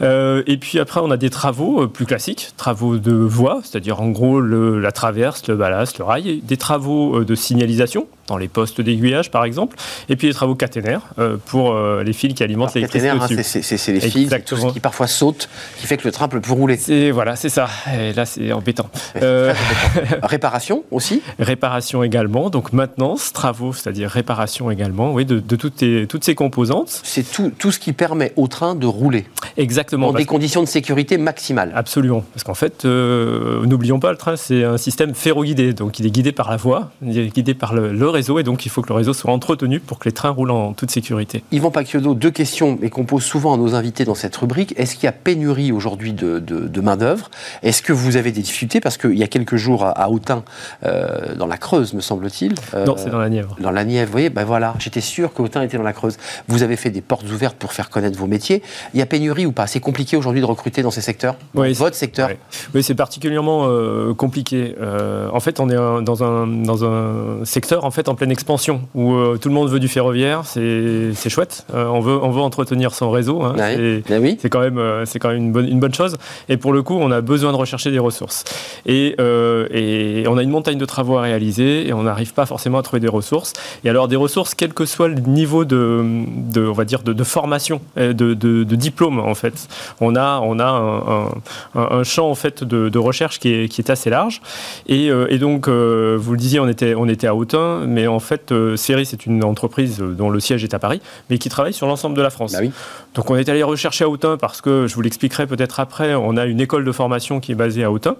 Euh, 0.01 0.43
et 0.47 0.57
puis 0.57 0.79
après, 0.79 0.99
on 1.03 1.11
a 1.11 1.17
des 1.17 1.29
travaux 1.29 1.83
euh, 1.83 1.87
plus 1.87 2.05
classiques, 2.05 2.51
travaux 2.57 2.97
de 2.97 3.11
voie, 3.13 3.59
c'est-à-dire 3.63 4.01
en 4.01 4.09
gros 4.09 4.39
le- 4.39 4.79
la 4.79 4.91
traverse, 4.91 5.47
le 5.47 5.55
ballast, 5.55 5.97
le 5.97 6.05
rail, 6.05 6.41
des 6.43 6.57
travaux 6.57 7.19
euh, 7.19 7.25
de 7.25 7.35
signalisation 7.35 8.07
dans 8.27 8.37
les 8.37 8.47
postes 8.47 8.81
d'aiguillage, 8.81 9.31
par 9.31 9.45
exemple, 9.45 9.77
et 10.09 10.15
puis 10.15 10.27
les 10.27 10.33
travaux 10.33 10.55
caténaires 10.55 11.01
euh, 11.19 11.37
pour 11.45 11.73
euh, 11.73 12.03
les 12.03 12.13
fils 12.13 12.33
qui 12.33 12.43
alimentent 12.43 12.67
Alors, 12.69 12.75
l'électricité 12.75 13.07
caténaire, 13.07 13.23
hein, 13.23 13.43
c'est- 13.43 13.91
les 13.93 13.99
fils, 14.01 14.29
ce 14.29 14.73
qui 14.73 14.79
parfois 14.79 15.07
saute, 15.07 15.49
qui 15.77 15.87
fait 15.87 15.97
que 15.97 16.03
le 16.05 16.11
train 16.11 16.27
peut 16.27 16.41
plus 16.41 16.51
rouler. 16.53 16.77
Voilà, 17.11 17.35
c'est 17.35 17.49
ça. 17.49 17.67
Et 17.99 18.13
là, 18.13 18.25
c'est 18.25 18.51
embêtant. 18.51 18.89
Euh, 19.23 19.53
Réparation 20.23 20.83
aussi 20.91 21.21
réparation 21.39 22.03
également, 22.03 22.49
donc 22.49 22.73
maintenance, 22.73 23.33
travaux, 23.33 23.73
c'est-à-dire 23.73 24.09
réparation 24.09 24.69
également, 24.71 25.13
oui, 25.13 25.25
de, 25.25 25.39
de 25.39 25.55
toutes, 25.55 25.79
ces- 25.79 26.05
toutes 26.07 26.23
ces 26.23 26.35
composantes. 26.35 27.01
C'est 27.03 27.29
tout, 27.29 27.51
tout 27.57 27.71
ce 27.71 27.79
qui 27.79 27.93
permet 27.93 28.33
au 28.35 28.47
train 28.47 28.75
de 28.75 28.85
rouler 28.85 29.25
Exactement. 29.57 30.11
dans 30.11 30.17
des 30.17 30.25
conditions 30.25 30.61
de 30.61 30.67
sécurité 30.67 31.17
maximales. 31.17 31.71
Absolument, 31.75 32.23
parce 32.33 32.43
qu'en 32.43 32.53
fait, 32.53 32.85
euh, 32.85 33.65
n'oublions 33.65 33.99
pas, 33.99 34.11
le 34.11 34.17
train, 34.17 34.35
c'est 34.35 34.63
un 34.63 34.77
système 34.77 35.13
ferro-guidé, 35.15 35.73
donc 35.73 35.99
il 35.99 36.05
est 36.05 36.11
guidé 36.11 36.31
par 36.31 36.49
la 36.49 36.57
voie, 36.57 36.91
il 37.01 37.17
est 37.17 37.27
guidé 37.33 37.53
par 37.53 37.73
le, 37.73 37.91
le 37.93 38.07
réseau 38.17 38.39
et 38.39 38.43
donc 38.43 38.65
il 38.65 38.69
faut 38.69 38.81
que 38.81 38.89
le 38.89 38.95
réseau 38.95 39.13
soit 39.13 39.31
entretenu 39.31 39.79
pour 39.79 39.99
que 39.99 40.05
les 40.05 40.11
trains 40.11 40.31
roulent 40.31 40.51
en 40.51 40.73
toute 40.73 40.91
sécurité. 40.91 41.43
Yvan 41.51 41.71
Pacchiodo, 41.71 42.15
deux 42.15 42.31
questions, 42.31 42.77
mais 42.81 42.89
qu'on 42.89 43.05
pose 43.05 43.23
souvent 43.23 43.53
à 43.53 43.57
nos 43.57 43.75
invités 43.75 44.05
dans 44.05 44.15
cette 44.15 44.35
rubrique. 44.35 44.73
Est-ce 44.77 44.95
qu'il 44.95 45.03
y 45.03 45.07
a 45.07 45.11
pénurie 45.11 45.71
aujourd'hui 45.71 46.13
de, 46.13 46.39
de, 46.39 46.81
main-d'œuvre? 46.81 47.29
Est-ce 47.61 47.81
que 47.81 47.93
vous 47.93 48.17
avez 48.17 48.31
des 48.31 48.41
difficultés? 48.41 48.79
Parce 48.79 48.97
qu'il 48.97 49.17
y 49.17 49.23
a 49.23 49.27
quelques 49.27 49.55
jours 49.55 49.85
à, 49.85 50.09
Autun, 50.09 50.43
euh, 50.83 51.35
dans 51.35 51.47
la 51.47 51.57
Creuse, 51.57 51.93
me 51.93 52.01
semble-t-il. 52.01 52.55
Euh, 52.73 52.85
non, 52.85 52.95
c'est 52.97 53.09
dans 53.09 53.19
la 53.19 53.29
Nièvre. 53.29 53.55
Dans 53.59 53.71
la 53.71 53.83
Nièvre, 53.83 54.07
vous 54.07 54.11
voyez, 54.13 54.29
ben 54.29 54.45
voilà, 54.45 54.73
j'étais 54.79 55.01
sûr 55.01 55.33
qu'Autun 55.33 55.61
était 55.61 55.77
dans 55.77 55.83
la 55.83 55.93
Creuse. 55.93 56.17
Vous 56.47 56.63
avez 56.63 56.75
fait 56.75 56.89
des 56.89 57.01
portes 57.01 57.29
ouvertes 57.29 57.57
pour 57.57 57.73
faire 57.73 57.89
connaître 57.89 58.17
vos 58.17 58.27
métiers. 58.27 58.63
Il 58.93 58.99
y 58.99 59.03
a 59.03 59.05
pénurie 59.05 59.45
ou 59.45 59.51
pas? 59.51 59.67
C'est 59.67 59.79
compliqué 59.79 60.17
aujourd'hui 60.17 60.41
de 60.41 60.45
recruter 60.45 60.81
dans 60.81 60.91
ces 60.91 61.01
secteurs? 61.01 61.35
Oui, 61.53 61.73
Votre 61.73 61.95
secteur? 61.95 62.29
Oui, 62.73 62.81
c'est 62.81 62.95
particulièrement 62.95 63.65
euh, 63.65 64.13
compliqué. 64.13 64.75
en 65.31 65.39
fait, 65.39 65.59
on 65.59 65.69
est 65.69 66.03
dans, 66.03 66.23
un, 66.23 66.47
dans 66.47 66.83
un 66.83 67.45
secteur 67.45 67.85
en, 67.85 67.91
fait, 67.91 68.06
en 68.07 68.15
pleine 68.15 68.31
expansion 68.31 68.81
où 68.95 69.37
tout 69.37 69.49
le 69.49 69.55
monde 69.55 69.69
veut 69.69 69.79
du 69.79 69.87
ferroviaire, 69.87 70.43
c'est 70.45 71.29
chouette. 71.29 71.65
on, 71.73 71.99
veut, 71.99 72.17
on 72.21 72.29
veut 72.29 72.41
entretenir 72.41 72.93
son 72.93 73.11
réseau. 73.11 73.43
Hein. 73.43 73.55
Ah 73.59 74.19
oui. 74.19 74.37
C'est 74.39 74.49
quand 74.49 74.59
même, 74.59 74.79
quand 75.19 75.29
même 75.29 75.37
une, 75.37 75.51
bonne, 75.51 75.67
une 75.67 75.79
bonne 75.79 75.93
chose. 75.93 76.17
Et 76.49 76.57
pour 76.57 76.73
le 76.73 76.81
coup, 76.81 76.95
on 76.95 77.11
a 77.11 77.21
besoin 77.21 77.51
de 77.51 77.57
rechercher 77.57 77.91
des 77.91 77.99
ressources. 77.99 78.43
Et, 78.85 79.15
et 79.19 80.25
on 80.27 80.37
a 80.37 80.43
une 80.43 80.49
montagne 80.49 80.77
de 80.77 80.85
travaux 80.85 81.17
à 81.17 81.21
réaliser 81.21 81.87
et 81.87 81.93
on 81.93 82.03
n'arrive 82.03 82.33
pas 82.33 82.45
forcément 82.45 82.77
à 82.79 82.81
trouver 82.81 82.99
des 82.99 83.07
ressources. 83.07 83.53
Et 83.83 83.89
alors 83.89 84.07
des 84.07 84.15
ressources, 84.15 84.55
quel 84.55 84.73
que 84.73 84.85
soit 84.85 85.07
le 85.07 85.19
niveau 85.19 85.65
de, 85.65 86.03
de 86.51 86.67
on 86.67 86.73
va 86.73 86.85
dire, 86.85 87.03
de, 87.03 87.23
formation, 87.23 87.81
de, 87.95 88.11
de, 88.13 88.75
diplôme 88.75 89.19
en 89.19 89.35
fait. 89.35 89.67
On 90.01 90.15
a, 90.15 90.39
on 90.41 90.59
a 90.59 90.65
un, 91.75 91.81
un, 91.81 92.03
champ 92.03 92.29
en 92.29 92.35
fait 92.35 92.63
de, 92.63 92.97
recherche 92.97 93.39
qui 93.39 93.53
est, 93.53 93.67
qui 93.69 93.81
est, 93.81 93.89
assez 93.89 94.09
large. 94.09 94.41
Et, 94.87 95.09
euh, 95.09 95.27
et 95.29 95.37
donc, 95.37 95.67
euh, 95.67 96.17
vous 96.19 96.31
le 96.31 96.37
disiez, 96.37 96.59
on 96.59 96.67
était, 96.67 96.95
on 96.95 97.07
était 97.07 97.27
à 97.27 97.35
Autun, 97.35 97.85
mais 97.97 98.05
en 98.05 98.19
fait, 98.19 98.51
euh, 98.51 98.75
c'est 98.75 99.25
une 99.25 99.43
entreprise 99.43 99.97
dont 99.97 100.29
le 100.29 100.39
siège 100.39 100.63
est 100.63 100.75
à 100.75 100.77
Paris, 100.77 101.01
mais 101.31 101.39
qui 101.39 101.49
travaille 101.49 101.73
sur 101.73 101.87
l'ensemble 101.87 102.15
de 102.15 102.21
la 102.21 102.29
France. 102.29 102.51
Bah 102.51 102.59
oui. 102.61 102.69
Donc 103.15 103.31
on 103.31 103.35
est 103.35 103.49
allé 103.49 103.63
rechercher 103.63 104.03
à 104.03 104.09
Autun 104.09 104.37
parce 104.37 104.61
que, 104.61 104.85
je 104.85 104.93
vous 104.93 105.01
l'expliquerai 105.01 105.47
peut-être 105.47 105.79
après, 105.79 106.13
on 106.13 106.37
a 106.37 106.45
une 106.45 106.61
école 106.61 106.85
de 106.85 106.91
formation 106.91 107.39
qui 107.39 107.53
est 107.53 107.55
basée 107.55 107.83
à 107.83 107.91
Autun 107.91 108.15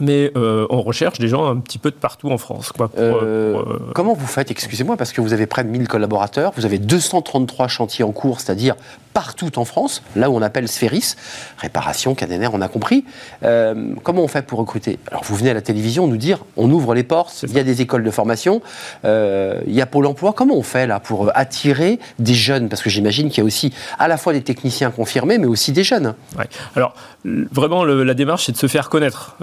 mais 0.00 0.32
euh, 0.36 0.66
on 0.70 0.80
recherche 0.80 1.18
des 1.18 1.28
gens 1.28 1.46
un 1.46 1.56
petit 1.56 1.78
peu 1.78 1.90
de 1.90 1.96
partout 1.96 2.30
en 2.30 2.38
France. 2.38 2.72
Quoi, 2.72 2.90
euh, 2.96 3.12
euh, 3.22 3.78
comment 3.94 4.14
vous 4.14 4.26
faites, 4.26 4.50
excusez-moi, 4.50 4.96
parce 4.96 5.12
que 5.12 5.20
vous 5.20 5.32
avez 5.32 5.46
près 5.46 5.64
de 5.64 5.68
1000 5.68 5.86
collaborateurs, 5.88 6.52
vous 6.56 6.64
avez 6.64 6.78
233 6.78 7.68
chantiers 7.68 8.04
en 8.04 8.12
cours, 8.12 8.40
c'est-à-dire 8.40 8.74
partout 9.12 9.58
en 9.58 9.66
France, 9.66 10.02
là 10.16 10.30
où 10.30 10.36
on 10.36 10.40
appelle 10.40 10.66
Sphéris, 10.68 11.16
réparation, 11.58 12.14
caténaire, 12.14 12.54
on 12.54 12.62
a 12.62 12.68
compris. 12.68 13.04
comment 13.42 14.22
on 14.22 14.28
fait 14.28 14.40
pour 14.40 14.58
recruter? 14.58 14.98
Alors 15.10 15.22
vous 15.24 15.36
venez 15.36 15.50
à 15.50 15.54
la 15.54 15.60
télévision 15.60 16.06
nous 16.06 16.16
dire, 16.16 16.38
on 16.56 16.70
ouvre 16.70 16.94
les 16.94 17.02
portes, 17.02 17.44
il 17.46 17.52
y 17.52 17.58
a 17.58 17.62
des 17.62 17.82
écoles 17.82 18.04
de 18.04 18.10
formation, 18.10 18.62
il 19.04 19.62
y 19.66 19.82
a 19.82 19.86
Pôle 19.86 20.06
Emploi, 20.06 20.32
comment 20.32 20.56
on 20.56 20.62
fait 20.62 20.86
là 20.86 20.98
pour 20.98 21.30
attirer 21.34 21.98
des 22.18 22.32
jeunes? 22.32 22.70
Parce 22.70 22.80
que 22.80 22.88
j'imagine 22.88 23.28
qu'il 23.28 23.38
y 23.38 23.40
a 23.42 23.44
aussi 23.44 23.74
à 23.98 24.08
la 24.08 24.16
fois 24.16 24.32
des 24.32 24.42
techniciens 24.42 24.90
confirmés, 24.90 25.36
mais 25.36 25.46
aussi 25.46 25.72
des 25.72 25.84
jeunes. 25.84 26.14
Ouais. 26.38 26.48
Alors 26.74 26.94
vraiment, 27.24 27.84
la 27.84 28.14
démarche, 28.14 28.46
c'est 28.46 28.52
de 28.52 28.56
se 28.56 28.66
faire 28.66 28.88
connaître 28.88 29.36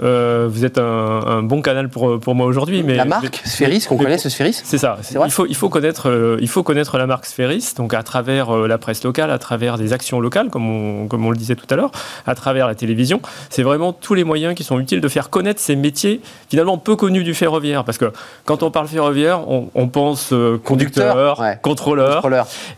vous 0.48 0.64
êtes 0.64 0.78
un, 0.78 1.42
bon 1.42 1.62
canal 1.62 1.88
pour, 1.88 2.18
pour 2.20 2.34
moi 2.34 2.46
aujourd'hui. 2.46 2.82
Mais 2.82 2.96
la 2.96 3.04
marque 3.04 3.42
Sphéris, 3.44 3.84
qu'on 3.88 3.96
connaît 3.96 4.18
ce 4.18 4.28
Sphéris 4.28 4.60
C'est 4.64 4.78
ça. 4.78 4.98
Il 5.24 5.30
faut, 5.30 5.46
il, 5.46 5.56
faut 5.56 5.68
connaître, 5.68 6.08
euh, 6.08 6.36
il 6.40 6.48
faut 6.48 6.62
connaître 6.62 6.98
la 6.98 7.06
marque 7.06 7.26
Sphéris, 7.26 7.74
donc 7.76 7.94
à 7.94 8.02
travers 8.02 8.50
euh, 8.50 8.68
la 8.68 8.78
presse 8.78 9.04
locale, 9.04 9.30
à 9.30 9.38
travers 9.38 9.78
des 9.78 9.92
actions 9.92 10.20
locales, 10.20 10.50
comme 10.50 10.68
on, 10.68 11.08
comme 11.08 11.24
on 11.26 11.30
le 11.30 11.36
disait 11.36 11.56
tout 11.56 11.66
à 11.70 11.76
l'heure, 11.76 11.90
à 12.26 12.34
travers 12.34 12.66
la 12.66 12.74
télévision. 12.74 13.20
C'est 13.48 13.62
vraiment 13.62 13.92
tous 13.92 14.14
les 14.14 14.24
moyens 14.24 14.54
qui 14.54 14.64
sont 14.64 14.78
utiles 14.78 15.00
de 15.00 15.08
faire 15.08 15.30
connaître 15.30 15.60
ces 15.60 15.76
métiers 15.76 16.20
finalement 16.48 16.78
peu 16.78 16.96
connus 16.96 17.24
du 17.24 17.34
ferroviaire. 17.34 17.84
Parce 17.84 17.98
que 17.98 18.12
quand 18.44 18.62
on 18.62 18.70
parle 18.70 18.88
ferroviaire, 18.88 19.44
on, 19.48 19.88
pense 19.88 20.32
euh, 20.32 20.58
conducteur, 20.62 21.42
contrôleur. 21.62 22.26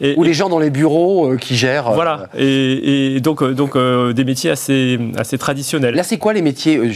Et, 0.01 0.15
Ou 0.17 0.23
les 0.23 0.35
gens 0.35 0.49
dans 0.49 0.59
les 0.59 0.71
bureaux 0.71 1.37
qui 1.37 1.57
gèrent. 1.57 1.93
Voilà. 1.93 2.29
Et, 2.37 3.21
donc, 3.21 3.45
donc 3.45 3.77
des 3.77 4.25
métiers 4.25 4.51
assez, 4.51 4.99
assez 5.17 5.39
traditionnels. 5.39 5.95
Là, 5.95 6.03
c'est 6.03 6.19
quoi 6.19 6.33
les 6.33 6.43
métiers 6.43 6.91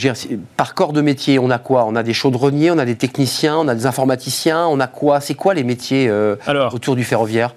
par 0.57 0.75
corps 0.75 0.93
de 0.93 1.01
métier, 1.01 1.39
on 1.39 1.51
a 1.51 1.59
quoi? 1.59 1.85
On 1.87 1.95
a 1.97 2.03
des 2.03 2.15
chaudronniers, 2.15 2.71
on 2.71 2.79
a 2.79 2.85
des 2.85 2.97
techniciens, 2.97 3.59
on 3.59 3.69
a 3.69 3.75
des 3.75 3.87
informaticiens, 3.87 4.67
on 4.67 4.81
a 4.81 4.87
quoi? 4.87 5.21
C'est 5.21 5.35
quoi 5.35 5.55
les 5.55 5.65
métiers 5.65 6.09
euh, 6.09 6.37
autour 6.73 6.97
du 6.97 7.05
ferroviaire? 7.05 7.55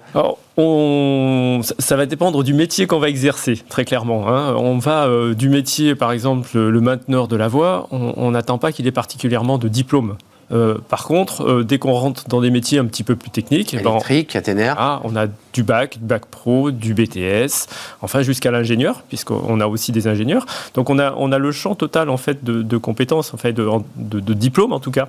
on, 0.56 1.60
ça 1.78 1.96
va 1.96 2.06
dépendre 2.06 2.44
du 2.44 2.52
métier 2.52 2.86
qu'on 2.86 2.98
va 2.98 3.08
exercer, 3.08 3.56
très 3.68 3.84
clairement. 3.84 4.28
Hein. 4.28 4.54
On 4.56 4.78
va 4.78 5.06
euh, 5.06 5.34
du 5.34 5.48
métier, 5.48 5.94
par 5.94 6.12
exemple, 6.12 6.50
le 6.58 6.80
mainteneur 6.80 7.28
de 7.28 7.36
la 7.36 7.48
voie, 7.48 7.88
on 7.90 8.30
n'attend 8.30 8.58
pas 8.58 8.72
qu'il 8.72 8.86
ait 8.86 8.92
particulièrement 8.92 9.56
de 9.56 9.68
diplôme. 9.68 10.16
Euh, 10.52 10.78
par 10.88 11.04
contre, 11.04 11.62
dès 11.62 11.78
qu'on 11.78 11.92
rentre 11.92 12.26
dans 12.28 12.40
des 12.40 12.50
métiers 12.50 12.78
un 12.78 12.86
petit 12.86 13.04
peu 13.04 13.14
plus 13.14 13.30
techniques, 13.30 13.72
eh 13.72 13.82
ben, 13.82 13.92
électrique, 13.92 14.30
caténaire, 14.30 14.74
ah, 14.78 15.00
on 15.04 15.14
a 15.14 15.26
du 15.52 15.62
bac, 15.62 15.98
du 15.98 16.04
bac 16.04 16.26
pro, 16.26 16.70
du 16.70 16.94
BTS, 16.94 17.66
enfin 18.02 18.22
jusqu'à 18.22 18.50
l'ingénieur, 18.50 19.02
puisqu'on 19.08 19.60
a 19.60 19.66
aussi 19.66 19.92
des 19.92 20.06
ingénieurs. 20.06 20.46
Donc 20.74 20.90
on 20.90 20.98
a, 20.98 21.14
on 21.16 21.32
a 21.32 21.38
le 21.38 21.52
champ 21.52 21.74
total 21.74 22.10
en 22.10 22.16
fait 22.16 22.44
de, 22.44 22.76
compétences, 22.76 23.34
en 23.34 23.36
fait 23.36 23.52
de, 23.52 23.68
de, 23.96 24.34
diplômes 24.34 24.72
en 24.72 24.80
tout 24.80 24.90
cas, 24.90 25.08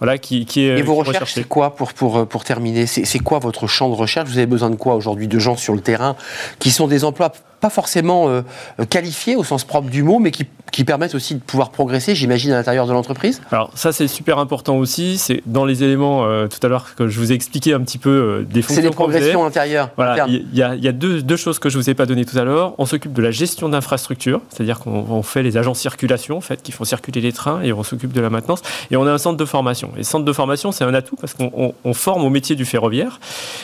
voilà 0.00 0.18
qui, 0.18 0.46
qui 0.46 0.62
est. 0.62 0.78
Et 0.78 0.82
vos 0.82 0.94
recherches, 0.94 1.34
c'est 1.34 1.48
quoi 1.48 1.74
pour 1.74 1.92
pour 1.92 2.26
pour 2.26 2.44
terminer? 2.44 2.86
C'est 2.86 3.18
quoi 3.18 3.38
votre 3.38 3.66
champ 3.66 3.88
de 3.88 3.94
recherche? 3.94 4.28
Vous 4.28 4.38
avez 4.38 4.46
besoin 4.46 4.70
de 4.70 4.76
quoi 4.76 4.94
aujourd'hui? 4.94 5.28
De 5.28 5.38
gens 5.38 5.56
sur 5.56 5.74
le 5.74 5.80
terrain 5.80 6.16
qui 6.58 6.70
sont 6.70 6.88
des 6.88 7.04
emplois 7.04 7.32
pas 7.62 7.70
forcément 7.70 8.28
euh, 8.28 8.42
qualifiés 8.90 9.36
au 9.36 9.44
sens 9.44 9.64
propre 9.64 9.88
du 9.88 10.02
mot, 10.02 10.18
mais 10.18 10.32
qui, 10.32 10.46
qui 10.72 10.84
permettent 10.84 11.14
aussi 11.14 11.36
de 11.36 11.40
pouvoir 11.40 11.70
progresser, 11.70 12.14
j'imagine, 12.14 12.50
à 12.50 12.56
l'intérieur 12.56 12.86
de 12.86 12.92
l'entreprise? 12.92 13.40
Alors 13.52 13.70
ça, 13.74 13.92
c'est 13.92 14.08
super 14.08 14.38
important 14.38 14.76
aussi. 14.76 15.16
C'est 15.16 15.42
dans 15.46 15.64
les 15.64 15.84
éléments, 15.84 16.24
euh, 16.24 16.48
tout 16.48 16.58
à 16.66 16.68
l'heure, 16.68 16.94
que 16.96 17.06
je 17.06 17.18
vous 17.18 17.30
ai 17.30 17.36
expliqué 17.36 17.72
un 17.72 17.80
petit 17.80 17.98
peu 17.98 18.10
euh, 18.10 18.42
des 18.42 18.62
fonctions. 18.62 18.82
C'est 18.82 18.88
des 18.88 18.94
progressions 18.94 19.44
intérieures. 19.44 19.81
Voilà, 19.96 20.26
il 20.28 20.46
y, 20.52 20.62
a, 20.62 20.74
y 20.74 20.88
a 20.88 20.92
deux, 20.92 21.22
deux, 21.22 21.36
choses 21.36 21.58
que 21.58 21.68
je 21.68 21.78
ne 21.78 21.82
vous 21.82 21.90
ai 21.90 21.94
pas 21.94 22.06
données 22.06 22.24
tout 22.24 22.38
à 22.38 22.44
l'heure. 22.44 22.74
On 22.78 22.86
s'occupe 22.86 23.12
de 23.12 23.22
la 23.22 23.30
gestion 23.30 23.68
d'infrastructures, 23.68 24.40
c'est-à-dire 24.50 24.78
qu'on 24.78 25.22
fait 25.22 25.42
les 25.42 25.56
agents 25.56 25.74
circulation, 25.74 26.36
en 26.36 26.40
fait, 26.40 26.62
qui 26.62 26.72
font 26.72 26.84
circuler 26.84 27.20
les 27.20 27.32
trains, 27.32 27.60
et 27.62 27.72
on 27.72 27.82
s'occupe 27.82 28.12
de 28.12 28.20
la 28.20 28.30
maintenance. 28.30 28.62
Et 28.90 28.96
on 28.96 29.06
a 29.06 29.12
un 29.12 29.18
centre 29.18 29.36
de 29.36 29.44
formation. 29.44 29.92
Et 29.96 30.02
centre 30.02 30.24
de 30.24 30.32
formation, 30.32 30.72
c'est 30.72 30.84
un 30.84 30.94
atout 30.94 31.16
parce 31.16 31.34
qu'on 31.34 31.94
forme 31.94 32.24
au 32.24 32.30
métier 32.30 32.56
du 32.56 32.64
ferroviaire. 32.64 33.20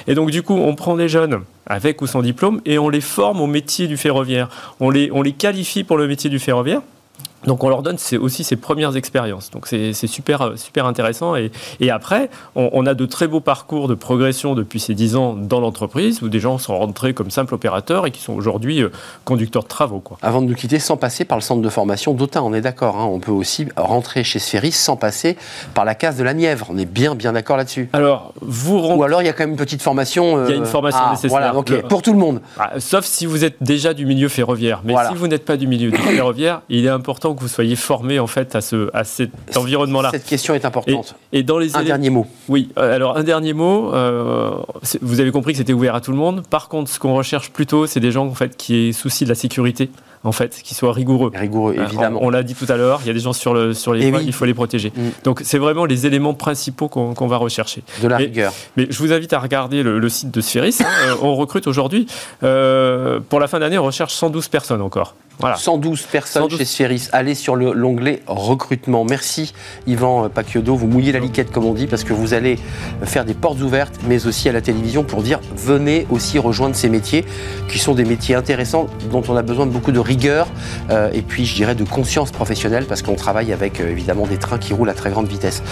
Et 0.07 0.15
donc, 0.15 0.31
du 0.31 0.43
coup, 0.43 0.55
on 0.55 0.75
prend 0.75 0.97
des 0.97 1.09
jeunes 1.09 1.41
avec 1.67 2.01
ou 2.03 2.07
sans 2.07 2.23
diplôme, 2.23 2.61
et 2.65 2.79
on 2.79 2.89
les 2.89 3.01
forme 3.01 3.41
au 3.41 3.47
métier 3.47 3.87
du 3.87 3.97
ferroviaire. 3.97 4.49
On 4.81 4.91
les, 4.91 5.11
on 5.13 5.23
les 5.23 5.33
qualifie 5.33 5.85
pour 5.85 5.97
le 5.97 6.09
métier 6.09 6.31
du 6.31 6.39
ferroviaire. 6.39 6.81
Donc 7.47 7.63
on 7.65 7.69
leur 7.69 7.83
donne 7.83 7.97
aussi 8.21 8.45
ses 8.45 8.57
premières 8.57 8.97
expériences. 8.97 9.51
Donc 9.51 9.67
c'est 9.67 9.93
super, 9.93 10.53
super 10.57 10.87
intéressant. 10.87 11.37
Et, 11.37 11.51
et 11.81 11.91
après, 11.91 12.31
on, 12.55 12.87
a 12.87 12.95
de 12.95 13.07
très 13.07 13.27
beaux 13.27 13.41
parcours 13.41 13.89
de 13.89 13.95
progression 13.95 14.55
depuis 14.55 14.81
ces 14.81 14.95
dix 14.95 15.17
ans 15.17 15.35
dans 15.35 15.61
l'entreprise, 15.61 16.23
où 16.23 16.29
des 16.29 16.41
gens 16.41 16.59
sont 16.59 16.77
rentrés 16.77 17.15
comme 17.15 17.31
simples 17.31 17.55
opérateurs 17.55 18.07
et 18.07 18.11
qui 18.11 18.21
sont 18.21 18.33
aujourd'hui 18.33 18.83
euh, 18.83 18.91
conducteurs 19.25 19.63
de 19.63 19.69
travaux. 19.69 20.01
Quoi. 20.01 20.19
Avant 20.23 20.43
de 20.43 20.47
nous 20.47 20.55
quitter, 20.55 20.79
sans 20.79 20.97
passer 20.97 21.25
par 21.25 21.39
le 21.39 21.43
centre 21.43 21.63
de 21.63 21.69
formation 21.69 22.15
d'Autun, 22.15 22.43
on 22.43 22.55
est 22.55 22.61
d'accord. 22.61 22.97
Hein, 22.97 23.07
on 23.11 23.21
peut 23.21 23.33
aussi 23.33 23.67
rentrer 23.77 24.25
chez 24.25 24.39
Sphéris 24.39 24.73
sans 24.73 24.97
passer 24.97 25.37
par 25.75 25.85
la 25.85 25.95
case 25.95 26.17
de 26.17 26.25
la 26.25 26.35
Nièvre. 26.35 26.67
On 26.71 26.79
est 26.79 26.87
bien, 26.87 27.15
bien 27.15 27.33
d'accord 27.33 27.57
là-dessus. 27.57 27.89
Alors, 27.93 28.33
vous 28.41 28.79
Ou 28.79 29.03
alors 29.03 29.23
il 29.23 29.27
y 29.27 29.29
a 29.29 29.33
quand 29.33 29.45
même 29.45 29.51
une 29.51 29.57
petite 29.57 29.83
formation. 29.83 30.45
Il 30.45 30.51
y 30.51 30.53
a 30.55 30.57
une 30.57 30.63
euh, 30.63 30.67
formation 30.67 31.01
ah, 31.03 31.11
nécessaire. 31.13 31.53
Voilà, 31.53 31.83
Pour 31.89 32.03
tout 32.03 32.13
le 32.13 32.19
monde. 32.19 32.41
Ah, 32.59 32.73
sauf 32.79 33.05
si 33.05 33.27
vous 33.27 33.45
êtes 33.45 33.57
déjà 33.61 33.95
du 33.95 34.07
milieu 34.07 34.29
ferroviaire. 34.29 34.81
Mais 34.85 34.95
si 35.09 35.15
vous 35.15 35.29
n'êtes 35.29 35.45
pas 35.45 35.57
du 35.57 35.67
milieu 35.67 35.91
du 35.91 35.99
ferroviaire, 36.03 36.63
il 36.69 36.85
est 36.85 36.91
important 36.91 37.28
que 37.35 37.41
vous 37.41 37.49
soyez 37.49 37.77
formé 37.77 38.19
en 38.19 38.27
fait 38.27 38.55
à, 38.55 38.61
ce, 38.61 38.89
à 38.95 39.05
cet 39.05 39.31
environnement-là. 39.57 40.11
Cette 40.13 40.27
question 40.27 40.55
est 40.55 40.65
importante. 40.65 41.15
Et, 41.33 41.43
dans 41.43 41.59
les 41.59 41.77
un 41.77 41.83
dernier 41.83 42.11
mot. 42.11 42.27
Oui, 42.49 42.71
euh, 42.79 42.95
alors 42.95 43.17
un 43.17 43.25
dernier 43.25 43.53
mot. 43.53 43.93
Euh, 43.95 44.57
vous 45.03 45.21
avez 45.21 45.31
compris 45.31 45.53
que 45.53 45.59
c'était 45.59 45.73
ouvert 45.73 45.95
à 45.95 46.01
tout 46.01 46.11
le 46.11 46.17
monde. 46.17 46.47
Par 46.49 46.69
contre, 46.69 46.91
ce 46.91 46.99
qu'on 46.99 47.15
recherche 47.15 47.51
plutôt, 47.51 47.87
c'est 47.87 48.01
des 48.01 48.11
gens 48.11 48.27
en 48.27 48.35
fait 48.35 48.57
qui 48.57 48.89
aient 48.89 48.93
souci 48.93 49.25
de 49.25 49.29
la 49.29 49.35
sécurité 49.35 49.91
en 50.25 50.33
fait, 50.33 50.61
qui 50.63 50.75
soient 50.75 50.93
rigoureux. 50.93 51.31
Rigoureux, 51.35 51.75
euh, 51.79 51.85
évidemment. 51.85 52.21
On, 52.23 52.31
l'a 52.31 52.43
dit 52.43 52.55
tout 52.55 52.67
à 52.69 52.77
l'heure, 52.77 53.01
il 53.03 53.07
y 53.07 53.11
a 53.11 53.15
des 53.15 53.21
gens 53.21 53.33
sur, 53.33 53.55
le, 53.55 53.75
sur 53.75 53.93
les 53.93 54.07
eh 54.07 54.11
voies, 54.11 54.23
il 54.23 54.33
faut 54.33 54.45
les 54.45 54.55
protéger. 54.55 54.93
Mm. 54.95 55.09
Donc, 55.25 55.41
c'est 55.45 55.59
vraiment 55.59 55.85
les 55.85 56.07
éléments 56.07 56.35
principaux 56.35 56.89
qu'on 56.89 57.27
va 57.27 57.37
rechercher. 57.37 57.83
De 58.03 58.09
la 58.09 58.17
rigueur. 58.17 58.53
Mais 58.77 58.87
je 58.91 58.99
vous 58.99 59.13
invite 59.13 59.33
à 59.33 59.39
regarder 59.39 59.83
le, 59.83 60.09
site 60.09 60.31
de 60.31 60.41
Sphéris. 60.41 60.79
Hein. 60.81 61.17
on 61.23 61.35
recrute 61.35 61.67
aujourd'hui, 61.67 62.07
pour 62.41 63.41
la 63.41 63.47
fin 63.49 63.59
d'année, 63.59 63.79
on 63.79 63.85
recherche 63.85 64.15
112 64.15 64.49
personnes 64.49 64.83
encore. 64.83 65.15
112 65.57 66.03
personnes 66.03 66.51
chez 66.51 66.65
Sphéris. 66.65 67.09
Allez 67.13 67.35
sur 67.35 67.55
l'onglet 67.57 68.23
recrutement. 68.27 69.05
Merci 69.05 69.53
Yvan 69.87 70.29
Pacchiodo. 70.29 70.75
Vous 70.75 70.89
mouillez 70.89 71.13
la 71.13 71.21
liquette 71.21 71.51
comme 71.51 71.65
on 71.65 71.75
dit 71.75 71.87
parce 71.87 72.05
que 72.05 72.13
vous 72.13 72.35
allez 72.35 72.59
faire 73.05 73.25
des 73.25 73.35
portes 73.35 73.61
ouvertes 73.61 74.01
mais 74.09 74.27
aussi 74.27 74.49
à 74.49 74.53
la 74.53 74.61
télévision 74.61 75.05
pour 75.05 75.23
dire 75.23 75.41
venez 75.57 76.07
aussi 76.11 76.39
rejoindre 76.39 76.75
ces 76.75 76.89
métiers 76.89 77.25
qui 77.69 77.79
sont 77.79 77.95
des 77.95 78.05
métiers 78.05 78.35
intéressants 78.35 78.89
dont 79.11 79.23
on 79.29 79.37
a 79.37 79.43
besoin 79.43 79.67
de 79.67 79.71
beaucoup 79.71 79.93
de 79.93 80.01
rigueur 80.09 80.49
euh, 80.91 81.11
et 81.13 81.23
puis 81.23 81.45
je 81.45 81.55
dirais 81.55 81.75
de 81.75 81.85
conscience 81.85 82.31
professionnelle 82.31 82.87
parce 82.87 83.03
qu'on 83.03 83.15
travaille 83.15 83.53
avec 83.53 83.81
euh, 83.81 83.91
évidemment 83.91 84.27
des 84.27 84.39
trains 84.39 84.59
qui 84.59 84.73
roulent 84.73 84.89
à 84.89 84.95
très 84.95 85.11
grande 85.11 85.29
vitesse. 85.29 85.63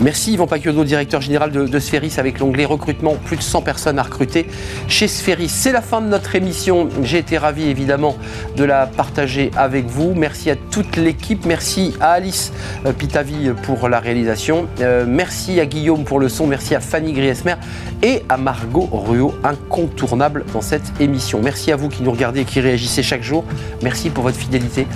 Merci 0.00 0.32
Yvan 0.34 0.46
Pacchiodo, 0.46 0.84
directeur 0.84 1.20
général 1.20 1.52
de, 1.52 1.66
de 1.66 1.80
avec 2.18 2.40
l'onglet 2.40 2.64
recrutement, 2.64 3.14
plus 3.24 3.36
de 3.36 3.42
100 3.42 3.62
personnes 3.62 3.98
à 4.00 4.02
recruter 4.02 4.48
chez 4.88 5.06
Sphéris. 5.06 5.48
C'est 5.48 5.70
la 5.70 5.80
fin 5.80 6.00
de 6.00 6.08
notre 6.08 6.34
émission. 6.34 6.88
J'ai 7.04 7.18
été 7.18 7.38
ravi 7.38 7.68
évidemment 7.68 8.16
de 8.56 8.64
la 8.64 8.86
partager 8.86 9.52
avec 9.56 9.86
vous. 9.86 10.12
Merci 10.14 10.50
à 10.50 10.56
toute 10.56 10.96
l'équipe. 10.96 11.46
Merci 11.46 11.94
à 12.00 12.12
Alice 12.12 12.52
euh, 12.84 12.92
Pitavi 12.92 13.50
pour 13.62 13.88
la 13.88 14.00
réalisation. 14.00 14.66
Merci 15.06 15.60
à 15.60 15.66
Guillaume 15.66 16.04
pour 16.04 16.18
le 16.18 16.28
son. 16.28 16.48
Merci 16.48 16.74
à 16.74 16.80
Fanny 16.80 17.12
Griesmer 17.12 17.54
et 18.02 18.22
à 18.28 18.36
Margot 18.36 18.88
Ruot, 18.90 19.34
incontournable 19.44 20.44
dans 20.52 20.60
cette 20.60 21.00
émission. 21.00 21.40
Merci 21.42 21.70
à 21.70 21.76
vous 21.76 21.88
qui 21.88 22.02
nous 22.02 22.10
regardez 22.10 22.40
et 22.40 22.44
qui 22.44 22.60
réagissez 22.60 23.02
chaque 23.02 23.22
jour. 23.22 23.44
Merci 23.84 24.08
pour 24.08 24.24
votre 24.24 24.38
fidélité 24.38 24.86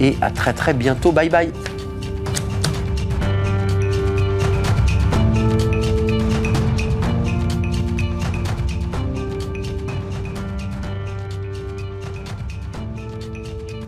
et 0.00 0.16
à 0.22 0.30
très 0.30 0.54
très 0.54 0.72
bientôt. 0.72 1.12
Bye 1.12 1.28
bye. 1.28 1.52